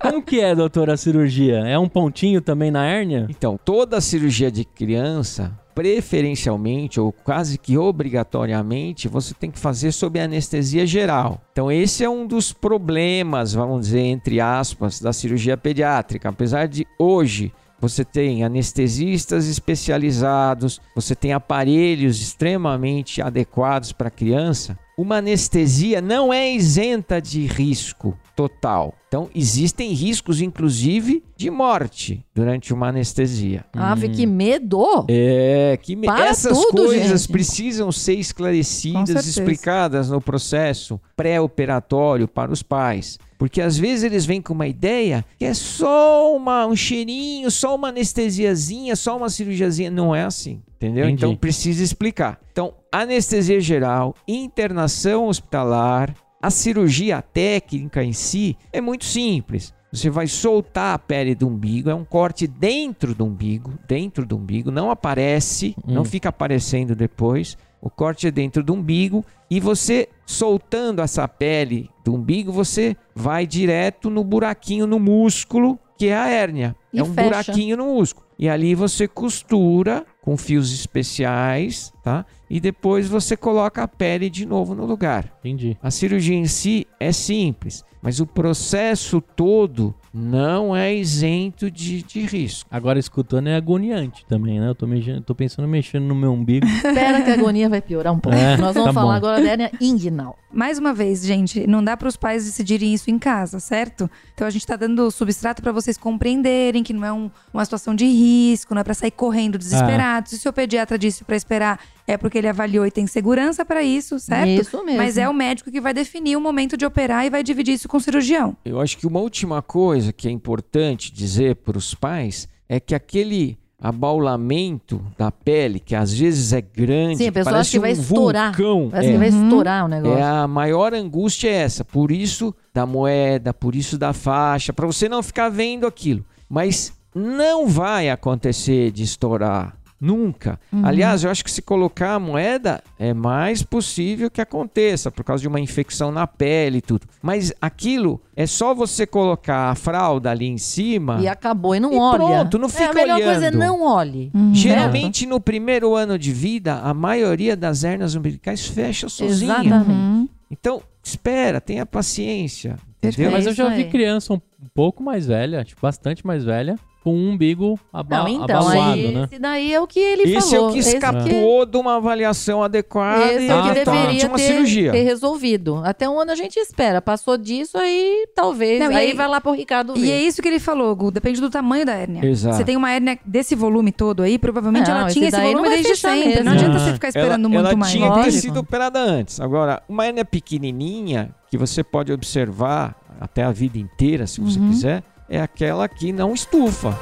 Como 0.00 0.22
que 0.22 0.40
é, 0.40 0.54
doutora, 0.54 0.94
a 0.94 0.96
cirurgia? 0.96 1.58
É 1.58 1.78
um 1.78 1.88
pontinho 1.88 2.40
também 2.40 2.70
na 2.70 2.86
hérnia? 2.86 3.26
Então, 3.28 3.58
toda 3.62 4.00
cirurgia 4.00 4.50
de 4.50 4.64
criança, 4.64 5.52
preferencialmente 5.78 6.98
ou 6.98 7.12
quase 7.12 7.56
que 7.56 7.78
obrigatoriamente, 7.78 9.06
você 9.06 9.32
tem 9.32 9.48
que 9.48 9.60
fazer 9.60 9.92
sob 9.92 10.18
anestesia 10.18 10.84
geral. 10.84 11.40
Então, 11.52 11.70
esse 11.70 12.02
é 12.02 12.10
um 12.10 12.26
dos 12.26 12.52
problemas, 12.52 13.52
vamos 13.52 13.86
dizer, 13.86 14.00
entre 14.00 14.40
aspas, 14.40 14.98
da 14.98 15.12
cirurgia 15.12 15.56
pediátrica. 15.56 16.30
Apesar 16.30 16.66
de 16.66 16.84
hoje 16.98 17.52
você 17.80 18.04
tem 18.04 18.42
anestesistas 18.42 19.46
especializados, 19.46 20.80
você 20.96 21.14
tem 21.14 21.32
aparelhos 21.32 22.20
extremamente 22.20 23.22
adequados 23.22 23.92
para 23.92 24.10
criança. 24.10 24.76
Uma 24.98 25.18
anestesia 25.18 26.00
não 26.00 26.32
é 26.32 26.52
isenta 26.52 27.22
de 27.22 27.46
risco 27.46 28.18
total. 28.38 28.94
Então, 29.08 29.28
existem 29.34 29.92
riscos, 29.92 30.40
inclusive, 30.40 31.24
de 31.36 31.50
morte 31.50 32.24
durante 32.32 32.72
uma 32.72 32.88
anestesia. 32.90 33.64
Ave, 33.72 34.10
que 34.10 34.24
medo! 34.26 35.06
É, 35.08 35.76
que 35.82 35.96
me- 35.96 36.06
Para 36.06 36.26
essas 36.26 36.56
tudo, 36.56 36.84
coisas 36.84 37.22
gente. 37.22 37.32
precisam 37.32 37.90
ser 37.90 38.14
esclarecidas, 38.14 39.26
explicadas 39.26 40.08
no 40.08 40.20
processo 40.20 41.00
pré-operatório 41.16 42.28
para 42.28 42.52
os 42.52 42.62
pais. 42.62 43.18
Porque 43.36 43.60
às 43.60 43.76
vezes 43.76 44.04
eles 44.04 44.24
vêm 44.24 44.40
com 44.40 44.52
uma 44.52 44.68
ideia 44.68 45.24
que 45.36 45.44
é 45.44 45.54
só 45.54 46.32
uma, 46.36 46.64
um 46.66 46.76
cheirinho, 46.76 47.50
só 47.50 47.74
uma 47.74 47.88
anestesiazinha, 47.88 48.94
só 48.94 49.16
uma 49.16 49.28
cirurgiazinha. 49.28 49.90
Não 49.90 50.14
é 50.14 50.24
assim, 50.24 50.60
entendeu? 50.76 51.04
Entendi. 51.06 51.24
Então 51.24 51.34
precisa 51.34 51.82
explicar. 51.82 52.38
Então, 52.52 52.74
anestesia 52.92 53.60
geral, 53.60 54.14
internação 54.26 55.26
hospitalar, 55.28 56.14
a 56.40 56.50
cirurgia 56.50 57.20
técnica 57.22 58.02
em 58.02 58.12
si 58.12 58.56
é 58.72 58.80
muito 58.80 59.04
simples. 59.04 59.74
Você 59.90 60.10
vai 60.10 60.26
soltar 60.26 60.94
a 60.94 60.98
pele 60.98 61.34
do 61.34 61.48
umbigo, 61.48 61.88
é 61.88 61.94
um 61.94 62.04
corte 62.04 62.46
dentro 62.46 63.14
do 63.14 63.24
umbigo, 63.24 63.72
dentro 63.88 64.26
do 64.26 64.36
umbigo, 64.36 64.70
não 64.70 64.90
aparece, 64.90 65.74
Hum. 65.86 65.94
não 65.94 66.04
fica 66.04 66.28
aparecendo 66.28 66.94
depois. 66.94 67.56
O 67.80 67.88
corte 67.88 68.26
é 68.26 68.30
dentro 68.30 68.62
do 68.62 68.74
umbigo 68.74 69.24
e 69.50 69.58
você 69.60 70.08
soltando 70.26 71.00
essa 71.00 71.26
pele 71.26 71.88
do 72.04 72.14
umbigo, 72.14 72.52
você 72.52 72.96
vai 73.14 73.46
direto 73.46 74.10
no 74.10 74.22
buraquinho 74.22 74.86
no 74.86 74.98
músculo, 74.98 75.78
que 75.96 76.08
é 76.08 76.16
a 76.16 76.28
hérnia. 76.28 76.76
E 76.92 76.98
é 76.98 77.02
um 77.02 77.14
fecha. 77.14 77.22
buraquinho 77.28 77.76
no 77.76 77.86
músculo. 77.94 78.26
E 78.38 78.48
ali 78.48 78.74
você 78.74 79.08
costura 79.08 80.04
com 80.20 80.36
fios 80.36 80.72
especiais, 80.72 81.92
tá? 82.02 82.26
E 82.50 82.60
depois 82.60 83.06
você 83.08 83.36
coloca 83.36 83.82
a 83.82 83.88
pele 83.88 84.30
de 84.30 84.46
novo 84.46 84.74
no 84.74 84.84
lugar. 84.86 85.32
Entendi. 85.40 85.76
A 85.82 85.90
cirurgia 85.90 86.36
em 86.36 86.46
si 86.46 86.86
é 86.98 87.12
simples, 87.12 87.84
mas 88.00 88.20
o 88.20 88.26
processo 88.26 89.20
todo 89.20 89.94
não 90.14 90.74
é 90.74 90.94
isento 90.94 91.70
de, 91.70 92.02
de 92.02 92.20
risco. 92.22 92.66
Agora 92.72 92.98
escutando 92.98 93.48
é 93.48 93.54
agoniante 93.56 94.24
também, 94.26 94.58
né? 94.58 94.68
Eu 94.68 94.74
tô, 94.74 94.86
mexendo, 94.86 95.22
tô 95.22 95.34
pensando 95.34 95.68
mexendo 95.68 96.04
no 96.04 96.14
meu 96.14 96.32
umbigo. 96.32 96.64
Espera 96.66 97.20
que 97.22 97.30
a 97.30 97.34
agonia 97.34 97.68
vai 97.68 97.80
piorar 97.82 98.12
um 98.14 98.18
pouco. 98.18 98.36
É, 98.36 98.56
Nós 98.56 98.74
vamos 98.74 98.88
tá 98.88 98.92
falar 98.94 99.12
bom. 99.12 99.16
agora 99.16 99.42
da 99.42 99.48
hérnia 99.50 99.70
inguinal. 99.80 100.36
Mais 100.50 100.78
uma 100.78 100.94
vez, 100.94 101.24
gente, 101.24 101.66
não 101.66 101.84
dá 101.84 101.96
para 101.96 102.08
os 102.08 102.16
pais 102.16 102.46
decidirem 102.46 102.94
isso 102.94 103.10
em 103.10 103.18
casa, 103.18 103.60
certo? 103.60 104.10
Então 104.34 104.46
a 104.46 104.50
gente 104.50 104.66
tá 104.66 104.76
dando 104.76 105.10
substrato 105.10 105.60
para 105.60 105.72
vocês 105.72 105.98
compreenderem 105.98 106.82
que 106.82 106.92
não 106.94 107.04
é 107.04 107.12
um- 107.12 107.30
uma 107.52 107.64
situação 107.64 107.94
de 107.94 108.06
risco, 108.06 108.74
não 108.74 108.80
é 108.80 108.84
para 108.84 108.94
sair 108.94 109.10
correndo 109.10 109.58
desesperado. 109.58 110.30
Se 110.30 110.36
o 110.36 110.38
seu 110.38 110.52
pediatra 110.52 110.98
disse 110.98 111.22
para 111.22 111.36
esperar, 111.36 111.78
é 112.08 112.16
porque 112.16 112.38
ele 112.38 112.48
avaliou 112.48 112.86
e 112.86 112.90
tem 112.90 113.06
segurança 113.06 113.64
para 113.66 113.82
isso, 113.82 114.18
certo? 114.18 114.48
Isso 114.48 114.82
mesmo. 114.82 114.96
Mas 114.96 115.18
é 115.18 115.28
o 115.28 115.34
médico 115.34 115.70
que 115.70 115.78
vai 115.80 115.92
definir 115.92 116.36
o 116.36 116.40
momento 116.40 116.74
de 116.74 116.86
operar 116.86 117.26
e 117.26 117.30
vai 117.30 117.42
dividir 117.42 117.74
isso 117.74 117.86
com 117.86 117.98
o 117.98 118.00
cirurgião. 118.00 118.56
Eu 118.64 118.80
acho 118.80 118.96
que 118.96 119.06
uma 119.06 119.20
última 119.20 119.60
coisa 119.60 120.10
que 120.10 120.26
é 120.26 120.30
importante 120.30 121.12
dizer 121.12 121.56
para 121.56 121.76
os 121.76 121.94
pais 121.94 122.48
é 122.66 122.80
que 122.80 122.94
aquele 122.94 123.58
abaulamento 123.80 125.04
da 125.16 125.30
pele, 125.30 125.78
que 125.78 125.94
às 125.94 126.12
vezes 126.12 126.52
é 126.52 126.60
grande, 126.60 127.18
Sim, 127.18 127.28
a 127.28 127.32
pessoa 127.32 127.52
parece 127.52 127.68
acha 127.68 127.70
que 127.72 127.78
vai 127.78 127.90
um 127.90 128.00
estourar. 128.00 128.56
vulcão, 128.56 128.88
Parece 128.90 129.08
é, 129.08 129.12
que 129.12 129.18
vai 129.18 129.28
estourar 129.28 129.84
o 129.84 129.88
negócio. 129.88 130.18
É 130.18 130.22
a 130.22 130.48
maior 130.48 130.94
angústia 130.94 131.48
é 131.48 131.52
essa, 131.52 131.84
por 131.84 132.10
isso 132.10 132.54
da 132.72 132.86
moeda, 132.86 133.52
por 133.52 133.76
isso 133.76 133.98
da 133.98 134.12
faixa, 134.12 134.72
para 134.72 134.86
você 134.86 135.08
não 135.08 135.22
ficar 135.22 135.48
vendo 135.48 135.86
aquilo. 135.86 136.24
Mas 136.48 136.92
não 137.14 137.66
vai 137.66 138.10
acontecer 138.10 138.90
de 138.90 139.02
estourar 139.02 139.76
nunca. 140.00 140.58
Aliás, 140.82 141.24
eu 141.24 141.30
acho 141.30 141.44
que 141.44 141.50
se 141.50 141.60
colocar 141.62 142.14
a 142.14 142.18
moeda 142.20 142.82
é 142.98 143.12
mais 143.12 143.62
possível 143.62 144.30
que 144.30 144.40
aconteça 144.40 145.10
por 145.10 145.24
causa 145.24 145.40
de 145.42 145.48
uma 145.48 145.58
infecção 145.60 146.12
na 146.12 146.26
pele 146.26 146.78
e 146.78 146.82
tudo. 146.82 147.06
Mas 147.20 147.52
aquilo 147.60 148.20
é 148.36 148.46
só 148.46 148.74
você 148.74 149.06
colocar 149.06 149.70
a 149.70 149.74
fralda 149.74 150.30
ali 150.30 150.46
em 150.46 150.58
cima. 150.58 151.18
E 151.20 151.26
acabou, 151.28 151.74
e 151.74 151.80
não 151.80 151.92
E 151.92 151.96
olha. 151.96 152.16
pronto, 152.18 152.58
não 152.58 152.66
é, 152.66 152.70
fica 152.70 152.90
a 152.90 152.94
melhor 152.94 153.16
coisa 153.20 153.32
é 153.46 153.48
olhando. 153.48 153.58
não 153.58 153.82
olhe. 153.82 154.30
Geralmente 154.52 155.26
no 155.26 155.40
primeiro 155.40 155.94
ano 155.94 156.18
de 156.18 156.32
vida, 156.32 156.74
a 156.76 156.94
maioria 156.94 157.56
das 157.56 157.82
hernias 157.84 158.14
umbilicais 158.14 158.66
fecha 158.66 159.08
sozinha. 159.08 159.54
Exatamente. 159.64 160.30
Então, 160.50 160.82
espera, 161.02 161.60
tenha 161.60 161.84
paciência. 161.84 162.76
Perfeito. 163.00 163.28
Entendeu? 163.28 163.30
Mas 163.32 163.46
eu 163.46 163.52
já 163.54 163.68
vi 163.74 163.84
criança 163.84 164.32
um 164.34 164.40
pouco 164.74 165.02
mais 165.02 165.26
velha, 165.26 165.64
tipo, 165.64 165.80
bastante 165.80 166.26
mais 166.26 166.44
velha, 166.44 166.76
com 167.04 167.14
um 167.14 167.30
umbigo 167.30 167.78
aba 167.92 168.18
Não, 168.18 168.28
então, 168.28 168.60
abalado, 168.60 168.92
aí, 168.92 169.14
né? 169.14 169.24
esse 169.30 169.38
daí 169.38 169.72
é 169.72 169.80
o 169.80 169.86
que 169.86 169.98
ele 170.00 170.22
Esse 170.36 170.50
falou. 170.50 170.66
é 170.66 170.68
o 170.68 170.72
que 170.74 170.78
Esse 170.80 170.94
escapou 170.96 171.64
de 171.64 171.76
uma 171.78 171.96
avaliação 171.96 172.62
adequada 172.62 173.32
Esse 173.32 173.46
e 173.46 173.48
é 173.50 173.54
o 173.54 173.62
que 173.62 173.68
Ah, 173.70 173.84
tá. 173.84 173.92
de 173.92 173.98
deveria 174.00 174.26
uma 174.28 174.36
ter, 174.36 174.42
cirurgia. 174.42 174.92
ter 174.92 175.02
resolvido. 175.02 175.80
Até 175.84 176.08
um 176.08 176.20
ano 176.20 176.32
a 176.32 176.34
gente 176.34 176.58
espera. 176.58 177.00
Passou 177.00 177.38
disso, 177.38 177.78
aí 177.78 178.26
talvez. 178.34 178.80
Não, 178.80 178.90
e 178.92 178.96
aí, 178.96 179.06
aí- 179.10 179.12
vai 179.14 179.28
lá 179.28 179.40
pro 179.40 179.52
Ricardo 179.52 179.94
ver. 179.94 180.00
E 180.06 180.10
é 180.10 180.20
isso 180.20 180.42
que 180.42 180.48
ele 180.48 180.58
falou, 180.58 180.94
Gu, 180.94 181.10
depende 181.10 181.40
do 181.40 181.48
tamanho 181.48 181.86
da 181.86 181.94
hérnia. 181.94 182.26
Exato. 182.26 182.56
Você 182.56 182.64
tem 182.64 182.76
uma 182.76 182.90
hérnia 182.92 183.18
desse 183.24 183.54
volume 183.54 183.92
todo 183.92 184.22
aí, 184.22 184.38
provavelmente 184.38 184.90
Não, 184.90 184.98
ela 184.98 185.06
esse 185.06 185.14
tinha 185.18 185.28
esse 185.28 185.36
não 185.38 185.46
volume 185.46 185.68
desde 185.68 185.96
sempre. 185.96 186.28
mesmo. 186.28 186.44
Não 186.44 186.52
adianta 186.52 186.76
Ah. 186.76 186.78
você 186.80 186.92
ficar 186.94 187.08
esperando 187.08 187.30
ela, 187.40 187.48
muito 187.48 187.66
ela 187.68 187.76
mais. 187.76 187.92
tinha 187.92 188.12
que 188.12 188.22
ter 188.24 188.32
sido 188.32 188.60
operada 188.60 188.98
antes. 189.00 189.40
Agora, 189.40 189.82
uma 189.88 190.04
hérnia 190.04 190.24
pequenininha, 190.24 191.30
que 191.50 191.56
você 191.56 191.82
pode 191.84 192.12
observar 192.12 192.94
até 193.20 193.42
a 193.42 193.50
vida 193.50 193.78
inteira, 193.78 194.26
se 194.26 194.40
você 194.40 194.58
Uhum. 194.58 194.68
quiser, 194.68 195.02
é 195.28 195.40
aquela 195.40 195.88
que 195.88 196.12
não 196.12 196.32
estufa. 196.34 196.96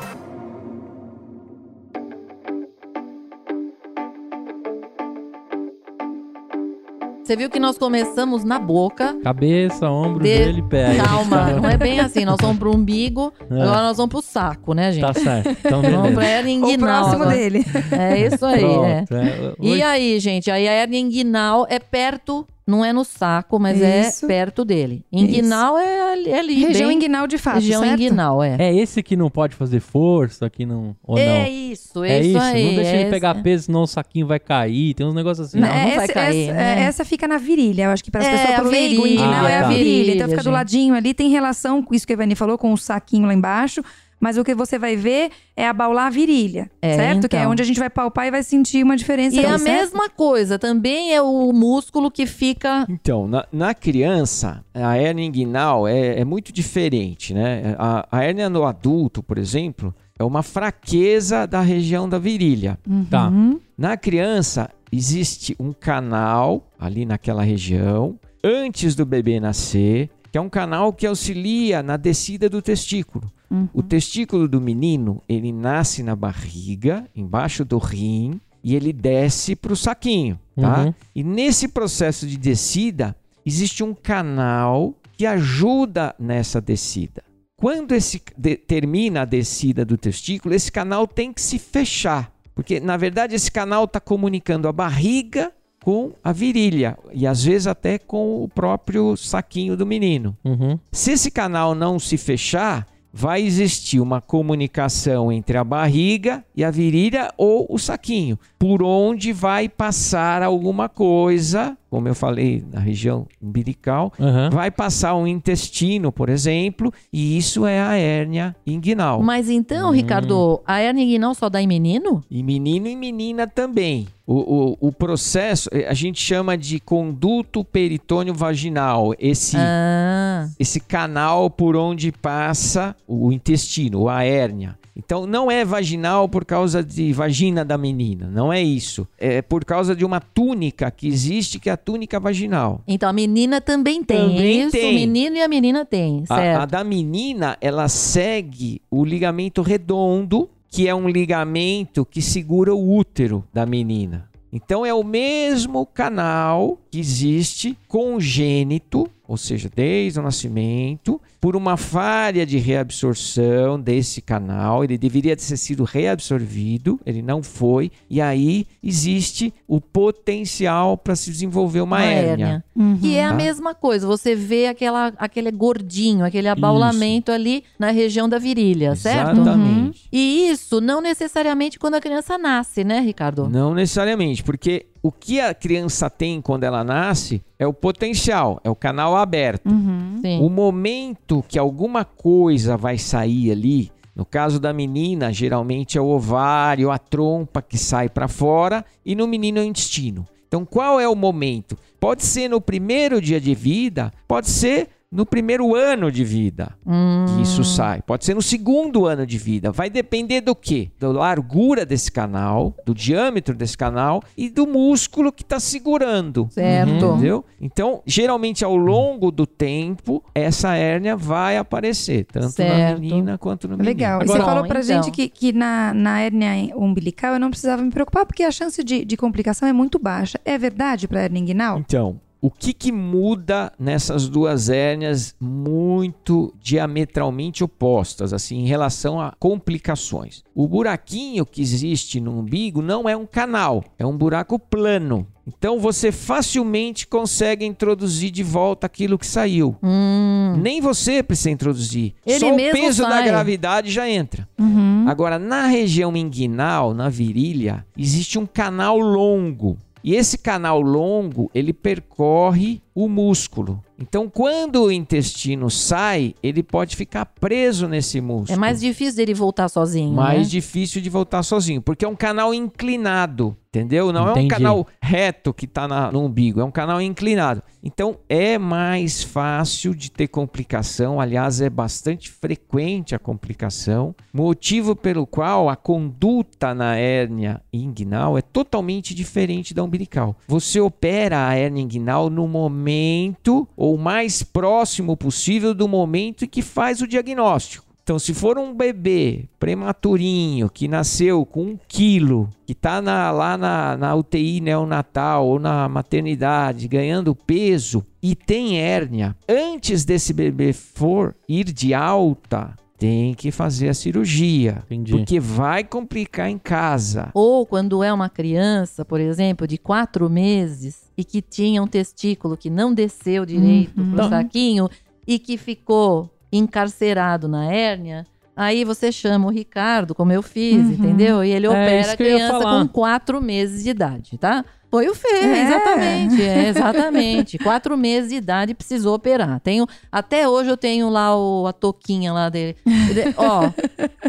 Você 7.25 7.35
viu 7.35 7.51
que 7.51 7.59
nós 7.59 7.77
começamos 7.77 8.45
na 8.45 8.57
boca. 8.57 9.17
Cabeça, 9.21 9.91
ombro, 9.91 10.23
De- 10.23 10.37
joelho 10.45 10.59
e 10.61 10.63
pé. 10.63 10.97
Calma, 10.97 11.51
não 11.61 11.69
é 11.69 11.77
bem 11.77 11.99
assim. 11.99 12.25
Nós 12.25 12.37
vamos 12.41 12.57
pro 12.57 12.73
umbigo, 12.73 13.33
É. 13.51 13.55
agora 13.63 13.83
nós 13.83 13.97
vamos 13.97 14.11
pro 14.11 14.23
saco, 14.23 14.73
né, 14.75 14.93
gente? 14.93 15.03
Tá 15.05 15.13
certo. 15.13 15.49
Então, 15.51 15.83
Vamos 15.83 16.15
pra 16.15 16.25
hérnia 16.25 16.55
O 16.55 16.59
inguinal. 16.59 17.01
próximo 17.01 17.23
agora. 17.25 17.37
dele. 17.37 17.65
É 17.91 18.27
isso 18.29 18.47
aí, 18.47 18.63
é. 18.65 19.05
Pronto, 19.05 19.15
é. 19.17 19.55
E 19.61 19.73
Oi. 19.73 19.83
aí, 19.83 20.21
gente, 20.21 20.49
aí 20.53 20.69
a 20.69 20.73
hérnia 20.73 21.01
inguinal 21.01 21.67
é 21.69 21.81
perto, 21.81 22.47
não 22.67 22.85
é 22.85 22.93
no 22.93 23.05
saco, 23.05 23.59
mas 23.61 23.77
Isso. 23.81 24.25
é 24.25 24.29
perto 24.29 24.65
dele. 24.65 25.05
Inguinal 25.13 25.79
é 25.79 26.13
ali, 26.13 26.31
é 26.31 26.39
ali 26.41 26.55
Região 26.55 26.89
bem- 26.89 26.97
inguinal 26.97 27.27
de 27.27 27.39
fato, 27.39 27.55
região 27.57 27.81
certo? 27.83 27.95
inguinal, 28.01 28.43
é. 28.43 28.57
É 28.59 28.75
esse 28.75 29.03
que 29.03 29.17
não 29.17 29.31
pode 29.31 29.55
fazer 29.55 29.79
força, 29.81 30.51
que 30.51 30.67
não. 30.67 30.97
Ou 31.05 31.17
É 31.17 31.27
não? 31.45 31.47
isso, 31.47 32.03
É 32.03 32.19
é 32.19 32.21
isso 32.23 32.39
aí. 32.39 32.65
não 32.67 32.75
deixa 32.75 32.91
é 32.91 33.01
ele 33.03 33.11
pegar 33.11 33.33
esse- 33.35 33.43
peso, 33.43 33.65
senão 33.67 33.83
o 33.83 33.87
saquinho 33.87 34.27
vai 34.27 34.41
cair. 34.41 34.95
Tem 34.95 35.07
uns 35.07 35.15
negócios 35.15 35.47
assim. 35.49 35.61
Não, 35.61 35.69
não 35.69 35.75
vai 35.75 35.97
essa, 36.05 36.13
cair, 36.13 36.43
essa, 36.49 36.53
né? 36.55 36.83
essa 36.83 37.05
fica 37.05 37.29
na 37.29 37.39
virilha. 37.39 37.85
Eu 37.85 37.91
acho 37.91 38.03
que 38.03 38.11
para 38.11 38.23
as 38.23 38.27
É, 38.27 38.37
pessoas, 38.37 38.55
pro 38.61 38.69
leigo, 38.69 39.03
o 39.03 39.07
inguinal 39.07 39.45
Ah, 39.47 39.51
é 39.51 39.59
a 39.59 39.63
tá. 39.63 39.69
virilha. 39.69 40.13
Então 40.15 40.29
fica 40.29 40.43
do 40.43 40.51
ladinho 40.51 40.95
ali, 40.95 41.15
tem 41.15 41.31
relação 41.31 41.83
com 41.83 41.95
isso 41.95 42.07
que 42.07 42.13
a 42.13 42.15
Ivani 42.15 42.35
falou, 42.35 42.59
com 42.59 42.73
o 42.73 42.77
saquinho 42.77 43.27
lá 43.27 43.35
embaixo. 43.35 43.83
Mas 44.19 44.39
o 44.39 44.45
que 44.45 44.55
você 44.55 44.79
vai 44.79 44.97
ver 44.97 45.31
é 45.55 45.69
abaular 45.69 46.07
a 46.07 46.11
virilha, 46.11 46.71
É, 46.81 46.97
certo? 46.97 47.29
Que 47.29 47.37
é 47.37 47.41
então. 47.41 47.53
onde 47.53 47.63
a 47.63 47.65
gente 47.65 47.79
vai 47.79 47.91
palpar 47.91 48.27
e 48.27 48.31
vai 48.31 48.43
sentir 48.43 48.83
uma 48.83 48.97
diferença. 48.97 49.37
E 49.37 49.41
é 49.41 49.45
ali, 49.45 49.55
a 49.55 49.59
certo? 49.59 49.79
mesma 49.79 50.09
coisa, 50.09 50.59
também 50.59 51.15
é 51.15 51.21
o 51.21 51.53
músculo 51.53 52.11
que 52.11 52.25
fica. 52.27 52.87
Então, 52.89 53.29
na, 53.29 53.47
na 53.53 53.75
criança, 53.75 54.65
a 54.75 54.97
hérnia 54.97 55.25
inguinal 55.27 55.87
é, 55.87 56.21
é 56.21 56.25
muito 56.25 56.53
diferente, 56.53 57.35
né? 57.35 57.75
A, 57.79 58.09
a 58.11 58.25
hérnia 58.25 58.49
no 58.49 58.65
adulto, 58.65 59.23
por 59.23 59.37
exemplo, 59.37 59.95
é 60.19 60.25
uma 60.25 60.43
fraqueza 60.43 61.47
da 61.47 61.61
região 61.61 62.09
da 62.09 62.19
virilha. 62.19 62.79
Tá. 63.11 63.29
Uhum. 63.29 63.61
Na 63.77 63.97
criança, 63.99 64.71
existe 64.91 65.55
um 65.61 65.73
canal 65.73 66.67
ali 66.79 67.05
naquela 67.05 67.43
região, 67.43 68.19
antes 68.43 68.95
do 68.95 69.05
bebê 69.05 69.39
nascer, 69.41 70.09
que 70.33 70.39
é 70.39 70.41
um 70.41 70.49
canal 70.49 70.93
que 70.93 71.07
auxilia 71.07 71.83
na 71.83 71.97
descida 71.97 72.49
do 72.49 72.63
testículo. 72.63 73.31
Uhum. 73.51 73.69
O 73.73 73.83
testículo 73.83 74.49
do 74.49 74.61
menino, 74.61 75.23
ele 75.29 75.53
nasce 75.53 76.03
na 76.03 76.17
barriga, 76.17 77.07
embaixo 77.15 77.65
do 77.65 77.79
rim, 77.79 78.41
e 78.63 78.75
ele 78.75 78.93
desce 78.93 79.55
para 79.55 79.73
o 79.73 79.77
saquinho, 79.77 80.39
tá? 80.61 80.85
Uhum. 80.85 80.95
E 81.15 81.23
nesse 81.23 81.69
processo 81.69 82.27
de 82.27 82.37
descida, 82.37 83.15
existe 83.45 83.85
um 83.85 83.95
canal 83.95 84.95
que 85.17 85.25
ajuda 85.25 86.15
nessa 86.19 86.61
descida. 86.61 87.23
Quando 87.57 87.93
esse 87.93 88.21
de- 88.37 88.57
termina 88.57 89.23
a 89.23 89.25
descida 89.25 89.85
do 89.85 89.97
testículo, 89.97 90.55
esse 90.55 90.71
canal 90.71 91.07
tem 91.07 91.33
que 91.33 91.41
se 91.41 91.59
fechar, 91.59 92.31
porque 92.55 92.81
na 92.81 92.97
verdade 92.97 93.35
esse 93.35 93.51
canal 93.51 93.85
está 93.85 94.01
comunicando 94.01 94.67
a 94.69 94.73
barriga 94.73 95.53
com 95.83 96.13
a 96.23 96.33
virilha 96.33 96.99
e 97.13 97.27
às 97.27 97.45
vezes 97.45 97.69
até 97.69 97.99
com 97.99 98.43
o 98.43 98.49
próprio 98.49 99.17
saquinho 99.17 99.77
do 99.77 99.87
menino. 99.87 100.37
Uhum. 100.45 100.77
Se 100.91 101.13
esse 101.13 101.31
canal 101.31 101.75
não 101.75 101.99
se 101.99 102.17
fechar, 102.17 102.87
vai 103.19 103.41
existir 103.43 103.99
uma 103.99 104.21
comunicação 104.21 105.33
entre 105.33 105.57
a 105.57 105.65
barriga 105.65 106.45
e 106.55 106.63
a 106.63 106.71
virilha 106.71 107.33
ou 107.39 107.67
o 107.71 107.79
saquinho, 107.79 108.39
por 108.59 108.83
onde 108.83 109.33
vai 109.33 109.71
passar 109.71 110.43
alguma 110.43 110.87
coisa, 110.87 111.79
como 111.89 112.09
eu 112.09 112.15
falei, 112.15 112.63
na 112.71 112.79
região 112.79 113.27
umbilical, 113.43 114.13
Uhum. 114.19 114.51
vai 114.51 114.71
passar 114.71 115.15
um 115.17 115.27
intestino, 115.27 116.13
por 116.13 116.29
exemplo, 116.29 116.93
e 117.11 117.39
isso 117.39 117.65
é 117.65 117.81
a 117.81 117.95
hérnia 117.97 118.55
inguinal. 118.67 119.23
Mas 119.23 119.49
então, 119.49 119.89
Hum. 119.89 119.93
Ricardo, 119.95 120.61
a 120.67 120.79
hérnia 120.81 121.03
inguinal 121.03 121.35
só 121.35 121.49
dá 121.49 121.63
em 121.63 121.67
menino? 121.67 122.23
E 122.31 122.43
menino 122.43 122.87
e 122.87 122.95
menina 122.95 123.47
também. 123.47 124.07
O, 124.27 124.77
o, 124.83 124.89
o 124.89 124.93
processo, 124.93 125.69
eh, 125.73 125.87
a 125.89 125.95
gente 125.95 126.21
chama 126.21 126.57
de 126.59 126.81
conduto 126.81 127.65
peritônio 127.65 128.35
vaginal. 128.35 129.15
Esse, 129.21 129.57
Ah, 129.57 130.49
esse 130.59 130.81
canal 130.81 131.49
por 131.49 131.77
onde 131.77 132.11
passa 132.11 132.97
o 133.07 133.31
intestino, 133.31 134.09
a 134.09 134.25
hérnia. 134.25 134.77
Então 134.97 135.27
não 135.27 135.51
é 135.51 135.63
vaginal 135.63 136.27
por 136.27 136.43
causa 136.45 136.83
de 136.83 137.13
vagina 137.13 137.63
da 137.65 137.77
menina, 137.77 138.29
não 138.33 138.51
é 138.51 138.63
isso. 138.63 139.07
É 139.19 139.43
por 139.43 139.63
causa 139.63 139.95
de 139.95 140.05
uma 140.07 140.21
túnica 140.21 140.91
que 140.91 141.07
existe, 141.07 141.59
que 141.61 141.69
é 141.69 141.73
a 141.73 141.77
túnica 141.77 142.19
vaginal. 142.19 142.81
então 142.89 143.07
a 143.09 143.13
menina 143.13 143.61
também 143.61 144.03
tem. 144.03 144.31
Também 144.31 144.63
isso, 144.63 144.71
tem. 144.73 144.91
o 144.91 144.95
menino 144.95 145.37
e 145.37 145.43
a 145.43 145.49
menina 145.49 145.85
tem, 145.85 146.25
A, 146.31 146.35
certo? 146.37 146.63
a 146.63 146.65
da 146.67 146.83
menina, 146.83 147.59
ela 147.61 147.89
segue 147.89 148.81
o 148.91 149.05
ligamento 149.05 149.61
redondo, 149.61 150.49
que 150.71 150.89
é 150.89 150.95
um 150.95 151.09
ligamento 151.09 152.05
que 152.05 152.21
segura 152.21 152.75
o 152.75 152.97
útero 152.97 153.45
da 153.53 153.65
menina. 153.67 154.29
Então 154.53 154.87
é 154.87 154.95
o 154.95 155.05
mesmo 155.05 155.85
canal 155.85 156.79
que 156.91 156.99
existe 156.99 157.77
congênito, 157.89 159.09
ou 159.29 159.37
seja, 159.37 159.71
desde 159.75 160.19
o 160.19 160.23
nascimento, 160.23 161.21
por 161.41 161.55
uma 161.57 161.77
falha 161.77 162.45
de 162.47 162.59
reabsorção 162.59 163.79
desse 163.81 164.21
canal, 164.21 164.83
ele 164.85 164.97
deveria 164.99 165.37
ter 165.37 165.57
sido 165.57 165.85
reabsorvido, 165.85 166.99
ele 167.07 167.23
não 167.23 167.43
foi, 167.43 167.91
e 168.11 168.21
aí 168.21 168.67
existe 168.83 169.53
o 169.69 169.81
potencial 169.81 170.97
para 170.97 171.15
se 171.15 171.31
desenvolver 171.31 171.81
uma, 171.81 171.97
Uma 171.97 172.05
hérnia. 172.05 172.31
hérnia. 172.47 172.65
Uhum. 172.75 172.99
Que 172.99 173.17
é 173.17 173.25
a 173.25 173.31
Tá. 173.31 173.35
mesma 173.35 173.75
coisa, 173.75 174.07
você 174.07 174.35
vê 174.35 174.67
aquela, 174.67 175.13
aquele 175.19 175.51
gordinho, 175.51 176.25
aquele 176.25 176.49
abaulamento 176.49 177.31
ali 177.33 177.65
na 177.79 177.91
região 177.91 178.29
da 178.29 178.39
virilha, 178.39 178.95
certo? 178.97 179.41
Exatamente. 179.41 180.09
E 180.13 180.49
isso 180.51 180.81
não 180.81 181.01
necessariamente 181.01 181.79
quando 181.79 181.95
a 181.95 182.01
criança 182.01 182.39
nasce, 182.39 182.83
né, 182.85 183.01
Ricardo? 183.01 183.49
Não 183.49 183.75
necessariamente, 183.75 184.43
porque 184.43 184.87
o 185.07 185.13
que 185.13 185.41
a 185.41 185.55
criança 185.55 186.11
tem 186.11 186.41
quando 186.41 186.65
ela 186.65 186.83
nasce 186.83 187.41
é 187.57 187.65
o 187.65 187.73
potencial, 187.73 188.61
é 188.65 188.71
o 188.71 188.75
canal 188.75 189.17
aberto. 189.17 189.71
Uhum. 189.71 190.21
O 190.41 190.51
momento 190.51 191.45
que 191.47 191.61
alguma 191.61 192.05
coisa 192.05 192.77
vai 192.77 192.99
sair 192.99 193.53
ali, 193.53 193.93
no 194.17 194.25
caso 194.25 194.59
da 194.59 194.73
menina, 194.73 195.33
geralmente 195.33 195.97
é 195.97 196.01
o 196.01 196.09
ovário, 196.09 196.91
a 196.91 196.99
trompa 196.99 197.63
que 197.63 197.79
sai 197.79 198.09
para 198.09 198.27
fora, 198.27 198.85
e 199.05 199.15
no 199.15 199.29
menino 199.29 199.59
é 199.59 199.63
o 199.63 199.65
intestino. 199.65 200.27
Então, 200.49 200.65
qual 200.65 200.99
é 200.99 201.09
o 201.09 201.15
momento? 201.15 201.79
Pode 202.01 202.25
ser 202.25 202.49
no 202.49 202.61
primeiro 202.61 203.21
dia 203.21 203.41
de 203.41 203.55
vida, 203.55 204.13
pode 204.27 204.49
ser 204.49 204.89
no 205.11 205.25
primeiro 205.25 205.75
ano 205.75 206.11
de 206.11 206.25
vida 206.25 206.75
Hum, 206.85 207.25
que 207.37 207.43
isso 207.43 207.63
sai. 207.65 208.03
Pode 208.03 208.25
ser 208.25 208.35
no 208.35 208.43
segundo 208.43 209.07
ano 209.07 209.25
de 209.27 209.39
vida. 209.39 209.71
Vai 209.71 209.89
depender 209.89 210.41
do 210.41 210.55
quê? 210.55 210.91
Da 210.99 211.09
largura 211.09 211.87
desse 211.87 212.11
canal, 212.11 212.75
do 212.85 212.93
diâmetro 212.95 213.55
desse 213.55 213.77
canal 213.79 214.23
e 214.37 214.49
do 214.51 214.67
músculo 214.67 215.33
que 215.33 215.43
está 215.43 215.61
segurando. 215.61 216.49
certo. 216.51 216.91
Entendeu? 216.93 217.45
Então, 217.61 218.03
geralmente 218.05 218.65
ao 218.65 218.77
longo 218.77 219.31
do 219.31 219.47
tempo, 219.47 220.23
essa 220.35 220.75
hérnia 220.75 221.17
vai 221.17 221.57
aparecer, 221.57 222.25
tanto 222.27 222.45
na 222.45 222.51
Certo. 222.51 223.01
menina 223.01 223.39
quanto 223.39 223.69
no 223.69 223.77
menino. 223.77 223.89
Legal. 223.89 224.21
e 224.21 224.25
Agora- 224.25 224.39
você 224.41 224.45
falou 224.45 224.67
pra 224.67 224.81
Então. 224.81 225.03
gente 225.03 225.11
que, 225.13 225.29
que 225.29 225.53
na, 225.53 225.95
na 225.95 226.21
hérnia 226.21 226.77
umbilical 226.77 227.35
eu 227.35 227.41
não 227.41 227.51
precisava 227.51 227.83
me 227.83 227.91
preocupar, 227.91 228.27
porque 228.27 228.43
a 228.43 228.51
chance 228.51 228.83
de, 228.83 229.05
de 229.05 229.17
complicação 229.17 229.69
é 229.69 229.73
muito 229.73 229.99
baixa. 229.99 230.39
É 230.45 230.59
verdade 230.59 231.07
pra 231.09 231.21
hérnia 231.23 231.41
inguinal? 231.41 231.79
Então, 231.79 232.21
o 232.41 232.51
que, 232.51 232.73
que 232.73 232.93
muda 232.93 233.73
nessas 233.79 234.29
duas 234.29 234.69
hérnias 234.69 235.35
muito 235.41 236.55
diametralmente 236.63 237.65
opostas, 237.65 238.33
assim, 238.33 238.59
em 238.59 238.67
relação 238.67 239.21
a 239.21 239.33
complicações? 239.39 240.43
O 240.55 240.69
buraquinho 240.69 241.45
que 241.47 241.61
existe 241.63 242.21
no 242.21 242.39
umbigo 242.39 242.81
não 242.83 243.09
é 243.09 243.17
um 243.17 243.27
canal, 243.27 243.83
é 243.99 244.07
um 244.07 244.17
buraco 244.17 244.59
plano. 244.59 245.27
Então 245.47 245.79
você 245.79 246.11
facilmente 246.11 247.07
consegue 247.07 247.65
introduzir 247.65 248.31
de 248.33 248.43
volta 248.43 248.87
aquilo 248.87 249.17
que 249.17 249.27
saiu. 249.27 249.77
Hum, 249.83 250.57
Nem 250.61 250.81
você 250.81 251.23
precisa 251.23 251.51
introduzir. 251.51 252.15
Ele 252.27 252.41
Só 252.41 252.53
o 252.53 252.57
peso 252.57 253.03
da 253.03 253.11
sai. 253.11 253.25
gravidade 253.27 253.91
já 253.93 254.09
entra. 254.11 254.49
Uhum. 254.59 255.05
Agora, 255.07 255.39
na 255.39 255.67
região 255.67 256.17
inguinal, 256.17 256.93
na 256.93 257.09
virilha, 257.09 257.87
existe 257.97 258.39
um 258.41 258.47
canal 258.47 258.99
longo. 258.99 259.79
E 260.07 260.15
esse 260.15 260.39
canal 260.39 260.81
longo, 260.81 261.51
ele 261.53 261.73
percorre 261.73 262.81
o 262.95 263.09
músculo. 263.09 263.83
Então, 263.99 264.31
quando 264.31 264.85
o 264.85 264.93
intestino 264.93 265.69
sai, 265.69 266.33
ele 266.41 266.63
pode 266.63 266.95
ficar 266.95 267.27
preso 267.27 267.89
nesse 267.89 268.21
músculo. 268.21 268.53
é 268.53 268.57
mais 268.57 268.79
difícil 268.79 269.17
dele 269.17 269.35
voltar 269.35 269.69
sozinho, 269.69 270.13
Mais 270.13 270.43
né? 270.43 270.45
difícil 270.45 271.01
de 271.01 271.11
voltar 271.11 271.43
sozinho, 271.43 271.83
porque 271.83 272.05
é 272.05 272.09
um 272.09 272.15
canal 272.15 272.55
inclinado, 272.55 273.57
entendeu? 273.77 274.13
Não 274.13 274.29
é 274.29 274.31
um 274.31 274.33
Entendi. 274.33 274.49
canal 274.49 274.87
reto 275.01 275.53
que 275.53 275.67
está 275.67 275.87
no 276.11 276.25
umbigo, 276.25 276.61
é 276.61 276.65
um 276.65 276.71
canal 276.71 277.01
inclinado. 277.01 277.63
Então 277.83 278.17
é 278.29 278.59
mais 278.59 279.23
fácil 279.23 279.95
de 279.95 280.11
ter 280.11 280.29
complicação, 280.29 281.21
aliás, 281.21 281.61
é 281.61 281.69
bastante 281.69 282.31
frequente 282.31 283.15
a 283.15 283.19
complicação, 283.19 284.15
motivo 284.33 284.97
pelo 284.97 285.27
qual 285.27 285.69
a 285.69 285.77
conduta 285.77 286.75
na 286.75 286.97
hérnia 286.97 287.61
inguinal 287.73 288.37
é 288.37 288.43
totalmente 288.43 289.15
diferente 289.15 289.75
da 289.75 289.85
umbilical. 289.85 290.37
Você 290.49 290.81
opera 290.81 291.47
a 291.47 291.55
hérnia 291.55 291.83
inguinal 291.83 292.31
no 292.31 292.49
momento 292.49 293.69
ou 293.77 293.95
o 293.95 293.99
mais 293.99 294.43
próximo 294.43 295.17
possível 295.17 295.75
do 295.75 295.87
momento 295.87 296.45
em 296.45 296.49
que 296.49 296.63
faz 296.63 297.01
o 297.01 297.07
diagnóstico. 297.07 297.86
Então, 298.07 298.21
se 298.21 298.33
for 298.33 298.57
um 298.57 298.73
bebê 298.73 299.47
prematurinho 299.59 300.71
que 300.71 300.87
nasceu 300.87 301.45
com 301.45 301.63
um 301.65 301.79
quilo, 301.89 302.49
que 302.65 302.71
está 302.73 303.01
lá 303.33 303.59
na, 303.59 303.97
na 303.97 304.15
UTI 304.15 304.61
neonatal 304.61 305.45
ou 305.45 305.59
na 305.59 305.89
maternidade 305.89 306.87
ganhando 306.87 307.35
peso 307.35 308.07
e 308.23 308.37
tem 308.37 308.79
hérnia, 308.79 309.35
antes 309.49 310.05
desse 310.05 310.33
bebê 310.33 310.73
for 310.73 311.35
ir 311.49 311.65
de 311.65 311.93
alta, 311.95 312.77
tem 312.97 313.35
que 313.35 313.51
fazer 313.51 313.89
a 313.89 313.95
cirurgia. 313.95 314.85
Entendi. 314.87 315.11
Porque 315.11 315.41
vai 315.41 315.83
complicar 315.83 316.49
em 316.49 316.59
casa. 316.59 317.31
Ou 317.35 317.67
quando 317.67 318.05
é 318.05 318.13
uma 318.13 318.29
criança, 318.29 319.05
por 319.05 319.19
exemplo, 319.21 319.67
de 319.67 319.79
quatro 319.79 320.31
meses 320.31 321.11
e 321.19 321.25
que 321.25 321.43
tinha 321.43 321.83
um 321.83 321.89
testículo 321.89 322.57
que 322.57 322.71
não 322.71 322.95
desceu 322.95 323.45
direito 323.45 324.01
Uhum. 324.01 324.13
pro 324.13 324.29
saquinho 324.29 324.89
e 325.27 325.41
que 325.41 325.57
ficou 325.59 326.31
encarcerado 326.57 327.49
na 327.49 327.71
hérnia, 327.73 328.27
aí 328.57 328.85
você 328.85 329.11
chama 329.13 329.47
o 329.47 329.51
Ricardo, 329.51 330.15
como 330.15 330.33
eu 330.33 330.43
fiz, 330.43 330.85
Uhum. 330.87 330.93
entendeu? 330.93 331.45
E 331.45 331.51
ele 331.51 331.67
É, 331.67 331.71
opera 331.71 332.13
a 332.13 332.17
criança 332.17 332.61
com 332.61 332.89
quatro 332.89 333.41
meses 333.43 333.83
de 333.85 333.91
idade, 333.91 334.39
tá? 334.39 334.65
Foi 334.91 335.09
o 335.09 335.15
Fê, 335.15 335.29
É. 335.29 335.63
exatamente, 335.65 336.43
é, 336.43 336.69
exatamente. 336.69 337.59
Quatro 337.59 337.97
meses 337.99 338.31
de 338.31 338.37
idade 338.37 338.73
precisou 338.73 339.15
operar. 339.17 339.59
Tenho, 339.61 339.87
até 340.11 340.49
hoje 340.49 340.71
eu 340.71 340.77
tenho 340.77 341.11
lá 341.11 341.37
o, 341.37 341.67
a 341.67 341.73
toquinha 341.73 342.33
lá 342.33 342.49
dele. 342.49 342.77
Ele- 343.11 343.35
ó, 343.37 343.71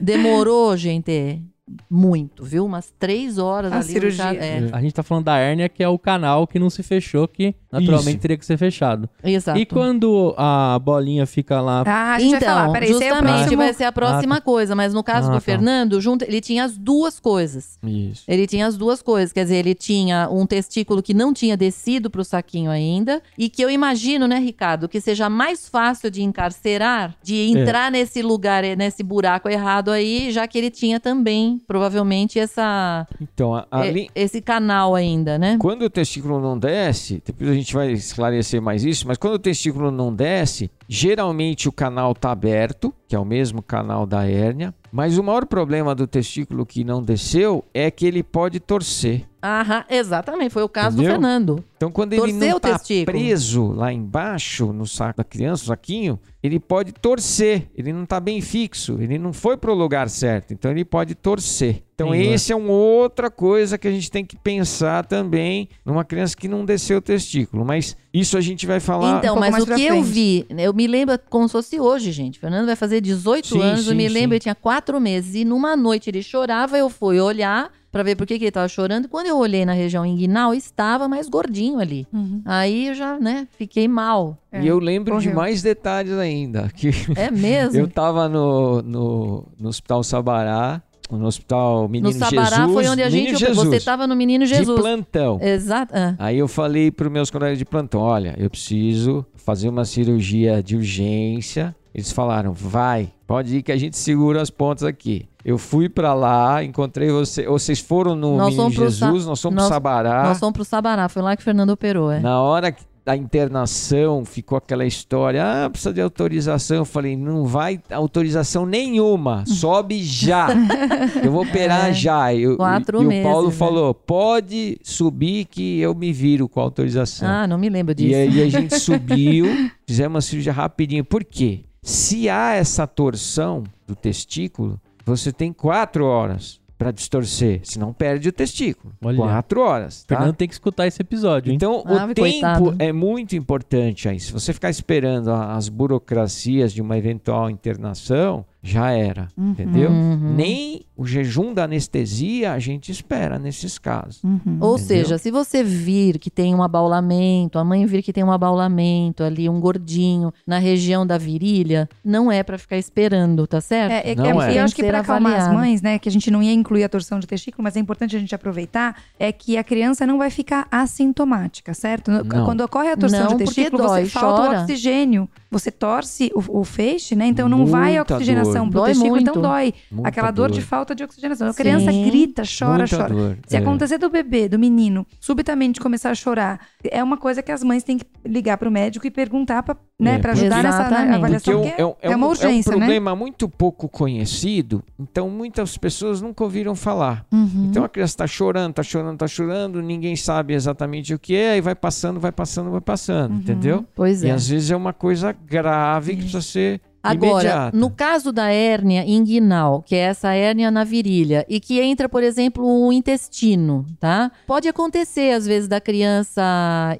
demorou, 0.01 0.75
gente, 0.75 1.41
muito, 1.89 2.43
viu? 2.43 2.65
Umas 2.65 2.93
três 2.97 3.37
horas 3.37 3.71
A 3.73 3.77
ali. 3.77 3.85
cirurgia. 3.85 4.31
Ricardo- 4.31 4.73
é, 4.73 4.77
A 4.77 4.81
gente 4.81 4.93
tá 4.93 5.03
falando 5.03 5.25
da 5.25 5.37
hérnia, 5.37 5.67
que 5.69 5.83
é 5.83 5.87
o 5.87 5.99
canal 5.99 6.47
que 6.47 6.57
não 6.59 6.69
se 6.69 6.81
fechou, 6.83 7.27
que 7.27 7.53
naturalmente 7.71 8.11
Isso. 8.11 8.19
teria 8.19 8.37
que 8.37 8.45
ser 8.45 8.57
fechado. 8.57 9.09
exato. 9.23 9.59
E 9.59 9.65
quando 9.65 10.33
a 10.37 10.79
bolinha 10.79 11.25
fica 11.25 11.59
lá. 11.61 11.83
Ah, 11.85 12.13
a 12.15 12.19
gente 12.19 12.31
vai 12.31 12.39
Então, 12.39 12.49
falar. 12.55 12.71
Peraí, 12.73 12.89
é 12.89 12.91
justamente 12.93 13.21
próximo. 13.37 13.57
vai 13.57 13.73
ser 13.73 13.83
a 13.83 13.91
próxima 13.91 14.41
coisa, 14.41 14.75
mas 14.75 14.93
no 14.93 15.03
caso 15.03 15.27
Ah, 15.27 15.31
do 15.31 15.35
tá. 15.35 15.41
Fernando, 15.41 15.99
junto, 15.99 16.23
ele 16.23 16.39
tinha 16.41 16.63
as 16.63 16.77
duas 16.77 17.19
coisas. 17.19 17.77
Isso. 17.83 18.23
Ele 18.27 18.47
tinha 18.47 18.65
as 18.65 18.77
duas 18.77 19.01
coisas, 19.01 19.33
quer 19.33 19.43
dizer, 19.43 19.57
ele 19.57 19.75
tinha 19.75 20.29
um 20.31 20.45
testículo 20.45 21.01
que 21.03 21.13
não 21.13 21.33
tinha 21.33 21.57
descido 21.57 22.09
pro 22.09 22.23
saquinho 22.23 22.71
ainda, 22.71 23.21
e 23.37 23.49
que 23.49 23.61
eu 23.61 23.69
imagino, 23.69 24.27
né, 24.27 24.39
Ricardo, 24.39 24.87
que 24.87 25.01
seja 25.01 25.29
mais 25.29 25.67
fácil 25.67 26.09
de 26.09 26.21
encarcerar, 26.23 27.15
de 27.21 27.35
entrar 27.51 27.91
nesse 27.91 28.21
lugar, 28.21 28.63
nesse 28.77 29.03
buraco 29.03 29.49
errado 29.49 29.91
aí, 29.91 30.31
já 30.31 30.47
que 30.47 30.57
ele 30.57 30.69
tinha 30.71 30.99
também, 30.99 31.56
provavelmente, 31.65 32.37
essa 32.39 33.07
Então, 33.21 33.55
a- 33.55 33.65
eh, 33.71 33.89
ali, 33.89 34.09
esse 34.15 34.41
canal 34.41 34.93
ainda, 34.95 35.37
né? 35.37 35.57
Quando 35.59 35.83
o 35.83 35.89
testículo 35.89 36.39
não 36.41 36.57
desce, 36.57 37.21
depois 37.25 37.49
a 37.49 37.53
gente 37.53 37.73
vai 37.73 37.91
esclarecer 37.91 38.61
mais 38.61 38.83
isso, 38.83 39.07
mas 39.07 39.17
quando 39.17 39.35
o 39.35 39.39
testículo 39.39 39.89
não 39.91 40.13
desce, 40.13 40.69
geralmente 40.87 41.67
o 41.67 41.71
canal 41.71 42.11
está 42.11 42.31
aberto, 42.31 42.93
que 43.07 43.15
é 43.15 43.19
o 43.19 43.25
mesmo 43.25 43.61
canal 43.61 44.05
da 44.05 44.25
hérnia, 44.27 44.73
mas 44.91 45.17
o 45.17 45.23
maior 45.23 45.45
problema 45.45 45.93
do 45.95 46.07
testículo 46.07 46.65
que 46.65 46.83
não 46.83 47.01
desceu 47.03 47.63
é 47.73 47.89
que 47.91 48.05
ele 48.05 48.23
pode 48.23 48.59
torcer. 48.59 49.25
Aham, 49.47 49.85
exatamente, 49.89 50.51
foi 50.51 50.63
o 50.63 50.67
caso 50.67 50.97
Entendeu? 50.97 51.11
do 51.11 51.13
Fernando. 51.13 51.63
Então, 51.77 51.89
quando 51.89 52.11
ele 52.11 52.33
não 52.33 52.53
o 52.55 52.57
está 52.57 52.79
preso 53.05 53.67
lá 53.71 53.93
embaixo 53.93 54.73
no 54.73 54.85
saco 54.85 55.17
da 55.17 55.23
criança, 55.23 55.63
o 55.63 55.67
saquinho, 55.67 56.19
ele 56.43 56.59
pode 56.59 56.91
torcer. 56.91 57.69
Ele 57.75 57.93
não 57.93 58.03
está 58.03 58.19
bem 58.19 58.41
fixo. 58.41 58.97
Ele 58.99 59.17
não 59.17 59.31
foi 59.31 59.55
para 59.55 59.71
o 59.71 59.75
lugar 59.75 60.09
certo. 60.09 60.53
Então, 60.53 60.71
ele 60.71 60.83
pode 60.83 61.13
torcer. 61.15 61.83
Então, 61.93 62.13
Entendi. 62.13 62.33
esse 62.33 62.51
é 62.51 62.55
uma 62.55 62.73
outra 62.73 63.29
coisa 63.29 63.77
que 63.77 63.87
a 63.87 63.91
gente 63.91 64.09
tem 64.09 64.25
que 64.25 64.35
pensar 64.35 65.05
também 65.05 65.69
numa 65.85 66.03
criança 66.03 66.35
que 66.35 66.47
não 66.47 66.65
desceu 66.65 66.97
o 66.97 67.01
testículo. 67.01 67.63
Mas 67.63 67.95
isso 68.11 68.37
a 68.37 68.41
gente 68.41 68.65
vai 68.65 68.79
falar. 68.79 69.19
Então, 69.19 69.35
pouco 69.35 69.39
mas 69.39 69.51
mais 69.51 69.63
o 69.63 69.67
que 69.67 69.83
eu 69.83 70.03
frente. 70.03 70.03
vi, 70.05 70.45
eu 70.57 70.73
me 70.73 70.87
lembro 70.87 71.17
como 71.29 71.47
se 71.47 71.51
fosse 71.51 71.79
hoje, 71.79 72.11
gente. 72.11 72.39
Fernando 72.39 72.65
vai 72.65 72.75
fazer 72.75 73.01
18 73.01 73.47
Sim, 73.47 73.61
anos, 73.61 73.85
eu 73.85 73.91
sim, 73.91 73.97
me 73.97 74.07
lembro, 74.07 74.29
sim. 74.29 74.33
ele 74.33 74.39
tinha 74.39 74.55
quatro 74.55 74.99
meses. 74.99 75.35
E 75.35 75.45
numa 75.45 75.75
noite 75.75 76.09
ele 76.09 76.23
chorava, 76.23 76.77
eu 76.77 76.89
fui 76.89 77.19
olhar 77.19 77.71
pra 77.91 78.03
ver 78.03 78.15
por 78.15 78.27
que, 78.27 78.37
que 78.37 78.45
ele 78.45 78.51
tava 78.51 78.67
chorando. 78.67 79.05
E 79.05 79.07
quando 79.07 79.27
eu 79.27 79.37
olhei 79.37 79.65
na 79.65 79.73
região 79.73 80.05
inguinal, 80.05 80.53
estava 80.53 81.07
mais 81.07 81.27
gordinho 81.29 81.79
ali. 81.79 82.05
Uhum. 82.13 82.41
Aí 82.45 82.87
eu 82.89 82.93
já, 82.93 83.17
né, 83.19 83.47
fiquei 83.57 83.87
mal. 83.87 84.37
É, 84.51 84.61
E 84.61 84.67
eu 84.67 84.79
lembro 84.79 85.17
de 85.19 85.27
correu. 85.27 85.35
mais 85.35 85.61
detalhes 85.61 86.13
ainda. 86.13 86.69
Que 86.75 86.91
É 87.15 87.29
mesmo? 87.31 87.79
eu 87.79 87.87
tava 87.87 88.27
no, 88.29 88.81
no, 88.81 89.45
no 89.59 89.69
Hospital 89.69 90.03
Sabará, 90.03 90.81
no 91.09 91.25
Hospital 91.25 91.87
Menino 91.87 92.09
no 92.11 92.19
Sabará 92.19 92.57
Jesus. 92.57 92.73
foi 92.73 92.87
onde 92.89 93.01
a 93.01 93.09
gente. 93.09 93.37
Jesus, 93.37 93.55
Você 93.69 93.79
tava 93.79 94.05
no 94.05 94.15
Menino 94.15 94.45
de 94.45 94.53
Jesus. 94.53 94.77
plantão. 94.79 95.39
Exato. 95.41 95.93
ah. 95.95 96.15
Aí 96.19 96.37
eu 96.37 96.49
falei 96.49 96.91
para 96.91 97.09
meus 97.09 97.31
colegas 97.31 97.57
de 97.57 97.63
plantão: 97.63 98.01
olha, 98.01 98.35
eu 98.37 98.49
preciso 98.49 99.25
fazer 99.35 99.69
uma 99.69 99.85
cirurgia 99.85 100.61
de 100.61 100.75
urgência. 100.75 101.73
Eles 101.97 102.11
falaram: 102.11 102.53
vai, 102.53 103.11
pode 103.25 103.57
ir 103.57 103.63
que 103.63 103.71
a 103.71 103.77
gente 103.77 103.97
segura 103.97 104.39
as 104.41 104.51
pontas 104.51 104.83
aqui. 104.83 105.27
Eu 105.43 105.57
fui 105.57 105.89
para 105.89 106.13
lá, 106.13 106.63
encontrei 106.63 107.09
você. 107.09 107.47
Vocês 107.47 107.79
foram 107.79 108.15
no 108.15 108.37
Nós 108.37 108.55
Menino 108.55 108.69
Jesus, 108.69 109.23
Sa- 109.23 109.29
nós 109.29 109.41
fomos 109.41 109.55
nós- 109.55 109.65
pro 109.65 109.73
Sabará. 109.75 110.23
Nós 110.25 110.39
fomos 110.39 110.53
pro 110.53 110.63
Sabará, 110.65 111.09
foi 111.09 111.21
lá 111.23 111.35
que 111.35 111.41
o 111.41 111.43
Fernando 111.43 111.71
operou, 111.71 112.11
é. 112.11 112.19
Na 112.19 112.39
hora 112.41 112.71
que 112.71 112.83
da 113.03 113.15
internação, 113.15 114.25
ficou 114.25 114.57
aquela 114.57 114.85
história, 114.85 115.41
ah, 115.65 115.69
precisa 115.69 115.93
de 115.93 116.01
autorização. 116.01 116.75
Eu 116.77 116.83
falei, 116.85 117.15
não 117.15 117.45
vai 117.45 117.79
autorização 117.89 118.65
nenhuma, 118.65 119.45
sobe 119.45 120.03
já. 120.03 120.47
eu 121.23 121.31
vou 121.31 121.43
operar 121.43 121.91
É, 121.91 121.93
já. 121.93 122.33
Eu- 122.35 122.57
quatro 122.57 123.01
e 123.01 123.05
o 123.05 123.07
meses, 123.07 123.23
Paulo 123.23 123.47
né? 123.47 123.53
falou, 123.53 123.93
pode 123.93 124.77
subir 124.83 125.45
que 125.45 125.79
eu 125.79 125.95
me 125.95 126.11
viro 126.11 126.49
com 126.49 126.59
a 126.59 126.63
autorização. 126.63 127.27
Ah, 127.29 127.47
não 127.47 127.57
me 127.57 127.69
lembro 127.69 127.95
disso. 127.95 128.09
E 128.09 128.13
aí 128.15 128.41
a 128.43 128.49
gente 128.49 128.77
subiu, 128.77 129.45
fizemos 129.87 130.13
uma 130.15 130.21
cirurgia 130.21 130.51
rapidinho. 130.51 131.05
Por 131.05 131.23
quê? 131.23 131.61
Se 131.87 132.27
há 132.29 132.53
essa 132.53 132.85
torção 132.85 133.63
do 133.87 133.95
testículo, 133.95 134.77
você 135.05 135.31
tem 135.31 135.53
quatro 135.53 136.05
horas 136.05 136.59
para 136.77 136.91
distorcer, 136.91 137.61
senão 137.63 137.93
perde 137.93 138.27
o 138.27 138.31
testículo. 138.33 138.93
Olha. 139.01 139.17
Quatro 139.17 139.61
horas, 139.61 140.03
tá? 140.03 140.17
Fernando 140.17 140.35
tem 140.35 140.49
que 140.49 140.53
escutar 140.53 140.85
esse 140.85 141.01
episódio, 141.01 141.49
hein? 141.49 141.55
Então, 141.55 141.81
Ah, 141.85 142.03
o 142.03 142.07
tempo 142.13 142.19
coitado. 142.19 142.75
é 142.77 142.91
muito 142.91 143.37
importante 143.37 144.09
aí. 144.09 144.19
Se 144.19 144.33
você 144.33 144.51
ficar 144.51 144.69
esperando 144.69 145.31
as 145.31 145.69
burocracias 145.69 146.73
de 146.73 146.81
uma 146.81 146.97
eventual 146.97 147.49
internação, 147.49 148.45
já 148.61 148.91
era, 148.91 149.29
entendeu? 149.37 149.89
Uhum. 149.89 150.33
Nem 150.35 150.85
o 150.97 151.05
jejum 151.05 151.53
da 151.53 151.65
anestesia 151.65 152.53
a 152.53 152.59
gente 152.59 152.91
espera 152.91 153.37
nesses 153.37 153.77
casos. 153.77 154.23
Uhum. 154.23 154.57
Ou 154.59 154.77
seja, 154.79 155.17
se 155.17 155.29
você 155.29 155.63
vir 155.63 156.17
que 156.17 156.29
tem 156.31 156.55
um 156.55 156.63
abaulamento, 156.63 157.59
a 157.59 157.63
mãe 157.63 157.85
vir 157.85 158.01
que 158.01 158.11
tem 158.11 158.23
um 158.23 158.31
abaulamento 158.31 159.23
ali, 159.23 159.47
um 159.47 159.59
gordinho 159.59 160.33
na 160.45 160.57
região 160.57 161.05
da 161.05 161.17
virilha, 161.17 161.87
não 162.03 162.31
é 162.31 162.41
pra 162.41 162.57
ficar 162.57 162.77
esperando, 162.77 163.45
tá 163.45 163.61
certo? 163.61 163.91
É, 163.91 164.11
é, 164.11 164.15
Não 164.15 164.41
é, 164.41 164.55
é. 164.55 164.59
eu 164.59 164.63
acho 164.63 164.75
que 164.75 164.83
para 164.83 164.99
acalmar 164.99 165.39
as 165.39 165.53
mães, 165.53 165.81
né, 165.81 165.99
que 165.99 166.09
a 166.09 166.11
gente 166.11 166.31
não 166.31 166.41
ia 166.41 166.51
incluir 166.53 166.83
a 166.83 166.89
torção 166.89 167.19
de 167.19 167.27
testículo, 167.27 167.63
mas 167.63 167.75
é 167.75 167.79
importante 167.79 168.15
a 168.15 168.19
gente 168.19 168.33
aproveitar, 168.33 168.95
é 169.19 169.31
que 169.31 169.57
a 169.57 169.63
criança 169.63 170.05
não 170.07 170.17
vai 170.17 170.29
ficar 170.31 170.67
assintomática, 170.71 171.73
certo? 171.73 172.09
Não. 172.11 172.45
Quando 172.45 172.61
ocorre 172.61 172.89
a 172.89 172.97
torção 172.97 173.25
Não, 173.25 173.37
de 173.37 173.45
testículo, 173.45 173.83
dói, 173.83 174.05
você 174.05 174.09
falta 174.09 174.41
chora. 174.43 174.59
o 174.59 174.61
oxigênio. 174.63 175.29
Você 175.49 175.71
torce 175.71 176.29
o, 176.35 176.59
o 176.59 176.63
feixe, 176.65 177.15
né? 177.15 177.27
Então 177.27 177.47
não 177.47 177.65
vai 177.65 177.95
a 177.95 177.99
Muita 177.99 178.15
oxigenação 178.15 178.65
dor. 178.65 178.71
pro 178.71 178.79
Dói 178.81 178.89
testículo, 178.89 179.15
muito. 179.15 179.29
então 179.29 179.41
dói. 179.41 179.73
Muita 179.89 180.09
Aquela 180.09 180.31
dor, 180.31 180.49
de 180.51 180.59
dor. 180.59 180.67
Falta 180.87 180.95
de 180.95 181.03
oxigenação. 181.03 181.47
A 181.49 181.53
Sim. 181.53 181.57
criança 181.57 181.91
grita, 181.91 182.43
chora, 182.57 182.77
Muita 182.79 182.97
chora. 182.97 183.13
dor, 183.13 183.37
Se 183.45 183.55
é. 183.55 183.59
acontecer 183.59 183.97
do 183.97 184.09
bebê, 184.09 184.47
do 184.47 184.57
menino, 184.57 185.05
subitamente 185.19 185.79
começar 185.79 186.11
a 186.11 186.15
chorar, 186.15 186.59
é 186.89 187.03
uma 187.03 187.17
coisa 187.17 187.41
que 187.43 187.51
as 187.51 187.61
mães 187.63 187.83
têm 187.83 187.97
que 187.97 188.05
ligar 188.25 188.57
pro 188.57 188.71
médico 188.71 189.05
e 189.05 189.11
perguntar 189.11 189.63
pra, 189.63 189.75
né, 189.99 190.15
É, 190.15 190.19
pra 190.19 190.31
ajudar 190.31 190.63
nessa 190.63 190.81
Exatamente. 190.81 191.09
na 191.09 191.15
avaliação. 191.17 191.53
Porque 191.55 191.69
porque 191.69 191.81
é, 191.81 191.85
um- 191.85 191.95
é 192.01 192.11
é 192.11 192.15
uma 192.15 192.27
um- 192.27 192.29
urgência, 192.29 192.71
é 192.71 192.75
um 192.75 192.79
né? 192.79 192.85
problema 192.85 193.15
muito 193.15 193.49
pouco 193.49 193.89
conhecido, 193.89 194.83
então 194.99 195.29
muitas 195.29 195.77
pessoas 195.77 196.21
nunca 196.21 196.43
ouviram 196.43 196.75
falar. 196.75 197.25
Uhum. 197.31 197.67
Então 197.69 197.83
a 197.83 197.89
criança 197.89 198.13
está 198.13 198.27
chorando, 198.27 198.69
está 198.71 198.83
chorando, 198.83 199.13
está 199.13 199.27
chorando, 199.27 199.81
ninguém 199.81 200.15
sabe 200.15 200.53
exatamente 200.53 201.13
o 201.13 201.19
que 201.19 201.35
é, 201.35 201.57
e 201.57 201.61
vai 201.61 201.75
passando, 201.75 202.19
vai 202.19 202.31
passando, 202.31 202.71
vai 202.71 202.81
passando, 202.81 203.31
Uhum. 203.33 203.37
entendeu? 203.39 203.85
Pois 203.95 204.23
E 204.23 204.27
é. 204.29 204.31
às 204.31 204.47
vezes 204.47 204.71
é 204.71 204.75
uma 204.75 204.93
coisa 204.93 205.31
grave 205.33 206.11
que 206.15 206.21
precisa 206.21 206.41
ser 206.41 206.81
Agora, 207.09 207.49
imediata. 207.49 207.77
no 207.77 207.89
caso 207.89 208.31
da 208.31 208.51
hérnia 208.51 209.03
inguinal, 209.05 209.81
que 209.81 209.95
é 209.95 209.99
essa 209.99 210.33
hérnia 210.33 210.69
na 210.71 210.83
virilha, 210.83 211.45
e 211.49 211.59
que 211.59 211.79
entra, 211.79 212.07
por 212.07 212.23
exemplo, 212.23 212.65
o 212.65 212.91
intestino, 212.91 213.85
tá? 213.99 214.31
Pode 214.45 214.67
acontecer, 214.67 215.33
às 215.33 215.45
vezes, 215.45 215.67
da 215.67 215.79
criança 215.79 216.43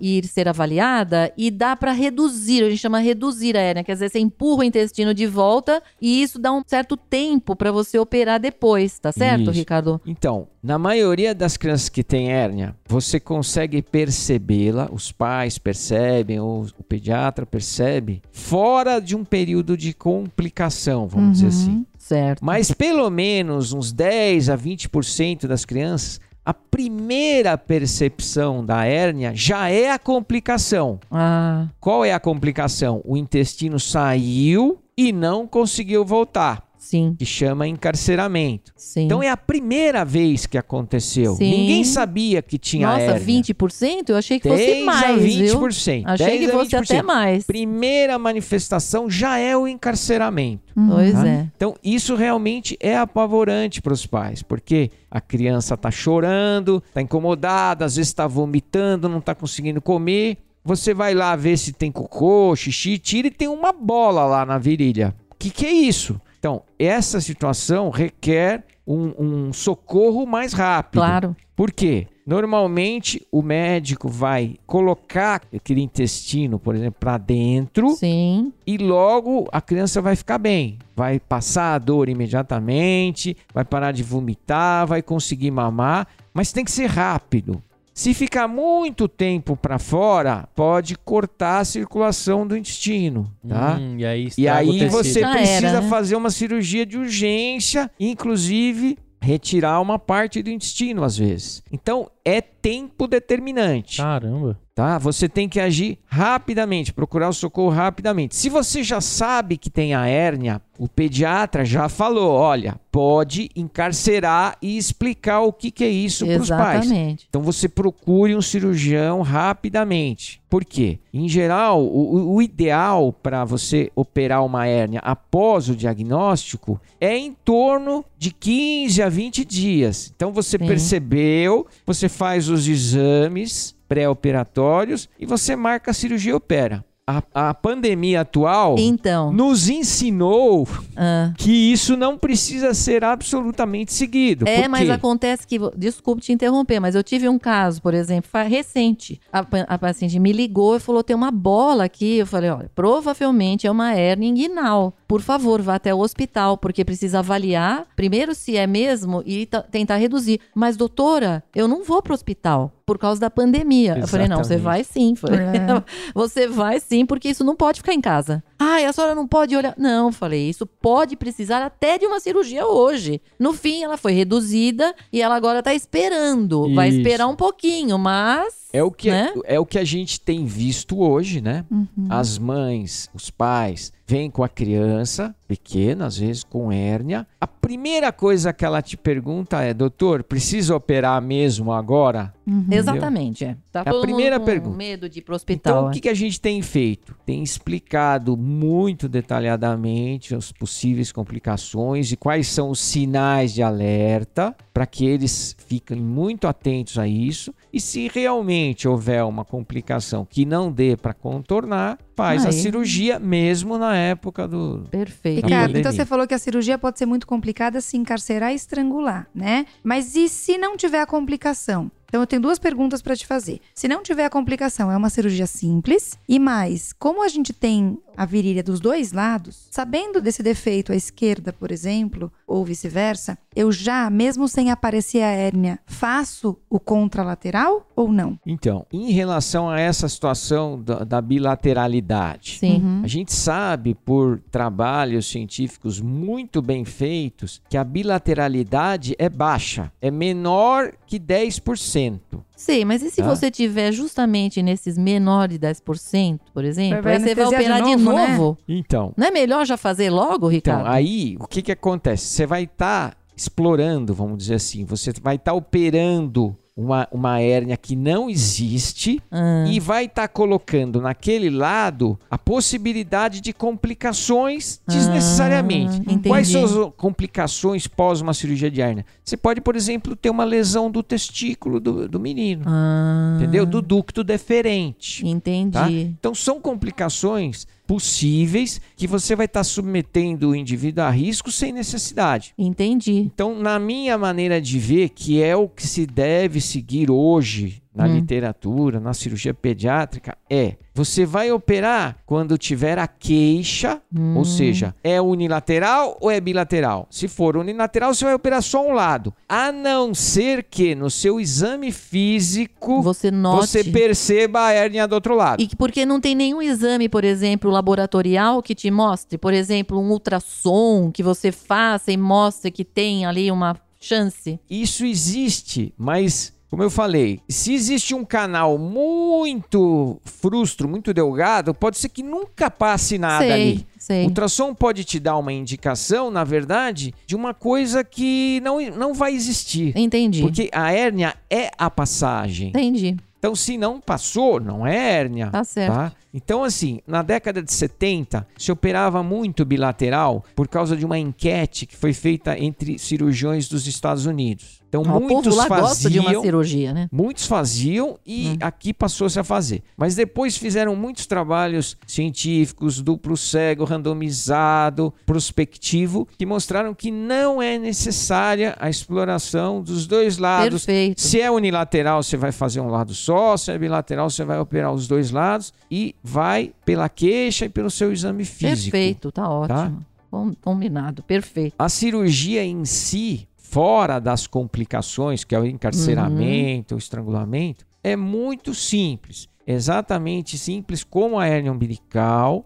ir 0.02 0.26
ser 0.26 0.48
avaliada 0.48 1.32
e 1.38 1.52
dá 1.52 1.76
pra 1.76 1.92
reduzir, 1.92 2.64
a 2.64 2.70
gente 2.70 2.80
chama 2.80 3.00
reduzir 3.00 3.56
a 3.58 3.62
hérnia, 3.62 3.84
quer 3.84 3.94
dizer, 3.94 4.10
você 4.10 4.20
empurra 4.20 4.62
o 4.62 4.64
intestino 4.64 5.14
de 5.14 5.26
volta 5.26 5.82
e 6.02 6.22
isso 6.22 6.40
dá 6.40 6.52
um 6.52 6.62
certo 6.66 6.96
tempo 6.96 7.56
pra 7.56 7.72
você 7.72 7.98
operar 8.00 8.40
depois, 8.40 9.00
tá 9.00 9.12
certo, 9.12 9.44
Isso. 9.44 9.52
Ricardo? 9.52 10.02
Então, 10.06 10.48
na 10.68 10.78
maioria 10.78 11.34
das 11.34 11.56
crianças 11.56 11.88
que 11.88 12.04
têm 12.04 12.30
hérnia, 12.30 12.76
você 12.86 13.22
consegue 13.22 13.82
percebê-la, 13.82 14.90
os 14.92 15.14
pais 15.14 15.58
percebem, 15.58 16.42
ou 16.42 16.68
o 16.78 16.84
pediatra 16.84 17.46
percebe, 17.46 18.22
fora 18.34 19.00
de 19.00 19.16
um 19.16 19.24
período 19.24 19.78
de 19.78 19.94
complicação, 19.94 21.08
vamos 21.08 21.40
dizer 21.40 21.48
assim. 21.48 21.86
Certo. 21.98 22.44
Mas 22.44 22.70
pelo 22.70 23.10
menos 23.10 23.72
uns 23.72 23.94
10 23.94 24.50
a 24.50 24.58
20% 24.58 25.48
das 25.48 25.64
crianças, 25.64 26.20
a 26.44 26.54
primeira 26.54 27.58
percepção 27.58 28.66
da 28.66 28.84
hérnia 28.84 29.32
já 29.34 29.70
é 29.70 29.90
a 29.90 29.98
complicação. 29.98 31.00
Ah, 31.10 31.68
Qual 31.80 32.04
é 32.04 32.12
a 32.12 32.20
complicação? 32.20 33.02
O 33.06 33.16
intestino 33.16 33.80
saiu 33.80 34.82
e 34.98 35.14
não 35.14 35.48
conseguiu 35.48 36.04
voltar, 36.04 36.67
sim, 36.90 37.16
que 37.18 37.26
chama 37.26 37.68
encarceramento. 37.68 38.72
sim. 38.76 39.06
Então 39.06 39.22
é 39.22 39.30
a 39.30 39.38
primeira 39.38 40.06
vez 40.06 40.46
que 40.46 40.58
aconteceu. 40.58 41.36
Sim. 41.36 41.50
Ninguém 41.50 41.84
sabia 41.84 42.42
que 42.42 42.58
tinha 42.58 42.88
Nossa, 42.88 43.02
hérnia. 43.02 43.44
20%? 43.44 44.10
Eu 44.10 44.16
achei 44.18 44.40
que 44.40 44.50
10 44.50 44.62
fosse 44.70 44.84
mais, 44.84 45.04
a 45.04 45.14
viu? 45.16 45.60
20%. 45.60 46.04
Achei 46.06 46.40
10 46.40 46.40
que 46.40 46.52
fosse 46.52 46.72
20%. 46.72 46.84
até 46.84 47.02
mais. 47.04 47.46
Primeira 47.46 48.18
manifestação 48.18 49.10
já 49.10 49.38
é 49.38 49.56
o 49.56 49.68
encarceramento. 49.68 50.74
Pois 50.74 51.14
tá? 51.14 51.28
é. 51.28 51.50
Então, 51.56 51.76
isso 51.84 52.16
realmente 52.16 52.78
é 52.80 52.98
apavorante 52.98 53.82
para 53.82 53.94
os 53.94 54.06
pais, 54.06 54.42
porque 54.42 54.92
a 55.10 55.20
criança 55.20 55.74
está 55.74 55.92
chorando, 55.92 56.84
está 56.88 57.02
incomodada, 57.02 57.86
às 57.86 57.96
vezes 57.96 58.10
está 58.10 58.28
vomitando, 58.28 59.10
não 59.10 59.20
está 59.20 59.34
conseguindo 59.34 59.82
comer. 59.82 60.38
Você 60.64 60.94
vai 60.94 61.14
lá 61.14 61.36
ver 61.36 61.58
se 61.58 61.72
tem 61.72 61.92
cocô, 61.92 62.56
xixi, 62.56 62.98
tira 62.98 63.28
e 63.28 63.32
tem 63.32 63.48
uma 63.48 63.72
bola 63.72 64.26
lá 64.26 64.46
na 64.46 64.58
virilha. 64.58 65.16
O 65.32 65.36
que, 65.40 65.50
que 65.50 65.66
é 65.66 65.72
isso? 65.72 66.20
Então, 66.40 66.64
essa 66.78 67.20
situação 67.20 67.90
requer 67.90 68.64
um, 68.86 69.14
um 69.20 69.54
socorro 69.54 70.26
mais 70.26 70.54
rápido. 70.54 71.02
Claro. 71.02 71.36
Por 71.56 71.72
quê? 71.72 72.08
Normalmente 72.26 73.26
o 73.32 73.42
médico 73.42 74.10
vai 74.10 74.58
colocar 74.66 75.42
aquele 75.56 75.82
intestino, 75.82 76.60
por 76.60 76.76
exemplo, 76.76 76.98
para 77.00 77.18
dentro 77.18 77.92
Sim. 77.92 78.52
e 78.66 78.78
logo 78.78 79.48
a 79.52 79.62
criança 79.62 80.02
vai 80.02 80.16
ficar 80.16 80.38
bem. 80.38 80.78
Vai 80.96 81.20
passar 81.20 81.74
a 81.76 81.80
dor 81.80 82.10
imediatamente, 82.10 83.36
vai 83.54 83.64
parar 83.64 83.92
de 83.92 84.04
vomitar, 84.04 84.86
vai 84.86 85.02
conseguir 85.02 85.52
mamar, 85.52 86.06
mas 86.34 86.52
tem 86.52 86.66
que 86.66 86.72
ser 86.72 86.88
rápido. 86.88 87.64
Se 87.98 88.14
ficar 88.14 88.48
muito 88.48 89.08
tempo 89.08 89.58
para 89.58 89.80
fora, 89.80 90.48
pode 90.56 90.96
cortar 90.96 91.62
a 91.62 91.66
circulação 91.66 92.46
do 92.46 92.56
intestino, 92.56 93.34
tá? 93.50 93.76
Hum, 93.82 93.98
e 93.98 94.06
aí, 94.06 94.30
E 94.38 94.48
aí 94.48 94.88
você 94.88 95.22
Já 95.22 95.32
precisa 95.32 95.68
era, 95.68 95.82
né? 95.82 95.90
fazer 95.90 96.16
uma 96.16 96.30
cirurgia 96.30 96.86
de 96.86 96.96
urgência, 96.96 97.90
inclusive 98.00 99.00
retirar 99.20 99.82
uma 99.82 99.98
parte 99.98 100.44
do 100.44 100.50
intestino 100.52 101.04
às 101.04 101.18
vezes. 101.18 101.64
Então 101.72 102.08
é 102.28 102.42
tempo 102.42 103.08
determinante 103.08 103.98
Caramba. 104.02 104.60
tá? 104.76 104.98
Você 104.98 105.30
tem 105.30 105.48
que 105.48 105.60
agir 105.60 105.98
rapidamente, 106.06 106.92
procurar 106.92 107.30
o 107.30 107.34
socorro 107.34 107.70
rapidamente. 107.70 108.36
Se 108.36 108.50
você 108.50 108.84
já 108.84 109.00
sabe 109.00 109.56
que 109.58 109.70
tem 109.70 109.94
a 109.94 110.06
hérnia, 110.08 110.62
o 110.78 110.88
pediatra 110.90 111.64
já 111.64 111.88
falou, 111.88 112.32
olha, 112.34 112.76
pode 112.92 113.50
encarcerar 113.56 114.58
e 114.62 114.78
explicar 114.78 115.42
o 115.42 115.54
que, 115.54 115.72
que 115.72 115.84
é 115.84 115.90
isso 115.90 116.26
para 116.26 116.42
os 116.42 116.50
pais. 116.50 116.86
Exatamente. 116.86 117.26
Então 117.30 117.42
você 117.42 117.70
procure 117.70 118.36
um 118.36 118.42
cirurgião 118.42 119.22
rapidamente. 119.22 120.42
Por 120.50 120.64
quê? 120.64 121.00
Em 121.14 121.28
geral, 121.28 121.82
o, 121.84 122.16
o- 122.16 122.36
o 122.36 122.42
ideal 122.42 123.12
para 123.12 123.44
você 123.44 123.92
operar 123.96 124.46
uma 124.46 124.66
hérnia 124.68 125.00
após 125.04 125.68
o 125.70 125.76
diagnóstico 125.76 126.80
é 127.02 127.18
em 127.18 127.34
torno 127.34 128.04
de 128.18 128.32
15 128.32 129.02
a 129.02 129.10
20 129.10 129.44
dias. 129.44 130.12
Então 130.16 130.32
você 130.32 130.58
Sim. 130.58 130.66
percebeu, 130.68 131.68
você 131.86 132.08
faz 132.18 132.50
os 132.50 132.68
exames 132.68 133.76
pré-operatórios 133.88 135.08
e 135.20 135.26
você 135.26 135.56
marca 135.56 135.92
a 135.92 135.94
cirurgia 135.94 136.32
e 136.32 136.36
opera. 136.36 136.84
A, 137.10 137.24
a 137.50 137.54
pandemia 137.54 138.20
atual 138.22 138.76
Então, 138.78 139.32
nos 139.32 139.70
ensinou 139.70 140.68
ah, 140.94 141.32
que 141.38 141.72
isso 141.72 141.96
não 141.96 142.18
precisa 142.18 142.74
ser 142.74 143.02
absolutamente 143.04 143.94
seguido. 143.94 144.46
é, 144.46 144.68
mas 144.68 144.90
acontece 144.90 145.48
que, 145.48 145.58
desculpe 145.78 146.22
te 146.22 146.34
interromper, 146.34 146.82
mas 146.82 146.96
eu 146.96 147.04
tive 147.04 147.30
um 147.30 147.40
caso, 147.40 147.82
por 147.82 147.94
exemplo, 147.94 148.30
recente. 148.48 149.22
A, 149.32 149.46
a 149.68 149.78
paciente 149.78 150.20
me 150.20 150.34
ligou 150.34 150.76
e 150.76 150.80
falou: 150.82 151.02
tem 151.02 151.16
uma 151.16 151.32
bola 151.32 151.86
aqui. 151.86 152.18
Eu 152.18 152.28
falei: 152.28 152.50
olha, 152.50 152.70
provavelmente 152.76 153.66
é 153.66 153.72
uma 153.72 153.94
hérnia 153.94 154.28
inguinal. 154.30 154.94
Por 155.08 155.22
favor, 155.22 155.62
vá 155.62 155.76
até 155.76 155.94
o 155.94 156.00
hospital, 156.00 156.58
porque 156.58 156.84
precisa 156.84 157.20
avaliar 157.20 157.88
primeiro 157.96 158.36
se 158.36 158.58
é 158.58 158.68
mesmo 158.68 159.24
e 159.26 159.46
ta- 159.46 159.62
tentar 159.62 159.96
reduzir. 159.96 160.42
Mas, 160.54 160.76
doutora, 160.76 161.42
eu 161.56 161.68
não 161.68 161.84
vou 161.86 162.02
pro 162.02 162.14
hospital 162.14 162.74
por 162.88 162.98
causa 162.98 163.20
da 163.20 163.30
pandemia. 163.30 163.98
Eu 164.00 164.08
falei: 164.08 164.30
não, 164.30 164.38
você 164.38 164.54
Exatamente. 164.54 164.64
vai 164.64 164.84
sim. 164.86 165.14
Falei, 165.14 165.40
É. 165.40 165.84
Você 166.16 166.48
vai 166.48 166.80
sim, 166.80 167.06
porque 167.06 167.28
isso 167.28 167.44
não 167.44 167.54
pode 167.54 167.82
ficar 167.82 167.94
em 167.94 168.00
casa. 168.00 168.42
Ai, 168.58 168.86
a 168.86 168.94
senhora 168.94 169.14
não 169.14 169.28
pode 169.28 169.56
olhar. 169.58 169.76
Não, 169.78 170.10
falei, 170.12 170.50
isso 170.50 170.66
pode 170.66 171.18
precisar 171.18 171.64
até 171.66 171.98
de 171.98 172.06
uma 172.06 172.22
cirurgia 172.22 172.66
hoje. 172.66 173.22
No 173.38 173.52
fim, 173.52 173.84
ela 173.84 173.98
foi 173.98 174.14
reduzida 174.14 174.96
e 175.12 175.22
ela 175.22 175.36
agora 175.36 175.62
tá 175.62 175.74
esperando. 175.74 176.74
Vai 176.74 176.88
Isso. 176.88 177.00
esperar 177.00 177.28
um 177.28 177.36
pouquinho, 177.36 177.98
mas. 178.00 178.67
É 178.78 178.84
o 178.84 178.92
que, 178.92 179.10
né? 179.10 179.34
é 179.46 179.60
o 179.60 179.66
que 179.66 179.80
a 179.80 179.84
gente 179.84 180.22
tem 180.22 180.46
visto 180.46 181.00
hoje, 181.00 181.42
né? 181.42 181.66
As 182.10 182.38
mães, 182.38 183.10
os 183.12 183.32
pais, 183.32 183.92
vêm 184.06 184.30
com 184.30 184.44
a 184.44 184.50
criança 184.50 185.36
pequena, 185.48 186.06
às 186.06 186.18
vezes 186.18 186.44
com 186.44 186.72
hérnia. 186.72 187.26
A 187.42 187.48
primeira 187.48 188.12
coisa 188.12 188.54
que 188.54 188.64
ela 188.64 188.82
te 188.82 188.96
pergunta 188.96 189.62
é: 189.62 189.74
doutor, 189.74 190.24
precisa 190.24 190.76
operar 190.76 191.20
mesmo 191.22 191.74
agora? 191.74 192.34
Exatamente, 192.70 193.46
é. 193.46 193.58
Tá 193.84 193.92
É 193.92 193.98
a 193.98 194.02
primeira 194.02 194.40
pergunta. 194.40 194.76
medo 194.78 195.10
de 195.10 195.20
ir 195.20 195.22
pro 195.22 195.36
Então, 195.36 195.36
hospital. 195.38 195.88
o 195.88 195.92
que, 195.92 196.02
que 196.02 196.10
a 196.10 196.14
gente 196.14 196.40
tem 196.40 196.62
feito? 196.62 197.16
Tem 197.26 197.42
explicado 197.44 198.36
muito 198.38 199.08
detalhadamente 199.08 200.36
as 200.36 200.52
possíveis 200.52 201.12
complicações 201.12 202.12
e 202.12 202.18
quais 202.18 202.48
são 202.48 202.70
os 202.70 202.80
sinais 202.80 203.54
de 203.54 203.62
alerta 203.64 204.56
para 204.74 204.86
que 204.86 205.06
eles 205.06 205.56
fiquem 205.68 205.98
muito 205.98 206.48
atentos 206.48 206.98
a 206.98 207.08
isso. 207.08 207.54
E 207.72 207.80
se 207.80 208.10
realmente 208.14 208.88
houver 208.88 209.24
uma 209.24 209.44
complicação 209.46 210.26
que 210.26 210.46
não 210.46 210.72
dê 210.72 210.96
para 210.96 211.14
contornar, 211.14 211.98
faz 212.18 212.44
a 212.46 212.50
Aí. 212.50 212.54
cirurgia 212.54 213.20
mesmo 213.20 213.78
na 213.78 213.96
época 213.96 214.48
do. 214.48 214.88
Perfeito. 214.90 215.46
A 215.46 215.48
Ricardo, 215.48 215.78
então 215.78 215.92
você 215.92 216.04
falou 216.04 216.28
que 216.28 216.34
a 216.34 216.40
cirurgia 216.40 216.78
pode 216.78 216.98
ser 216.98 217.06
muito 217.06 217.28
complicada 217.28 217.80
se 217.80 217.96
encarcerar 217.96 218.52
e 218.52 218.56
estrangular, 218.56 219.28
né? 219.34 219.68
Mas 219.84 220.16
e 220.16 220.28
se 220.28 220.58
não 220.58 220.76
tiver 220.76 221.00
a 221.00 221.06
complicação? 221.06 221.92
Então 222.08 222.22
eu 222.22 222.28
tenho 222.28 222.42
duas 222.42 222.58
perguntas 222.58 223.02
para 223.02 223.16
te 223.16 223.28
fazer. 223.28 223.60
Se 223.76 223.88
não 223.88 224.02
tiver 224.02 224.24
a 224.24 224.30
complicação, 224.30 224.90
é 224.90 224.96
uma 224.96 225.10
cirurgia 225.10 225.46
simples. 225.46 226.18
E 226.28 226.40
mais, 226.40 226.94
como 226.94 227.22
a 227.22 227.28
gente 227.28 227.52
tem 227.52 228.00
a 228.16 228.26
virilha 228.26 228.64
dos 228.64 228.80
dois 228.80 229.12
lados, 229.12 229.68
sabendo 229.70 230.22
desse 230.22 230.42
defeito 230.42 230.94
à 230.94 230.96
esquerda, 230.96 231.52
por 231.52 231.70
exemplo, 231.70 232.32
ou 232.48 232.64
vice-versa, 232.64 233.38
eu 233.58 233.72
já, 233.72 234.10
mesmo 234.10 234.48
sem 234.48 234.70
aparecer 234.70 235.22
a 235.24 235.28
hérnia, 235.32 235.80
faço 235.86 236.58
o 236.70 236.80
contralateral 236.80 237.88
ou 237.96 238.12
não? 238.12 238.38
Então, 238.46 238.86
em 238.94 239.12
relação 239.12 239.70
a 239.70 239.80
essa 239.80 240.08
situação 240.08 240.82
da, 240.82 241.00
da 241.04 241.22
bilateralidade, 241.22 242.58
Sim. 242.60 242.76
Uhum. 242.82 243.02
A 243.04 243.08
gente 243.08 243.34
sabe 243.34 243.94
por 243.96 244.40
trabalhos 244.52 245.28
científicos 245.28 246.00
muito 246.00 246.62
bem 246.62 246.86
feitos 246.86 247.62
que 247.70 247.78
a 247.78 247.84
bilateralidade 247.84 249.16
é 249.18 249.30
baixa, 249.30 249.92
é 250.02 250.10
menor 250.12 250.92
que 251.06 251.20
10%. 251.20 252.20
Sim, 252.56 252.86
mas 252.86 253.02
e 253.04 253.10
se 253.12 253.22
Tá. 253.22 253.28
você 253.36 253.52
tiver 253.52 253.92
justamente 253.92 254.62
nesses 254.64 254.98
menores 254.98 255.60
de 255.60 255.66
10%, 255.68 256.40
por 256.54 256.64
exemplo, 256.66 257.02
Vai 257.04 257.16
aí 257.16 257.20
você 257.22 257.36
vai 257.36 257.46
operar 257.46 257.82
de 257.84 257.96
de 257.96 258.04
novo, 258.04 258.18
né? 258.18 258.28
novo? 258.38 258.58
Então, 258.68 259.14
Não 259.18 259.28
é 259.28 259.32
melhor 259.32 259.66
já 259.66 259.78
fazer 259.78 260.10
logo, 260.10 260.52
então 260.52 260.78
Ricardo? 260.78 260.88
aí 260.96 261.38
o 261.40 261.48
que, 261.48 261.62
que 261.62 261.72
acontece? 261.72 262.26
Você 262.28 262.46
vai 262.46 262.64
estar 262.64 263.16
explorando, 263.38 264.16
vamos 264.16 264.40
dizer 264.40 264.56
assim, 264.56 264.84
você 264.84 265.14
vai 265.22 265.36
estar 265.36 265.54
operando 265.54 266.58
uma, 266.78 267.08
uma 267.12 267.40
hérnia 267.40 267.76
que 267.76 267.96
não 267.96 268.30
existe 268.30 269.20
Ah, 269.32 269.66
e 269.68 269.80
vai 269.80 270.06
estar 270.06 270.28
colocando 270.28 271.02
naquele 271.02 271.50
lado 271.50 272.20
a 272.30 272.38
possibilidade 272.38 273.42
de 273.42 273.52
complicações 273.52 274.80
desnecessariamente. 274.88 275.98
Ah, 275.98 276.14
entendi. 276.14 276.30
Quais 276.30 276.48
são 276.48 276.64
as 276.64 276.94
complicações 276.96 277.88
pós 277.88 278.22
uma 278.22 278.34
cirurgia 278.34 278.70
de 278.70 278.80
hérnia? 278.80 279.06
Você 279.24 279.36
pode, 279.36 279.60
por 279.60 279.76
exemplo, 279.76 280.16
ter 280.16 280.30
uma 280.30 280.44
lesão 280.44 280.92
do 280.92 281.02
testículo 281.02 281.80
do, 281.80 282.08
do 282.08 282.20
menino, 282.20 282.64
ah, 282.68 283.38
entendeu? 283.38 283.66
Do 283.66 283.82
ducto 283.82 284.24
deferente. 284.24 285.28
Entendi. 285.28 285.72
Tá? 285.72 285.90
Então 285.90 286.36
são 286.36 286.62
complicações 286.62 287.66
possíveis 287.88 288.82
que 288.96 289.08
você 289.08 289.36
vai 289.36 289.46
estar 289.46 289.64
submetendo 289.64 290.50
o 290.50 290.56
indivíduo 290.56 291.06
a 291.06 291.10
risco 291.10 291.52
sem 291.52 291.72
necessidade. 291.72 292.54
Entendi. 292.58 293.14
Então, 293.14 293.58
na 293.58 293.80
minha 293.80 294.18
maneira 294.18 294.62
de 294.62 294.78
ver, 294.78 295.10
que 295.10 295.42
é 295.42 295.56
o 295.56 295.70
que 295.70 295.88
se 295.88 296.06
deve 296.06 296.60
seguir 296.60 297.10
hoje 297.10 297.82
na 297.98 298.06
Hum. 298.06 298.14
literatura, 298.16 299.00
na 299.00 299.12
cirurgia 299.12 299.54
pediátrica, 299.56 300.38
é 300.48 300.76
você 300.94 301.26
vai 301.26 301.52
operar 301.52 302.18
quando 302.26 302.58
tiver 302.58 302.98
a 303.00 303.08
queixa, 303.08 304.00
Hum. 304.16 304.38
ou 304.38 304.46
seja, 304.46 304.94
é 305.04 305.20
unilateral 305.20 306.16
ou 306.22 306.30
é 306.30 306.40
bilateral? 306.40 307.08
Se 307.10 307.28
for 307.28 307.58
unilateral, 307.58 308.14
você 308.14 308.24
vai 308.26 308.34
operar 308.36 308.62
só 308.62 308.88
um 308.88 308.94
lado. 308.94 309.34
A 309.50 309.72
não 309.72 310.14
ser 310.14 310.64
que 310.64 310.94
no 310.94 311.10
seu 311.10 311.40
exame 311.40 311.92
físico 311.92 313.02
Você 313.02 313.32
note. 313.32 313.68
você 313.68 313.84
perceba 313.84 314.66
a 314.68 314.72
hérnia 314.72 315.08
do 315.08 315.14
outro 315.14 315.36
lado. 315.36 315.62
E 315.62 315.68
que 315.68 315.76
porque 315.76 316.06
não 316.06 316.20
tem 316.22 316.36
nenhum 316.36 316.62
exame, 316.62 317.10
por 317.10 317.24
exemplo, 317.24 317.72
laboratorial 317.72 318.62
que 318.62 318.76
te 318.76 318.92
mostre, 318.92 319.38
por 319.38 319.54
exemplo, 319.54 320.00
um 320.00 320.10
ultrassom 320.12 321.12
que 321.12 321.24
você 321.24 321.52
faça 321.52 322.12
e 322.12 322.18
mostre 322.18 322.70
que 322.72 322.86
tem 322.86 323.26
ali 323.26 323.52
uma 323.52 323.76
chance. 324.00 324.60
Isso 324.70 325.06
existe, 325.06 325.94
mas 325.98 326.54
como 326.70 326.84
eu 326.84 326.90
falei, 326.90 327.40
se 327.48 327.74
existe 327.74 328.14
um 328.14 328.26
canal 328.26 328.78
muito 328.78 330.20
frustro, 330.26 330.88
muito 330.88 331.14
delgado, 331.14 331.74
pode 331.74 331.98
ser 331.98 332.10
que 332.10 332.22
nunca 332.22 332.70
passe 332.70 333.18
nada 333.18 333.46
sei, 333.46 333.52
ali. 333.52 333.88
sei. 333.98 334.24
O 334.24 334.28
ultrassom 334.28 334.74
pode 334.74 335.06
te 335.06 335.20
dar 335.20 335.38
uma 335.38 335.54
indicação, 335.54 336.30
na 336.30 336.44
verdade, 336.44 337.14
de 337.26 337.36
uma 337.36 337.54
coisa 337.54 338.04
que 338.04 338.60
não, 338.62 338.82
não 338.92 339.14
vai 339.14 339.34
existir. 339.34 339.94
Entendi. 339.96 340.42
Porque 340.42 340.70
a 340.74 340.92
hérnia 340.92 341.36
é 341.50 341.72
a 341.78 341.90
passagem. 341.90 342.70
Entendi. 342.70 343.16
Então, 343.40 343.56
se 343.56 343.78
não 343.78 344.02
passou, 344.02 344.60
não 344.60 344.86
é 344.86 344.96
hérnia. 344.98 345.48
Tá 345.52 345.64
certo. 345.64 345.94
Tá? 345.94 346.12
Então, 346.34 346.64
assim, 346.64 347.00
na 347.08 347.22
década 347.22 347.62
de 347.62 347.72
70, 347.72 348.46
se 348.58 348.72
operava 348.72 349.24
muito 349.24 349.64
bilateral 349.64 350.44
por 350.56 350.68
causa 350.68 350.98
de 350.98 351.06
uma 351.06 351.18
enquete 351.18 351.86
que 351.86 351.96
foi 351.96 352.14
feita 352.14 352.60
entre 352.60 353.00
cirurgiões 353.00 353.70
dos 353.70 353.88
Estados 353.88 354.26
Unidos. 354.26 354.82
Então, 354.90 355.02
o 355.02 355.08
muitos 355.20 355.54
povo 355.54 355.56
lá 355.56 355.68
gosta 355.68 356.10
de 356.10 356.18
uma 356.20 356.26
faziam. 356.26 356.42
cirurgia, 356.44 356.94
né? 356.94 357.10
Muitos 357.12 357.46
faziam 357.46 358.18
e 358.26 358.48
Hum. 358.50 358.58
aqui 358.62 358.94
passou-se 358.94 359.38
a 359.40 359.44
fazer. 359.44 359.84
Mas 359.98 360.16
depois 360.16 360.56
fizeram 360.58 360.96
muitos 360.96 361.26
trabalhos 361.26 361.98
científicos, 362.08 363.02
duplo 363.02 363.36
cego, 363.36 363.84
randomizado, 363.84 365.14
prospectivo, 365.26 366.28
que 366.38 366.46
mostraram 366.46 366.94
que 366.94 367.12
não 367.12 367.62
é 367.62 367.78
necessária 367.78 368.76
a 368.80 368.90
exploração 368.90 369.82
dos 369.82 370.08
dois 370.08 370.38
lados. 370.38 370.86
Perfeito. 370.86 371.20
Se 371.22 371.42
é 371.42 371.50
unilateral, 371.52 372.22
você 372.24 372.38
vai 372.38 372.52
fazer 372.52 372.80
um 372.80 372.88
lado 372.90 373.14
só, 373.14 373.58
se 373.58 373.72
é 373.72 373.78
bilateral, 373.78 374.30
você 374.30 374.44
vai 374.46 374.60
operar 374.60 374.94
os 374.94 375.08
dois 375.08 375.32
lados 375.32 375.74
e 375.90 376.16
vai 376.24 376.72
pela 376.86 377.10
queixa 377.10 377.66
e 377.66 377.70
pelo 377.70 377.90
seu 377.90 378.12
exame 378.12 378.46
físico. 378.46 378.92
Perfeito, 378.92 379.32
tá 379.32 379.50
ótimo. 379.50 380.06
Com- 380.30 380.54
Combinado, 380.62 381.24
perfeito. 381.24 381.74
A 381.80 381.88
cirurgia 381.90 382.64
em 382.64 382.84
si, 382.86 383.48
fora 383.78 384.18
das 384.18 384.48
complicações, 384.48 385.44
que 385.44 385.54
é 385.54 385.60
o 385.60 385.64
encarceramento, 385.64 386.96
o 386.96 386.98
estrangulamento, 386.98 387.86
é 388.04 388.16
muito 388.16 388.74
simples. 388.74 389.48
Exatamente 389.68 390.58
simples 390.58 391.04
como 391.04 391.38
a 391.38 391.46
hérnia 391.46 391.72
umbilical. 391.72 392.66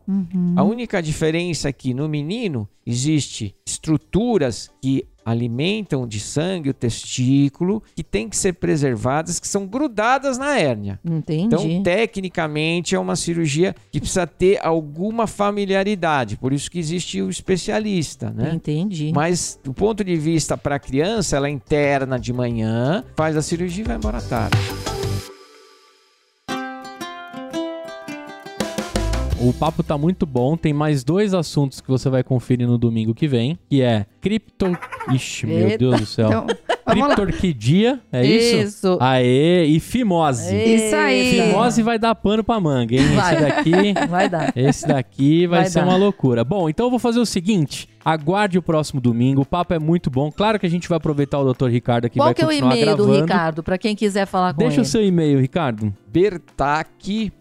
A 0.56 0.64
única 0.64 1.02
diferença 1.02 1.68
é 1.68 1.74
que 1.74 1.93
no 1.93 2.08
menino 2.08 2.70
existe 2.86 3.56
estruturas 3.66 4.70
que 4.82 5.06
alimentam 5.26 6.08
de 6.08 6.20
sangue 6.20 6.70
o 6.70 6.74
testículo 6.74 7.82
que 7.95 8.04
têm 8.04 8.28
que 8.28 8.36
ser 8.36 8.54
preservadas, 8.54 9.39
que 9.39 9.47
são 9.47 9.66
grudadas 9.66 10.38
na 10.38 10.60
hérnia. 10.60 10.99
Entendi. 11.06 11.45
Então, 11.45 11.84
tecnicamente, 11.84 12.95
é 12.95 12.99
uma 12.99 13.16
cirurgia 13.16 13.76
que 13.91 13.99
precisa 13.99 14.26
ter 14.26 14.60
alguma 14.66 15.28
familiaridade. 15.28 16.38
Por 16.38 16.54
isso 16.54 16.70
que 16.70 16.80
existe 16.80 17.22
o 17.22 17.30
especialista, 17.30 18.32
né? 18.32 18.52
Entendi. 18.54 19.12
Mas, 19.14 19.60
do 19.64 19.74
ponto 19.74 20.04
de 20.04 20.16
vista 20.18 20.58
para 20.58 20.76
a 20.76 20.80
criança, 20.80 21.38
ela 21.38 21.47
é 21.47 21.52
interna 21.52 22.20
de 22.20 22.34
manhã, 22.34 23.04
faz 23.16 23.38
a 23.38 23.41
cirurgia 23.41 23.84
e 23.84 23.88
vai 23.88 23.97
embora 23.97 24.18
à 24.18 24.22
tarde. 24.22 24.58
O 29.44 29.52
papo 29.52 29.82
tá 29.82 29.98
muito 29.98 30.26
bom. 30.28 30.56
Tem 30.56 30.72
mais 30.72 31.04
dois 31.04 31.34
assuntos 31.34 31.82
que 31.82 31.89
você 31.89 32.10
vai 32.10 32.24
conferir 32.24 32.68
no 32.68 32.78
domingo 32.78 33.14
que 33.14 33.28
vem, 33.28 33.58
que 33.68 33.82
é 33.82 34.06
cripto... 34.22 34.78
Ixi, 35.12 35.48
meu 35.48 35.68
Eita. 35.68 35.78
Deus 35.80 36.00
do 36.00 36.06
céu. 36.06 36.28
Então. 36.28 36.48
Criptorquidia, 36.86 38.00
é 38.12 38.26
isso? 38.26 38.56
Isso. 38.58 38.98
Aê, 39.00 39.66
e 39.66 39.80
fimose. 39.80 40.56
Isso 40.56 40.96
aí. 40.96 41.42
Fimose 41.42 41.82
vai 41.82 41.98
dar 41.98 42.14
pano 42.14 42.44
pra 42.44 42.60
manga, 42.60 42.94
hein? 42.96 43.16
Vai. 43.16 43.34
Esse 43.34 43.42
daqui... 43.42 43.72
Vai 44.10 44.30
dar. 44.30 44.54
Esse 44.56 44.88
daqui 44.88 45.48
vai, 45.48 45.62
Vai 45.62 45.70
ser 45.70 45.80
dar. 45.80 45.86
uma 45.88 45.96
loucura. 45.96 46.44
Bom, 46.44 46.70
então 46.70 46.88
eu 46.88 46.89
vou 46.89 47.00
fazer 47.00 47.20
o 47.20 47.26
seguinte. 47.26 47.88
Aguarde 48.04 48.58
o 48.58 48.62
próximo 48.62 49.00
domingo. 49.00 49.42
O 49.42 49.46
papo 49.46 49.74
é 49.74 49.80
muito 49.80 50.10
bom. 50.12 50.32
Claro 50.32 50.60
que 50.60 50.66
a 50.66 50.70
gente 50.70 50.88
vai 50.89 50.98
aproveitar 50.98 51.39
o 51.39 51.54
Dr. 51.54 51.68
Ricardo 51.68 52.06
aqui 52.06 52.20
Qual 52.20 52.28
vai 52.28 52.34
que 52.36 52.42
é 52.42 52.48
o 52.48 52.52
e-mail 52.52 52.96
do 52.98 53.06
gravando. 53.06 53.22
Ricardo, 53.22 53.64
pra 53.64 53.78
quem 53.78 53.96
quiser 53.96 54.26
falar 54.26 54.54
com 54.54 54.60
Deixa 54.60 54.76
ele? 54.76 54.82
o 54.82 54.86
seu 54.86 55.04
e-mail, 55.04 55.39
Ricardo. 55.39 55.94
Bertac, 56.08 57.32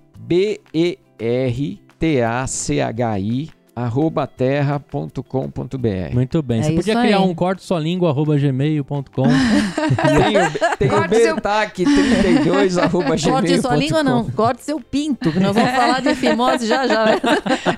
B-E-R-T-A-C-H-I, 2.01 3.51
arroba 3.85 4.26
terra.com.br. 4.26 6.12
Muito 6.14 6.43
bem. 6.43 6.61
É 6.61 6.62
Você 6.64 6.72
podia 6.72 7.01
criar 7.01 7.18
aí. 7.18 7.22
um 7.24 7.35
corte 7.35 7.62
só 7.62 7.78
língua 7.78 8.11
arroba 8.11 8.37
gmail.com. 8.37 9.01
Tenho, 9.22 10.51
tenho 10.78 10.91
Corte 10.91 11.16
seu- 11.16 11.37
bertac32 11.37 12.78
arroba 12.83 13.07
Corte 13.18 13.61
sua 13.61 13.76
língua, 13.76 14.03
não. 14.03 14.31
Corte 14.31 14.62
seu 14.64 14.81
pinto, 14.81 15.33
que 15.33 15.41
nós 15.41 15.55
vamos 15.55 15.70
falar 15.70 16.01
de 16.01 16.14
fimose 16.14 16.66
já 16.66 16.87
já. 16.87 17.07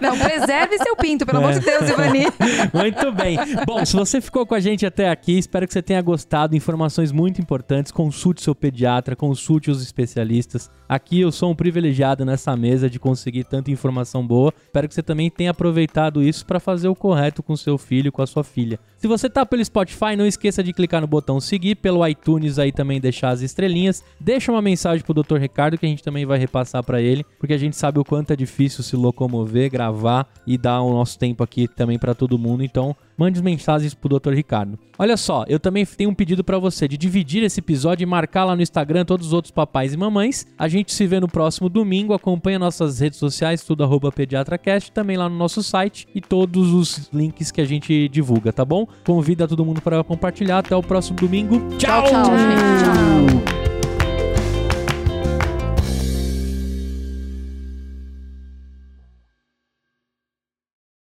Não, 0.01 0.17
preserve 0.19 0.79
seu 0.79 0.97
pinto, 0.97 1.25
pelo 1.27 1.39
amor 1.39 1.53
de 1.53 1.61
Deus, 1.61 1.89
Ivani. 1.89 2.25
Muito 2.73 3.13
bem. 3.13 3.37
Bom, 3.67 3.85
se 3.85 3.95
você 3.95 4.21
ficou 4.21 4.45
com 4.47 4.55
a 4.55 4.61
gente 4.61 4.85
até 4.87 5.09
aqui, 5.11 5.39
espero 5.39 5.67
que 5.67 5.73
você 5.73 5.83
tenha 5.83 6.01
gostado. 6.01 6.57
Informações 6.57 7.13
muito 7.13 7.41
importantes. 7.41 7.93
Consulte 7.93 8.43
seu 8.43 8.55
pediatra, 8.55 9.15
consulte 9.15 9.71
os 9.71 9.83
especialistas. 9.83 10.71
Aqui 10.89 11.21
eu 11.21 11.31
sou 11.33 11.51
um 11.51 11.55
privilegiado 11.55 12.25
nessa 12.25 12.57
mesa 12.57 12.89
de 12.91 12.99
conseguir 12.99 13.45
tanta 13.45 13.71
informação 13.71 14.27
boa. 14.27 14.53
Espero 14.65 14.89
que 14.89 14.95
você 14.95 15.03
também 15.03 15.31
tenha 15.31 15.51
aproveitado 15.51 15.92
isso 16.23 16.45
para 16.47 16.59
fazer 16.59 16.89
o 16.89 16.95
correto 16.95 17.43
com 17.43 17.57
seu 17.57 17.77
filho, 17.77 18.11
com 18.11 18.23
a 18.23 18.27
sua 18.27 18.43
filha. 18.43 18.79
Se 19.03 19.09
você 19.09 19.29
tá 19.29 19.45
pelo 19.45 19.65
Spotify, 19.65 20.15
não 20.17 20.25
esqueça 20.25 20.63
de 20.63 20.73
clicar 20.73 21.01
no 21.01 21.09
botão 21.09 21.41
seguir, 21.41 21.75
pelo 21.75 22.07
iTunes 22.07 22.57
aí 22.57 22.71
também 22.71 23.01
deixar 23.01 23.31
as 23.31 23.41
estrelinhas. 23.41 24.05
Deixa 24.21 24.53
uma 24.53 24.63
mensagem 24.63 25.05
pro 25.05 25.13
Dr. 25.13 25.39
Ricardo 25.39 25.77
que 25.77 25.85
a 25.85 25.89
gente 25.89 26.05
também 26.05 26.25
vai 26.25 26.39
repassar 26.39 26.85
para 26.85 27.03
ele, 27.03 27.27
porque 27.37 27.53
a 27.53 27.59
gente 27.59 27.75
sabe 27.75 27.99
o 27.99 28.05
quanto 28.05 28.33
é 28.33 28.37
difícil 28.37 28.85
se 28.85 28.95
locomover, 28.95 29.73
gravar 29.73 30.29
e 30.47 30.57
dar 30.57 30.83
o 30.83 30.93
nosso 30.93 31.19
tempo 31.19 31.43
aqui 31.43 31.67
também 31.67 31.99
para 31.99 32.15
todo 32.15 32.39
mundo. 32.39 32.63
Então, 32.63 32.95
mande 33.17 33.43
mensagens 33.43 33.93
pro 33.93 34.21
Dr. 34.21 34.35
Ricardo. 34.35 34.79
Olha 34.99 35.17
só, 35.17 35.45
eu 35.49 35.59
também 35.59 35.85
tenho 35.85 36.11
um 36.11 36.15
pedido 36.15 36.45
para 36.45 36.59
você 36.59 36.87
de 36.87 36.97
dividir 36.97 37.43
esse 37.43 37.61
episódio 37.61 38.05
e 38.05 38.07
marcar 38.07 38.45
lá 38.45 38.55
no 38.55 38.63
Instagram 38.63 39.05
todos 39.05 39.29
os 39.29 39.33
outros 39.33 39.51
papais 39.51 39.93
e 39.93 39.97
mamães. 39.97 40.47
A 40.57 40.69
gente 40.69 40.93
se 40.93 41.07
vê 41.07 41.19
no 41.19 41.27
próximo 41.29 41.69
domingo. 41.69 42.15
Acompanha 42.15 42.59
nossas 42.59 43.01
redes 43.01 43.19
sociais, 43.19 43.65
tudo 43.65 43.83
arroba 43.83 44.13
pediatracast, 44.13 44.93
também 44.93 45.17
lá 45.17 45.29
no 45.29 45.37
nosso 45.37 45.63
site 45.63 46.07
e 46.15 46.21
todos 46.21 46.73
os 46.73 47.11
links 47.13 47.51
que 47.51 47.61
a 47.61 47.65
gente 47.65 48.09
divulga, 48.09 48.53
tá 48.53 48.65
bom? 48.65 48.87
Convida 49.05 49.49
todo 49.49 49.65
mundo 49.65 49.81
para 49.81 50.03
compartilhar. 50.05 50.59
Até 50.59 50.77
o 50.77 50.83
próximo 50.83 51.19
domingo. 51.19 51.61
Tchau, 51.77 52.05
tchau, 52.05 52.25
gente. 52.25 53.43
Tchau. 53.45 53.62